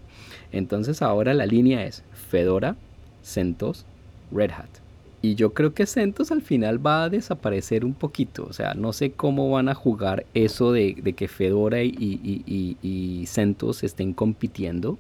Entonces 0.51 1.01
ahora 1.01 1.33
la 1.33 1.45
línea 1.45 1.85
es 1.85 2.03
Fedora, 2.29 2.75
CentOS, 3.23 3.85
Red 4.31 4.51
Hat. 4.51 4.81
Y 5.23 5.35
yo 5.35 5.53
creo 5.53 5.73
que 5.73 5.85
CentOS 5.85 6.31
al 6.31 6.41
final 6.41 6.83
va 6.85 7.03
a 7.03 7.09
desaparecer 7.09 7.85
un 7.85 7.93
poquito. 7.93 8.45
O 8.49 8.53
sea, 8.53 8.73
no 8.73 8.91
sé 8.91 9.11
cómo 9.11 9.51
van 9.51 9.69
a 9.69 9.75
jugar 9.75 10.25
eso 10.33 10.71
de, 10.71 10.95
que 11.15 11.27
Fedora 11.27 11.83
y, 11.83 13.25
CentOS 13.27 13.83
estén 13.83 14.13
compitiendo. 14.13 14.97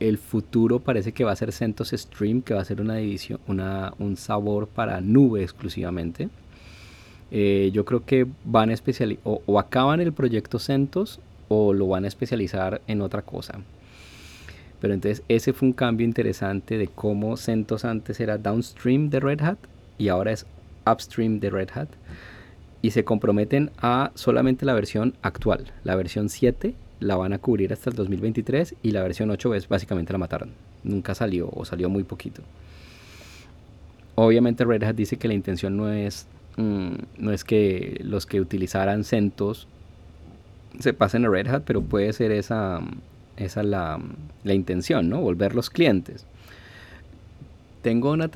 El 0.00 0.18
futuro 0.18 0.80
parece 0.80 1.12
que 1.12 1.24
va 1.24 1.32
a 1.32 1.36
ser 1.36 1.52
CentOS 1.52 1.90
Stream, 1.90 2.42
que 2.42 2.54
va 2.54 2.62
a 2.62 2.64
ser 2.64 2.80
una 2.80 2.96
división, 2.96 3.38
una, 3.46 3.92
un 3.98 4.16
sabor 4.16 4.66
para 4.66 5.00
nube 5.00 5.42
exclusivamente. 5.42 6.28
Eh, 7.30 7.70
yo 7.72 7.84
creo 7.84 8.04
que 8.04 8.26
van 8.44 8.70
a 8.70 8.72
especializar, 8.72 9.22
o, 9.24 9.42
o 9.46 9.58
acaban 9.60 10.00
el 10.00 10.12
proyecto 10.12 10.58
CentOS 10.58 11.20
o 11.48 11.72
lo 11.72 11.86
van 11.86 12.04
a 12.04 12.08
especializar 12.08 12.80
en 12.86 13.02
otra 13.02 13.22
cosa. 13.22 13.60
Pero 14.80 14.94
entonces 14.94 15.22
ese 15.28 15.52
fue 15.52 15.68
un 15.68 15.74
cambio 15.74 16.06
interesante 16.06 16.78
de 16.78 16.88
cómo 16.88 17.36
CentOS 17.36 17.84
antes 17.84 18.18
era 18.20 18.38
downstream 18.38 19.10
de 19.10 19.20
Red 19.20 19.42
Hat 19.42 19.58
y 19.98 20.08
ahora 20.08 20.32
es 20.32 20.46
upstream 20.90 21.40
de 21.40 21.50
Red 21.50 21.68
Hat. 21.74 21.88
Y 22.82 22.92
se 22.92 23.04
comprometen 23.04 23.70
a 23.78 24.10
solamente 24.14 24.64
la 24.64 24.72
versión 24.72 25.14
actual. 25.20 25.70
La 25.84 25.96
versión 25.96 26.30
7 26.30 26.74
la 27.00 27.16
van 27.16 27.32
a 27.32 27.38
cubrir 27.38 27.72
hasta 27.72 27.90
el 27.90 27.96
2023 27.96 28.76
y 28.82 28.90
la 28.92 29.02
versión 29.02 29.30
8 29.30 29.54
es 29.54 29.68
básicamente 29.68 30.12
la 30.12 30.18
mataron. 30.18 30.50
Nunca 30.84 31.14
salió 31.14 31.50
o 31.52 31.64
salió 31.64 31.88
muy 31.88 32.04
poquito. 32.04 32.42
Obviamente 34.14 34.64
Red 34.64 34.84
Hat 34.84 34.94
dice 34.94 35.16
que 35.16 35.28
la 35.28 35.34
intención 35.34 35.76
no 35.76 35.90
es, 35.90 36.26
mm, 36.56 36.92
no 37.18 37.32
es 37.32 37.42
que 37.42 38.00
los 38.04 38.26
que 38.26 38.40
utilizaran 38.40 39.04
CentOS 39.04 39.66
se 40.78 40.92
pasen 40.92 41.24
a 41.24 41.30
Red 41.30 41.48
Hat, 41.48 41.62
pero 41.64 41.82
puede 41.82 42.12
ser 42.12 42.30
esa 42.32 42.80
esa 43.40 43.60
es 43.62 43.66
la, 43.66 43.98
intención, 44.44 45.08
¿no? 45.08 45.20
Volver 45.20 45.54
los 45.54 45.70
clientes. 45.70 46.26
tengo 47.82 48.12
una 48.12 48.30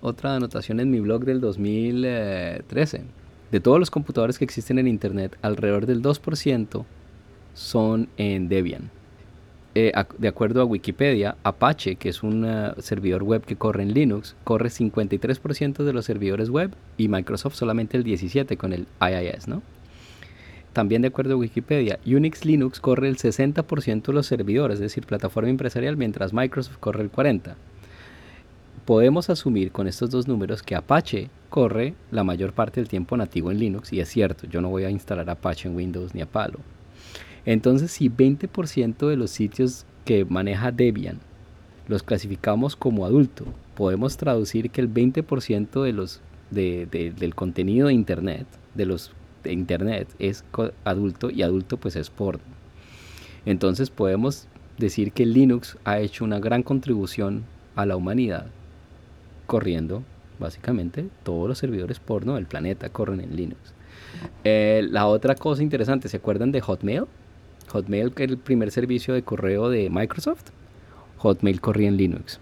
otra 0.00 0.34
anotación 0.34 0.80
en 0.80 0.90
mi 0.90 0.98
blog 0.98 1.24
del 1.24 1.40
2013. 1.40 3.02
De 3.52 3.60
todos 3.60 3.78
los 3.78 3.90
computadores 3.90 4.38
que 4.38 4.44
existen 4.44 4.78
en 4.78 4.88
Internet, 4.88 5.38
alrededor 5.40 5.86
del 5.86 6.02
2% 6.02 6.84
son 7.54 8.08
en 8.16 8.48
Debian. 8.48 8.90
Eh, 9.74 9.92
de 10.18 10.28
acuerdo 10.28 10.60
a 10.60 10.64
Wikipedia, 10.64 11.36
Apache, 11.44 11.96
que 11.96 12.08
es 12.08 12.22
un 12.22 12.44
eh, 12.44 12.72
servidor 12.78 13.22
web 13.22 13.44
que 13.44 13.54
corre 13.54 13.82
en 13.82 13.92
Linux, 13.92 14.34
corre 14.42 14.70
53% 14.70 15.84
de 15.84 15.92
los 15.92 16.04
servidores 16.04 16.50
web 16.50 16.72
y 16.96 17.06
Microsoft 17.08 17.54
solamente 17.54 17.96
el 17.96 18.04
17% 18.04 18.56
con 18.56 18.72
el 18.72 18.86
IIS, 19.00 19.46
¿no? 19.46 19.62
También 20.72 21.02
de 21.02 21.08
acuerdo 21.08 21.34
a 21.34 21.36
Wikipedia, 21.36 21.98
Unix 22.06 22.44
Linux 22.44 22.80
corre 22.80 23.08
el 23.08 23.18
60% 23.18 24.02
de 24.02 24.12
los 24.12 24.26
servidores, 24.26 24.74
es 24.76 24.80
decir, 24.80 25.06
plataforma 25.06 25.50
empresarial, 25.50 25.96
mientras 25.96 26.32
Microsoft 26.32 26.78
corre 26.78 27.02
el 27.02 27.12
40%. 27.12 27.54
Podemos 28.84 29.28
asumir 29.28 29.70
con 29.70 29.86
estos 29.86 30.10
dos 30.10 30.26
números 30.26 30.62
que 30.62 30.74
Apache 30.74 31.30
corre 31.50 31.94
la 32.10 32.24
mayor 32.24 32.52
parte 32.52 32.80
del 32.80 32.88
tiempo 32.88 33.16
nativo 33.16 33.50
en 33.50 33.58
Linux, 33.58 33.92
y 33.92 34.00
es 34.00 34.08
cierto, 34.08 34.46
yo 34.46 34.60
no 34.60 34.70
voy 34.70 34.84
a 34.84 34.90
instalar 34.90 35.28
Apache 35.28 35.68
en 35.68 35.76
Windows 35.76 36.14
ni 36.14 36.22
a 36.22 36.26
Palo. 36.26 36.58
Entonces, 37.48 37.92
si 37.92 38.10
20% 38.10 39.08
de 39.08 39.16
los 39.16 39.30
sitios 39.30 39.86
que 40.04 40.26
maneja 40.26 40.70
Debian 40.70 41.18
los 41.86 42.02
clasificamos 42.02 42.76
como 42.76 43.06
adulto, 43.06 43.46
podemos 43.74 44.18
traducir 44.18 44.68
que 44.68 44.82
el 44.82 44.92
20% 44.92 45.82
de 45.82 45.92
los, 45.94 46.20
del 46.50 47.34
contenido 47.34 47.86
de 47.86 47.94
Internet, 47.94 48.46
de 48.74 48.84
los 48.84 49.12
de 49.44 49.54
Internet, 49.54 50.08
es 50.18 50.44
adulto 50.84 51.30
y 51.30 51.40
adulto 51.40 51.78
pues 51.78 51.96
es 51.96 52.10
porno. 52.10 52.42
Entonces 53.46 53.88
podemos 53.88 54.46
decir 54.76 55.12
que 55.12 55.24
Linux 55.24 55.78
ha 55.84 56.00
hecho 56.00 56.26
una 56.26 56.40
gran 56.40 56.62
contribución 56.62 57.44
a 57.76 57.86
la 57.86 57.96
humanidad 57.96 58.48
corriendo 59.46 60.02
básicamente 60.38 61.08
todos 61.22 61.48
los 61.48 61.56
servidores 61.56 61.98
porno 61.98 62.34
del 62.34 62.44
planeta 62.44 62.90
corren 62.90 63.22
en 63.22 63.34
Linux. 63.34 63.72
Eh, 64.44 64.86
la 64.90 65.06
otra 65.06 65.34
cosa 65.34 65.62
interesante, 65.62 66.10
¿se 66.10 66.18
acuerdan 66.18 66.52
de 66.52 66.60
Hotmail? 66.60 67.06
Hotmail, 67.68 68.12
el 68.16 68.38
primer 68.38 68.70
servicio 68.70 69.14
de 69.14 69.22
correo 69.22 69.68
de 69.68 69.90
Microsoft, 69.90 70.50
Hotmail 71.18 71.60
corría 71.60 71.88
en 71.88 71.96
Linux 71.96 72.40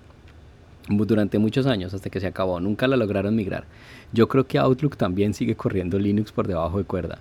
durante 0.88 1.38
muchos 1.38 1.66
años 1.66 1.94
hasta 1.94 2.10
que 2.10 2.20
se 2.20 2.26
acabó. 2.26 2.60
Nunca 2.60 2.86
la 2.86 2.96
lograron 2.96 3.34
migrar. 3.34 3.64
Yo 4.12 4.28
creo 4.28 4.46
que 4.46 4.58
Outlook 4.58 4.96
también 4.96 5.34
sigue 5.34 5.56
corriendo 5.56 5.98
Linux 5.98 6.32
por 6.32 6.46
debajo 6.46 6.78
de 6.78 6.84
cuerda. 6.84 7.18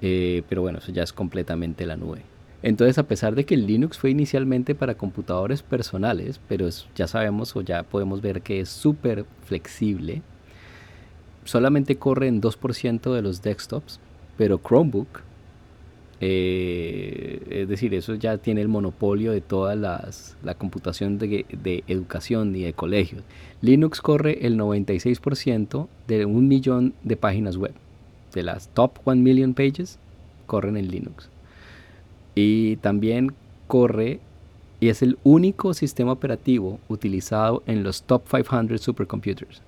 Eh, 0.00 0.42
pero 0.48 0.62
bueno, 0.62 0.78
eso 0.78 0.92
ya 0.92 1.02
es 1.02 1.12
completamente 1.12 1.86
la 1.86 1.96
nube. 1.96 2.22
Entonces, 2.62 2.98
a 2.98 3.08
pesar 3.08 3.34
de 3.34 3.44
que 3.44 3.56
Linux 3.56 3.98
fue 3.98 4.10
inicialmente 4.10 4.74
para 4.74 4.94
computadores 4.94 5.62
personales, 5.62 6.40
pero 6.48 6.68
ya 6.94 7.08
sabemos 7.08 7.56
o 7.56 7.60
ya 7.60 7.82
podemos 7.82 8.20
ver 8.20 8.42
que 8.42 8.60
es 8.60 8.68
súper 8.68 9.24
flexible, 9.44 10.22
solamente 11.44 11.96
corre 11.96 12.28
en 12.28 12.40
2% 12.40 13.14
de 13.14 13.22
los 13.22 13.42
desktops, 13.42 13.98
pero 14.36 14.60
Chromebook 14.64 15.22
eh, 16.24 17.42
es 17.50 17.68
decir, 17.68 17.92
eso 17.94 18.14
ya 18.14 18.38
tiene 18.38 18.60
el 18.60 18.68
monopolio 18.68 19.32
de 19.32 19.40
toda 19.40 19.74
la 19.74 20.54
computación 20.56 21.18
de, 21.18 21.82
educación 21.88 22.54
y 22.54 22.62
de 22.62 22.74
colegios. 22.74 23.24
Linux 23.60 24.00
corre 24.00 24.46
el 24.46 24.56
96% 24.56 25.88
de 26.06 26.24
un 26.24 26.46
millón 26.46 26.94
de 27.02 27.16
páginas 27.16 27.56
web. 27.56 27.74
De 28.32 28.44
las 28.44 28.68
top 28.68 29.00
1 29.04 29.16
million 29.20 29.52
pages, 29.52 29.98
corren 30.46 30.76
en 30.76 30.92
Linux. 30.92 31.28
Y 32.36 32.76
también 32.76 33.34
corre 33.66 34.20
y 34.78 34.90
es 34.90 35.02
el 35.02 35.18
único 35.24 35.74
sistema 35.74 36.12
operativo 36.12 36.78
utilizado 36.88 37.64
en 37.66 37.82
los 37.82 38.04
top 38.04 38.22
500 38.30 38.80
supercomputers. 38.80 39.60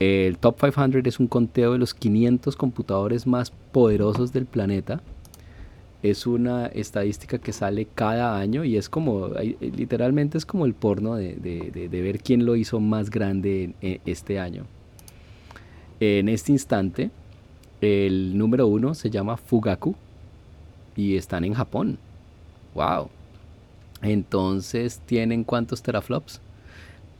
El 0.00 0.38
top 0.38 0.60
500 0.60 1.02
es 1.04 1.20
un 1.20 1.26
conteo 1.26 1.72
de 1.72 1.78
los 1.78 1.92
500 1.92 2.56
computadores 2.56 3.26
más 3.26 3.50
poderosos 3.70 4.32
del 4.32 4.46
planeta 4.46 5.02
es 6.04 6.26
una 6.26 6.66
estadística 6.66 7.38
que 7.38 7.54
sale 7.54 7.86
cada 7.94 8.38
año 8.38 8.62
y 8.62 8.76
es 8.76 8.90
como, 8.90 9.30
literalmente 9.60 10.36
es 10.36 10.44
como 10.44 10.66
el 10.66 10.74
porno 10.74 11.14
de, 11.14 11.88
ver 11.90 12.20
quién 12.20 12.44
lo 12.44 12.56
hizo 12.56 12.78
más 12.78 13.08
grande 13.08 13.72
este 14.04 14.38
año. 14.38 14.66
En 16.00 16.28
este 16.28 16.52
instante, 16.52 17.10
el 17.80 18.36
número 18.36 18.66
uno 18.66 18.94
se 18.94 19.08
llama 19.08 19.38
Fugaku 19.38 19.94
y 20.94 21.16
están 21.16 21.42
en 21.42 21.54
Japón. 21.54 21.96
¡Wow! 22.74 23.08
Entonces, 24.02 25.00
¿tienen 25.06 25.42
cuántos 25.42 25.82
teraflops? 25.82 26.38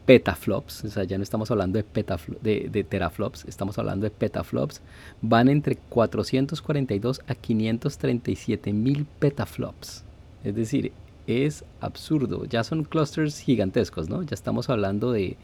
Petaflops, 0.06 0.84
o 0.84 0.88
sea, 0.88 1.04
ya 1.04 1.16
no 1.16 1.22
estamos 1.22 1.50
hablando 1.50 1.78
de, 1.78 2.68
de, 2.70 2.84
teraflops, 2.84 3.46
estamos 3.46 3.78
hablando 3.78 4.04
de 4.04 4.10
petaflops, 4.10 4.82
van 5.22 5.48
entre 5.48 5.76
442 5.76 7.22
a 7.26 7.34
537 7.34 8.72
mil 8.72 9.06
petaflops. 9.18 10.04
Es 10.42 10.54
decir, 10.54 10.92
es 11.26 11.64
absurdo, 11.80 12.44
ya 12.44 12.62
son 12.64 12.84
clusters 12.84 13.40
gigantescos, 13.40 14.10
¿no? 14.10 14.22
Ya 14.22 14.34
estamos 14.34 14.68
hablando 14.68 15.10
de 15.12 15.38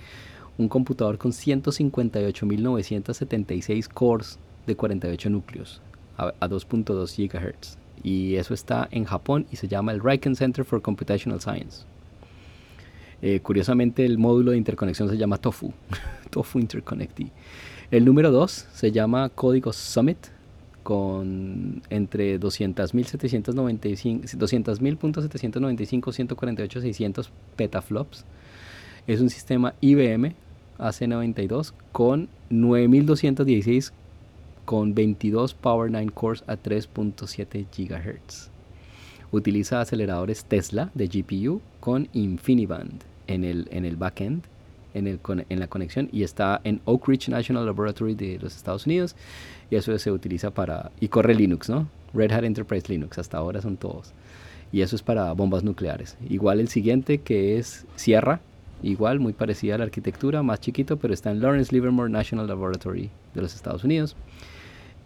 un 0.58 0.68
computador 0.68 1.16
con 1.16 1.32
158.976 1.32 3.88
cores 3.88 4.38
de 4.66 4.76
48 4.76 5.30
núcleos 5.30 5.80
a, 6.18 6.34
a 6.38 6.48
2.2 6.48 7.16
GHz. 7.16 7.78
Y 8.02 8.36
eso 8.36 8.54
está 8.54 8.88
en 8.90 9.04
Japón 9.04 9.46
y 9.50 9.56
se 9.56 9.68
llama 9.68 9.92
el 9.92 10.02
Riken 10.02 10.34
Center 10.36 10.64
for 10.64 10.80
Computational 10.82 11.40
Science. 11.40 11.84
Eh, 13.22 13.40
curiosamente 13.40 14.04
el 14.06 14.18
módulo 14.18 14.52
de 14.52 14.56
interconexión 14.56 15.08
se 15.10 15.18
llama 15.18 15.38
TOFU, 15.38 15.72
TOFU 16.30 16.58
Interconnectee. 16.58 17.30
El 17.90 18.04
número 18.04 18.30
2 18.30 18.68
se 18.72 18.92
llama 18.92 19.28
código 19.30 19.72
Summit 19.72 20.28
con 20.82 21.82
entre 21.90 22.40
200.795 22.40 24.22
200.795 24.38 26.12
148 26.12 26.80
600 26.80 27.30
petaflops. 27.56 28.24
Es 29.06 29.20
un 29.20 29.28
sistema 29.28 29.74
IBM 29.80 30.34
AC92 30.78 31.72
con 31.92 32.28
9216 32.48 33.92
con 34.64 34.94
22 34.94 35.54
Power 35.54 35.90
9 35.90 36.10
cores 36.14 36.44
a 36.46 36.56
3.7 36.56 37.66
GHz. 37.76 38.50
Utiliza 39.32 39.80
aceleradores 39.80 40.44
Tesla 40.44 40.90
de 40.94 41.08
GPU 41.08 41.60
con 41.80 42.08
InfiniBand 42.12 43.09
en 43.30 43.44
el, 43.44 43.68
en 43.70 43.84
el 43.84 43.96
backend, 43.96 44.42
en, 44.92 45.06
el, 45.06 45.20
en 45.48 45.60
la 45.60 45.68
conexión, 45.68 46.08
y 46.12 46.24
está 46.24 46.60
en 46.64 46.80
Oak 46.84 47.06
Ridge 47.06 47.28
National 47.28 47.64
Laboratory 47.64 48.14
de 48.14 48.38
los 48.40 48.56
Estados 48.56 48.86
Unidos, 48.86 49.14
y 49.70 49.76
eso 49.76 49.96
se 49.98 50.10
utiliza 50.10 50.50
para, 50.50 50.90
y 51.00 51.08
corre 51.08 51.34
Linux, 51.34 51.70
¿no? 51.70 51.88
Red 52.12 52.32
Hat 52.32 52.44
Enterprise 52.44 52.88
Linux, 52.88 53.18
hasta 53.18 53.38
ahora 53.38 53.62
son 53.62 53.76
todos. 53.76 54.12
Y 54.72 54.82
eso 54.82 54.96
es 54.96 55.02
para 55.02 55.32
bombas 55.32 55.62
nucleares. 55.62 56.16
Igual 56.28 56.58
el 56.58 56.68
siguiente 56.68 57.18
que 57.18 57.56
es 57.58 57.86
Sierra, 57.94 58.40
igual 58.82 59.20
muy 59.20 59.32
parecida 59.32 59.76
a 59.76 59.78
la 59.78 59.84
arquitectura, 59.84 60.42
más 60.42 60.60
chiquito, 60.60 60.96
pero 60.96 61.14
está 61.14 61.30
en 61.30 61.40
Lawrence 61.40 61.72
Livermore 61.72 62.10
National 62.10 62.48
Laboratory 62.48 63.10
de 63.34 63.42
los 63.42 63.54
Estados 63.54 63.84
Unidos. 63.84 64.16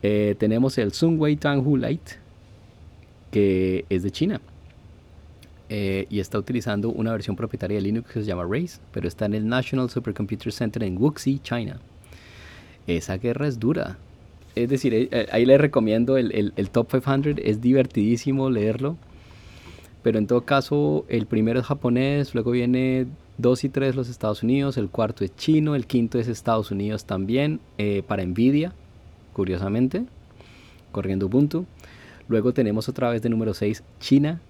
Eh, 0.02 0.34
tenemos 0.38 0.78
el 0.78 0.92
Sunway 0.92 1.36
Tanghu 1.36 1.76
Light, 1.76 2.08
que 3.30 3.84
es 3.90 4.02
de 4.02 4.10
China. 4.10 4.40
Eh, 5.70 6.06
y 6.10 6.20
está 6.20 6.38
utilizando 6.38 6.90
una 6.90 7.12
versión 7.12 7.36
propietaria 7.36 7.76
de 7.76 7.82
Linux 7.82 8.12
que 8.12 8.20
se 8.20 8.26
llama 8.26 8.44
Race, 8.48 8.78
pero 8.92 9.08
está 9.08 9.24
en 9.24 9.34
el 9.34 9.48
National 9.48 9.88
Supercomputer 9.88 10.52
Center 10.52 10.82
en 10.82 11.00
Wuxi, 11.00 11.38
China. 11.38 11.80
Esa 12.86 13.16
guerra 13.16 13.48
es 13.48 13.58
dura. 13.58 13.96
Es 14.54 14.68
decir, 14.68 14.92
eh, 14.92 15.08
eh, 15.10 15.26
ahí 15.32 15.46
les 15.46 15.58
recomiendo 15.58 16.18
el, 16.18 16.52
el, 16.54 16.70
Top 16.70 16.90
500, 16.90 17.42
es 17.42 17.62
divertidísimo 17.62 18.50
leerlo. 18.50 18.96
Pero 20.02 20.18
en 20.18 20.26
todo 20.26 20.42
caso, 20.42 21.06
el 21.08 21.26
primero 21.26 21.60
es 21.60 21.66
japonés, 21.66 22.34
luego 22.34 22.50
viene 22.50 23.06
2 23.38 23.64
y 23.64 23.68
3 23.70 23.96
los 23.96 24.10
Estados 24.10 24.42
Unidos, 24.42 24.76
el 24.76 24.90
cuarto 24.90 25.24
es 25.24 25.34
chino, 25.34 25.74
el 25.74 25.86
quinto 25.86 26.18
es 26.18 26.28
Estados 26.28 26.70
Unidos 26.70 27.06
también, 27.06 27.58
para 28.06 28.22
Nvidia, 28.22 28.74
curiosamente, 29.32 30.04
corriendo 30.92 31.24
Ubuntu. 31.24 31.64
Luego 32.28 32.52
tenemos 32.52 32.86
otra 32.90 33.08
vez 33.08 33.22
de 33.22 33.30
número 33.30 33.54
6 33.54 33.82
China, 33.98 34.42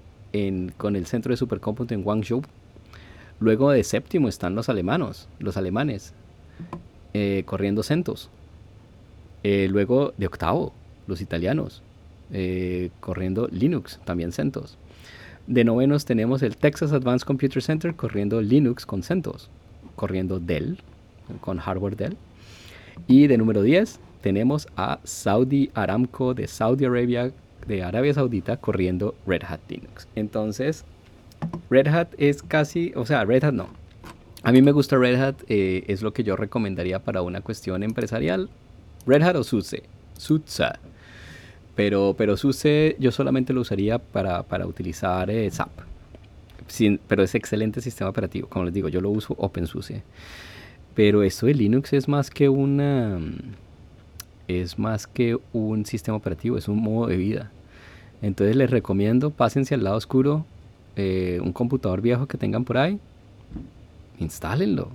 con 0.77 0.97
el 0.97 1.07
centro 1.07 1.33
de 1.33 1.37
supercómputo 1.37 1.95
en 1.95 2.03
Guangzhou. 2.03 2.43
Luego 3.41 3.71
de 3.71 3.85
séptimo 3.85 4.29
están 4.29 4.55
los 4.55 4.69
alemanos, 4.69 5.29
los 5.39 5.57
alemanes, 5.57 6.13
eh, 7.13 7.43
corriendo 7.47 7.83
CentOS. 7.83 8.31
Eh, 9.45 9.69
luego 9.71 10.13
de 10.17 10.27
octavo, 10.27 10.73
los 11.07 11.21
italianos, 11.21 11.83
eh, 12.33 12.91
corriendo 13.01 13.49
Linux, 13.53 14.01
también 14.05 14.33
CentOS. 14.33 14.77
De 15.47 15.63
novenos 15.63 16.05
tenemos 16.05 16.43
el 16.43 16.57
Texas 16.57 16.93
Advanced 16.93 17.27
Computer 17.27 17.63
Center 17.63 17.95
corriendo 17.95 18.41
Linux 18.41 18.87
con 18.87 19.03
CentOS, 19.03 19.51
corriendo 19.95 20.41
Dell, 20.41 20.79
con 21.41 21.59
hardware 21.59 21.97
Dell. 21.97 22.17
Y 23.07 23.27
de 23.27 23.39
número 23.39 23.63
10 23.63 24.01
tenemos 24.21 24.67
a 24.77 24.99
Saudi 25.05 25.71
Aramco 25.75 26.35
de 26.35 26.49
Saudi 26.49 26.87
Arabia 26.87 27.33
de 27.67 27.83
Arabia 27.83 28.15
Saudita 28.15 28.57
corriendo 28.57 29.15
Red 29.27 29.43
Hat 29.49 29.61
Linux. 29.69 30.09
Entonces, 30.15 30.85
Red 31.71 31.89
Hat 31.89 32.09
es 32.19 32.43
casi, 32.43 32.93
o 32.95 33.07
sea, 33.07 33.25
Red 33.25 33.45
Hat 33.45 33.55
no. 33.55 33.69
A 34.43 34.53
mí 34.53 34.61
me 34.63 34.73
gusta 34.73 34.97
Red 34.97 35.21
Hat, 35.21 35.37
eh, 35.49 35.85
es 35.87 36.03
lo 36.03 36.13
que 36.13 36.23
yo 36.23 36.37
recomendaría 36.37 36.99
para 36.99 37.23
una 37.23 37.41
cuestión 37.41 37.83
empresarial. 37.83 38.51
Red 39.07 39.23
Hat 39.23 39.37
o 39.37 39.45
SUSE. 39.45 39.83
SUSE. 40.19 40.73
Pero, 41.75 42.15
pero 42.17 42.37
SUSE 42.37 42.97
yo 42.99 43.11
solamente 43.11 43.53
lo 43.53 43.63
usaría 43.63 43.99
para, 43.99 44.43
para 44.43 44.67
utilizar 44.67 45.31
eh, 45.31 45.51
SAP. 45.51 45.71
Pero 47.09 47.23
es 47.23 47.35
excelente 47.35 47.81
sistema 47.81 48.11
operativo. 48.11 48.49
Como 48.49 48.67
les 48.67 48.75
digo, 48.75 48.89
yo 48.89 49.01
lo 49.01 49.11
uso 49.11 49.35
OpenSUSE. 49.39 50.03
Pero 50.95 51.23
esto 51.23 51.47
de 51.47 51.55
Linux 51.55 51.93
es 51.93 52.09
más 52.09 52.31
que 52.31 52.49
una 52.49 53.19
es 54.49 54.79
más 54.79 55.07
que 55.07 55.39
un 55.53 55.87
sistema 55.87 56.17
operativo, 56.17 56.57
es 56.57 56.69
un 56.69 56.83
modo 56.83 57.09
de 57.09 57.17
vida. 57.17 57.51
Entonces 58.23 58.57
les 58.57 58.71
recomiendo, 58.71 59.31
pásense 59.31 59.75
al 59.75 59.85
lado 59.85 59.97
oscuro, 59.97 60.47
eh, 60.97 61.41
un 61.43 61.53
computador 61.53 62.01
viejo 62.01 62.27
que 62.27 62.39
tengan 62.39 62.65
por 62.65 62.79
ahí, 62.79 62.99
instálenlo. 64.19 64.89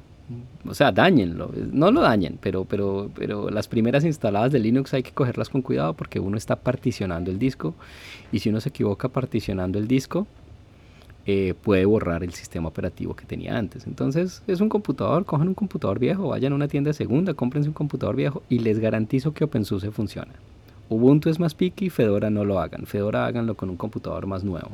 O 0.67 0.73
sea, 0.73 0.91
dañenlo. 0.91 1.51
No 1.71 1.91
lo 1.91 2.01
dañen, 2.01 2.37
pero, 2.39 2.65
pero, 2.65 3.09
pero 3.15 3.49
las 3.49 3.67
primeras 3.67 4.03
instaladas 4.03 4.51
de 4.51 4.59
Linux 4.59 4.93
hay 4.93 5.01
que 5.01 5.11
cogerlas 5.11 5.49
con 5.49 5.61
cuidado 5.61 5.93
porque 5.95 6.19
uno 6.19 6.37
está 6.37 6.55
particionando 6.55 7.31
el 7.31 7.39
disco 7.39 7.73
y 8.31 8.39
si 8.39 8.49
uno 8.49 8.61
se 8.61 8.69
equivoca 8.69 9.09
particionando 9.09 9.79
el 9.79 9.87
disco, 9.87 10.27
eh, 11.31 11.53
puede 11.53 11.85
borrar 11.85 12.23
el 12.23 12.33
sistema 12.33 12.69
operativo 12.69 13.15
que 13.15 13.23
tenía 13.23 13.55
antes. 13.55 13.85
Entonces 13.85 14.41
es 14.47 14.61
un 14.61 14.69
computador, 14.69 15.25
cojan 15.25 15.47
un 15.47 15.53
computador 15.53 15.99
viejo, 15.99 16.29
vayan 16.29 16.53
a 16.53 16.55
una 16.55 16.67
tienda 16.67 16.91
segunda, 16.91 17.35
cómprense 17.35 17.69
un 17.69 17.75
computador 17.75 18.15
viejo 18.15 18.41
y 18.49 18.57
les 18.57 18.79
garantizo 18.79 19.31
que 19.31 19.43
OpenSUSE 19.43 19.91
funciona. 19.91 20.31
Ubuntu 20.89 21.29
es 21.29 21.39
más 21.39 21.53
picky, 21.53 21.91
Fedora 21.91 22.31
no 22.31 22.45
lo 22.45 22.59
hagan. 22.59 22.87
Fedora 22.87 23.27
háganlo 23.27 23.53
con 23.53 23.69
un 23.69 23.77
computador 23.77 24.25
más 24.25 24.43
nuevo. 24.43 24.71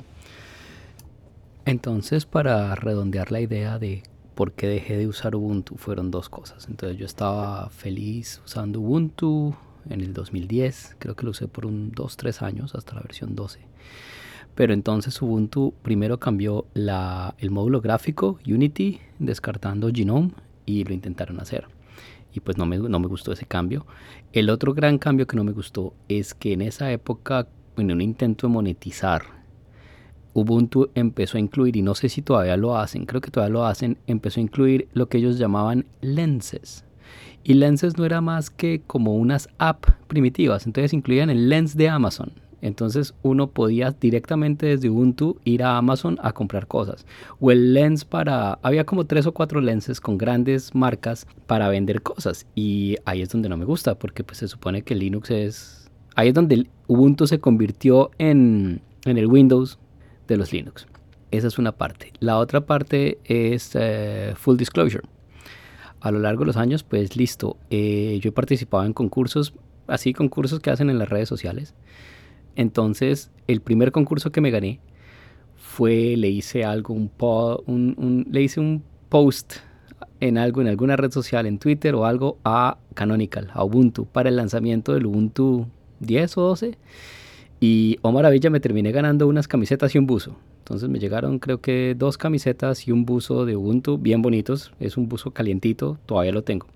Entonces 1.66 2.26
para 2.26 2.74
redondear 2.76 3.34
la 3.34 3.42
idea 3.42 3.78
de 3.78 4.04
por 4.34 4.54
qué 4.54 4.68
dejé 4.68 4.96
de 4.96 5.08
usar 5.08 5.36
Ubuntu 5.36 5.76
fueron 5.76 6.10
dos 6.10 6.30
cosas. 6.30 6.70
Entonces 6.70 6.98
yo 6.98 7.06
estaba 7.06 7.70
feliz 7.70 8.42
usando 8.46 8.80
Ubuntu 8.80 9.54
en 9.90 10.00
el 10.00 10.14
2010, 10.14 10.96
creo 11.00 11.18
que 11.18 11.26
lo 11.26 11.32
usé 11.32 11.50
por 11.50 11.66
un 11.66 11.92
2-3 11.92 12.44
años 12.44 12.76
hasta 12.76 12.96
la 12.96 13.02
versión 13.02 13.36
12 13.36 13.60
pero 14.56 14.74
entonces 14.74 15.22
Ubuntu 15.22 15.74
primero 15.84 16.18
cambió 16.18 16.66
el 16.74 17.52
módulo 17.52 17.82
gráfico 17.82 18.40
Unity 18.48 19.00
descartando 19.20 19.92
Genome 19.94 20.32
y 20.66 20.84
lo 20.86 20.94
intentaron 20.94 21.40
hacer. 21.40 21.66
Y 22.34 22.40
pues 22.40 22.58
no 22.58 22.66
me, 22.66 22.78
no 22.78 23.00
me 23.00 23.08
gustó 23.08 23.34
ese 23.34 23.46
cambio. 23.46 23.86
El 24.34 24.50
otro 24.50 24.74
gran 24.74 24.98
cambio 24.98 25.28
que 25.28 25.38
no 25.38 25.44
me 25.44 25.52
gustó 25.52 25.94
es 26.10 26.34
que 26.34 26.54
en 26.54 26.62
esa 26.62 26.92
época, 26.92 27.48
en 27.78 27.92
un 27.92 28.02
intento 28.02 28.48
de 28.48 28.54
monetizar, 28.54 29.24
Ubuntu 30.34 30.90
empezó 30.96 31.38
a 31.38 31.40
incluir, 31.40 31.78
y 31.78 31.82
no 31.82 31.96
sé 31.96 32.10
si 32.10 32.22
todavía 32.22 32.58
lo 32.58 32.78
hacen, 32.78 33.06
creo 33.06 33.22
que 33.22 33.32
todavía 33.32 33.54
lo 33.54 33.66
hacen, 33.66 33.98
empezó 34.06 34.42
a 34.42 34.44
incluir 34.44 34.90
lo 34.94 35.08
que 35.08 35.18
ellos 35.18 35.38
llamaban 35.38 35.86
lenses. 36.02 36.84
Y 37.46 37.54
lenses 37.54 37.98
no 37.98 38.04
era 38.04 38.20
más 38.20 38.50
que 38.50 38.82
como 38.86 39.16
unas 39.16 39.48
apps 39.60 39.94
primitivas, 40.08 40.66
entonces 40.66 40.92
incluían 40.92 41.30
el 41.30 41.48
lens 41.48 41.78
de 41.78 41.88
Amazon 41.88 42.34
entonces 42.66 43.14
uno 43.22 43.52
podía 43.52 43.92
directamente 43.92 44.66
desde 44.66 44.90
Ubuntu 44.90 45.38
ir 45.44 45.62
a 45.62 45.78
Amazon 45.78 46.18
a 46.24 46.32
comprar 46.32 46.66
cosas. 46.66 47.06
O 47.40 47.52
el 47.52 47.76
lens 47.76 48.06
para... 48.06 48.58
Había 48.64 48.88
como 48.88 49.06
tres 49.06 49.28
o 49.28 49.34
cuatro 49.34 49.62
lenses 49.62 50.02
con 50.02 50.18
grandes 50.18 50.74
marcas 50.74 51.28
para 51.46 51.70
vender 51.70 52.02
cosas. 52.02 52.48
Y 52.56 52.96
ahí 53.06 53.22
es 53.22 53.30
donde 53.30 53.50
no 53.50 53.58
me 53.58 53.66
gusta 53.66 54.00
porque 54.00 54.24
pues 54.24 54.40
se 54.40 54.48
supone 54.48 54.82
que 54.82 54.96
Linux 54.96 55.30
es... 55.30 55.92
Ahí 56.16 56.30
es 56.30 56.34
donde 56.34 56.68
Ubuntu 56.88 57.28
se 57.28 57.40
convirtió 57.40 58.10
en, 58.18 58.82
el 59.06 59.28
Windows 59.28 59.78
de 60.28 60.38
los 60.38 60.52
Linux. 60.52 60.88
Esa 61.30 61.46
es 61.46 61.60
una 61.60 61.72
parte. 61.72 62.14
La 62.20 62.40
otra 62.40 62.66
parte 62.66 63.20
es 63.26 63.74
eh, 63.76 64.34
full 64.36 64.58
disclosure. 64.58 65.04
A 66.00 66.10
lo 66.10 66.18
largo 66.18 66.42
de 66.42 66.48
los 66.48 66.58
años, 66.58 66.82
pues 66.82 67.16
listo, 67.16 67.58
eh, 67.70 68.18
yo 68.24 68.30
he 68.30 68.34
participado 68.34 68.86
en 68.86 68.94
concursos, 68.94 69.54
así 69.86 70.14
concursos 70.14 70.60
que 70.60 70.72
hacen 70.72 70.90
en 70.90 70.98
las 70.98 71.10
redes 71.10 71.30
sociales 71.30 71.76
entonces, 72.56 73.32
el 73.48 73.62
primer 73.62 73.92
concurso 73.92 74.32
que 74.32 74.42
me 74.42 74.52
gané 74.52 74.80
fue, 75.56 76.16
le 76.18 76.30
hice 76.30 76.64
algo, 76.64 76.94
un, 76.94 77.12
un, 77.68 78.28
le 78.30 78.42
hice 78.42 78.60
un 78.60 78.84
post 79.10 79.56
en 80.20 80.38
en 80.38 80.68
alguna 80.68 80.96
red 80.96 81.12
social, 81.12 81.46
en 81.46 81.60
Twitter 81.60 81.96
o 81.96 82.06
algo, 82.06 82.38
a 82.44 82.78
Canonical, 82.94 83.52
a 83.54 83.64
Ubuntu, 83.64 84.06
para 84.06 84.30
el 84.30 84.36
lanzamiento 84.38 84.94
del 84.94 85.06
Ubuntu 85.06 85.68
10 86.00 86.38
o 86.38 86.42
12. 86.42 86.78
Y 87.60 87.98
Omar 88.02 88.24
maravilla 88.24 88.50
me 88.50 88.60
terminé 88.60 88.92
ganando 88.92 89.28
unas 89.28 89.48
camisetas 89.48 89.96
y 89.96 89.98
un 89.98 90.06
buzo. 90.06 90.36
Entonces 90.60 90.90
me 90.90 91.00
llegaron 91.00 91.40
creo 91.40 91.62
que 91.62 91.96
dos 91.98 92.18
camisetas 92.18 92.88
y 92.88 92.92
un 92.92 93.06
buzo 93.06 93.46
de 93.46 93.56
Ubuntu 93.56 93.98
bien 93.98 94.22
bonitos. 94.22 94.74
Es 94.80 94.98
un 94.98 95.08
buzo 95.08 95.32
calientito, 95.32 95.98
todavía 96.06 96.32
lo 96.32 96.44
tengo 96.44 96.68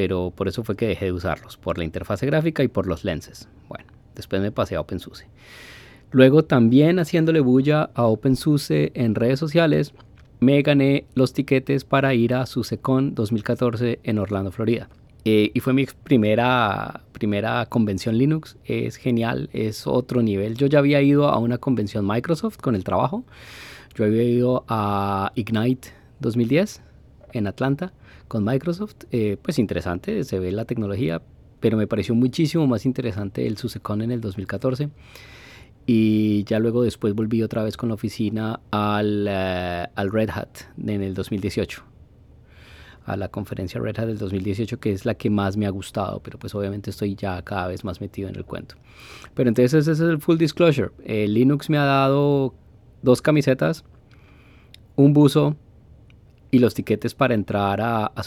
pero 0.00 0.32
por 0.34 0.48
eso 0.48 0.64
fue 0.64 0.76
que 0.76 0.86
dejé 0.86 1.04
de 1.04 1.12
usarlos, 1.12 1.58
por 1.58 1.76
la 1.76 1.84
interfase 1.84 2.24
gráfica 2.24 2.62
y 2.62 2.68
por 2.68 2.86
los 2.86 3.04
lenses. 3.04 3.50
Bueno, 3.68 3.84
después 4.14 4.40
me 4.40 4.50
pasé 4.50 4.76
a 4.76 4.80
OpenSUSE. 4.80 5.26
Luego 6.10 6.42
también 6.42 6.98
haciéndole 6.98 7.40
bulla 7.40 7.90
a 7.92 8.04
OpenSUSE 8.04 8.92
en 8.94 9.14
redes 9.14 9.38
sociales, 9.38 9.92
me 10.38 10.62
gané 10.62 11.04
los 11.14 11.34
tiquetes 11.34 11.84
para 11.84 12.14
ir 12.14 12.32
a 12.32 12.46
SUSECON 12.46 13.14
2014 13.14 14.00
en 14.02 14.18
Orlando, 14.18 14.50
Florida. 14.50 14.88
Eh, 15.26 15.50
y 15.52 15.60
fue 15.60 15.74
mi 15.74 15.84
primera, 15.84 17.02
primera 17.12 17.66
convención 17.66 18.16
Linux. 18.16 18.56
Es 18.64 18.96
genial, 18.96 19.50
es 19.52 19.86
otro 19.86 20.22
nivel. 20.22 20.56
Yo 20.56 20.66
ya 20.66 20.78
había 20.78 21.02
ido 21.02 21.28
a 21.28 21.36
una 21.36 21.58
convención 21.58 22.06
Microsoft 22.06 22.56
con 22.56 22.74
el 22.74 22.84
trabajo. 22.84 23.22
Yo 23.94 24.06
había 24.06 24.22
ido 24.22 24.64
a 24.66 25.30
Ignite 25.34 25.90
2010 26.20 26.80
en 27.34 27.46
Atlanta 27.46 27.92
con 28.30 28.44
Microsoft. 28.44 28.94
Eh, 29.10 29.36
pues 29.42 29.58
interesante, 29.58 30.22
se 30.22 30.38
ve 30.38 30.52
la 30.52 30.64
tecnología, 30.64 31.20
pero 31.58 31.76
me 31.76 31.88
pareció 31.88 32.14
muchísimo 32.14 32.64
más 32.68 32.86
interesante 32.86 33.44
el 33.44 33.58
SUSECON 33.58 34.02
en 34.02 34.12
el 34.12 34.20
2014. 34.20 34.88
Y 35.84 36.44
ya 36.44 36.60
luego 36.60 36.84
después 36.84 37.14
volví 37.14 37.42
otra 37.42 37.64
vez 37.64 37.76
con 37.76 37.88
la 37.88 37.96
oficina 37.96 38.60
al, 38.70 39.26
eh, 39.28 39.86
al 39.96 40.12
Red 40.12 40.30
Hat 40.30 40.58
en 40.78 41.02
el 41.02 41.12
2018 41.12 41.82
a 43.04 43.16
la 43.16 43.28
conferencia 43.28 43.80
Red 43.80 43.98
Hat 43.98 44.06
del 44.06 44.18
2018, 44.18 44.78
que 44.78 44.92
es 44.92 45.04
la 45.04 45.14
que 45.14 45.28
más 45.28 45.56
me 45.56 45.66
ha 45.66 45.70
gustado, 45.70 46.20
pero 46.22 46.38
pues 46.38 46.54
obviamente 46.54 46.90
estoy 46.90 47.16
ya 47.16 47.42
cada 47.42 47.66
vez 47.66 47.82
más 47.82 48.00
metido 48.00 48.28
en 48.28 48.36
el 48.36 48.44
cuento. 48.44 48.76
Pero 49.34 49.48
entonces 49.48 49.74
ese 49.74 49.90
es 49.90 50.00
el 50.00 50.20
full 50.20 50.36
disclosure. 50.36 50.90
Linux 51.26 51.68
me 51.68 51.78
ha 51.78 51.84
dado 51.84 52.54
dos 53.02 53.20
camisetas, 53.22 53.84
un 54.94 55.12
buzo, 55.14 55.56
y 56.50 56.58
los 56.58 56.74
tiquetes 56.74 57.14
para 57.14 57.34
entrar 57.34 57.80
a, 57.80 58.06
a. 58.06 58.22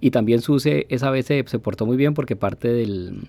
Y 0.00 0.10
también 0.10 0.40
SUSE 0.40 0.86
esa 0.88 1.10
vez 1.10 1.26
se, 1.26 1.44
portó 1.58 1.86
muy 1.86 1.96
bien 1.96 2.14
porque 2.14 2.36
parte 2.36 2.68
del, 2.68 3.28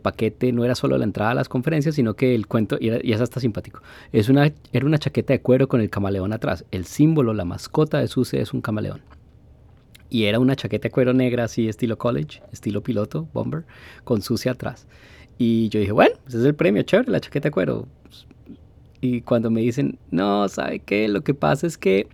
paquete 0.00 0.52
no 0.52 0.64
era 0.64 0.74
solo 0.74 0.98
la 0.98 1.04
entrada 1.04 1.32
a 1.32 1.34
las 1.34 1.48
conferencias, 1.48 1.94
sino 1.94 2.14
que 2.14 2.34
el 2.34 2.46
cuento, 2.46 2.78
y, 2.80 2.90
eso 3.12 3.24
está 3.24 3.40
simpático, 3.40 3.82
es 4.12 4.28
una, 4.28 4.52
era 4.72 4.86
una 4.86 4.98
chaqueta 4.98 5.32
de 5.32 5.40
cuero 5.40 5.68
con 5.68 5.80
el 5.80 5.90
camaleón 5.90 6.32
atrás. 6.32 6.64
El 6.70 6.84
símbolo, 6.84 7.34
la 7.34 7.44
mascota 7.44 7.98
de 7.98 8.08
SUSE 8.08 8.40
es 8.40 8.52
un 8.52 8.60
camaleón. 8.60 9.00
Y 10.08 10.24
era 10.24 10.40
una 10.40 10.56
chaqueta 10.56 10.88
de 10.88 10.90
cuero 10.90 11.12
negra 11.12 11.44
así 11.44 11.68
estilo 11.68 11.96
college, 11.96 12.42
estilo 12.52 12.82
piloto, 12.82 13.28
bomber, 13.32 13.64
con 14.04 14.22
SUSE 14.22 14.50
atrás. 14.50 14.86
Y 15.38 15.68
yo 15.70 15.80
dije, 15.80 15.92
bueno, 15.92 16.16
ese 16.28 16.38
es 16.38 16.44
el 16.44 16.54
premio, 16.54 16.82
chévere, 16.82 17.10
la 17.10 17.20
chaqueta 17.20 17.48
de 17.48 17.52
cuero. 17.52 17.88
Y 19.00 19.22
cuando 19.22 19.50
me 19.50 19.62
dicen, 19.62 19.98
no, 20.10 20.46
¿sabe 20.48 20.80
qué? 20.80 21.08
Lo 21.08 21.22
que 21.22 21.32
pasa 21.32 21.66
es 21.66 21.78
que 21.78 22.08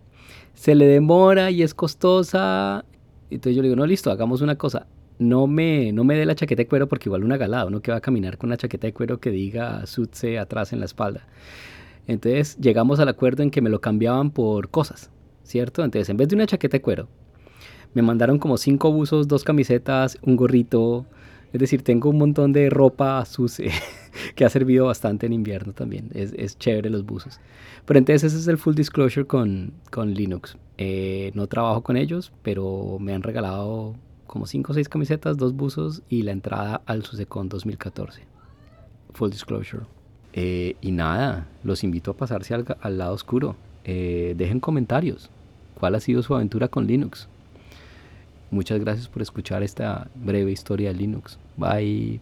se 0.57 0.75
le 0.75 0.87
demora 0.87 1.51
y 1.53 1.63
es 1.63 1.75
costosa. 1.75 2.85
Entonces 3.31 3.55
yo 3.55 3.63
le 3.63 3.69
digo, 3.69 3.77
no, 3.77 3.87
listo, 3.87 4.11
hagamos 4.11 4.41
una 4.41 4.57
cosa. 4.57 4.87
No 5.19 5.47
me, 5.47 5.93
no 5.93 6.03
me 6.03 6.17
dé 6.17 6.27
la 6.27 6.35
chaqueta 6.35 6.63
de 6.63 6.67
cuero 6.67 6.89
porque 6.89 7.09
igual 7.09 7.25
una 7.25 7.37
galada, 7.37 7.67
uno 7.67 7.81
que 7.81 7.91
va 7.91 7.99
a 7.99 8.01
caminar 8.01 8.37
con 8.37 8.49
una 8.49 8.57
chaqueta 8.57 8.87
de 8.87 8.93
cuero 8.93 9.21
que 9.21 9.31
diga 9.31 9.87
Sutse 9.87 10.39
atrás 10.39 10.73
en 10.73 10.81
la 10.81 10.87
espalda. 10.87 11.27
Entonces 12.07 12.57
llegamos 12.59 13.01
al 13.01 13.09
acuerdo 13.09 13.43
en 13.43 13.51
que 13.51 13.61
me 13.61 13.71
lo 13.71 13.81
cambiaban 13.81 14.31
por 14.31 14.71
cosas, 14.71 15.11
¿cierto? 15.43 15.85
Entonces 15.85 16.09
en 16.09 16.17
vez 16.17 16.29
de 16.29 16.37
una 16.37 16.47
chaqueta 16.47 16.77
de 16.77 16.83
cuero, 16.83 17.09
me 17.95 18.03
mandaron 18.03 18.39
como 18.39 18.57
cinco 18.57 18.93
buzos, 18.93 19.29
dos 19.29 19.45
camisetas, 19.45 20.19
un 20.23 20.37
gorrito. 20.37 21.07
Es 21.53 21.61
decir, 21.61 21.83
tengo 21.83 22.11
un 22.11 22.19
montón 22.19 22.53
de 22.53 22.69
ropa 22.71 23.25
sucia 23.25 23.73
que 24.35 24.45
ha 24.45 24.49
servido 24.49 24.87
bastante 24.87 25.27
en 25.27 25.33
invierno 25.33 25.73
también. 25.73 26.11
Es, 26.14 26.33
es 26.37 26.59
chévere 26.59 26.91
los 26.91 27.05
buzos. 27.05 27.41
Pero 27.85 27.99
entonces 27.99 28.25
ese 28.25 28.39
es 28.41 28.49
el 28.49 28.59
full 28.59 28.75
disclosure 28.75 29.27
con, 29.27 29.73
con 29.91 30.14
Linux. 30.14 30.57
Eh, 30.79 31.31
no 31.35 31.47
trabajo 31.47 31.83
con 31.83 31.97
ellos, 31.97 32.33
pero 32.43 32.99
me 33.01 33.14
han 33.14 33.23
regalado 33.23 33.95
como 34.27 34.47
5 34.47 34.73
o 34.73 34.75
6 34.75 34.89
camisetas, 34.89 35.37
dos 35.37 35.55
buzos 35.55 36.03
y 36.09 36.23
la 36.23 36.33
entrada 36.33 36.83
al 36.87 37.05
SUSECON 37.05 37.49
2014. 37.49 38.23
Full 39.14 39.31
disclosure. 39.31 39.85
Eh, 40.33 40.77
y 40.83 40.93
nada, 40.93 41.47
los 41.64 41.83
invito 41.83 42.11
a 42.11 42.17
pasarse 42.17 42.53
al, 42.55 42.67
al 42.81 42.99
lado 42.99 43.14
oscuro. 43.14 43.57
Eh, 43.85 44.35
dejen 44.37 44.61
comentarios. 44.61 45.31
¿Cuál 45.79 45.95
ha 45.95 46.01
sido 46.01 46.23
su 46.23 46.35
aventura 46.35 46.69
con 46.69 46.87
Linux? 46.87 47.29
Muchas 48.51 48.81
gracias 48.81 49.09
por 49.09 49.23
escuchar 49.23 49.62
esta 49.62 50.09
breve 50.14 50.53
historia 50.53 50.89
de 50.89 50.95
Linux. 50.95 51.39
Bye. 51.57 52.21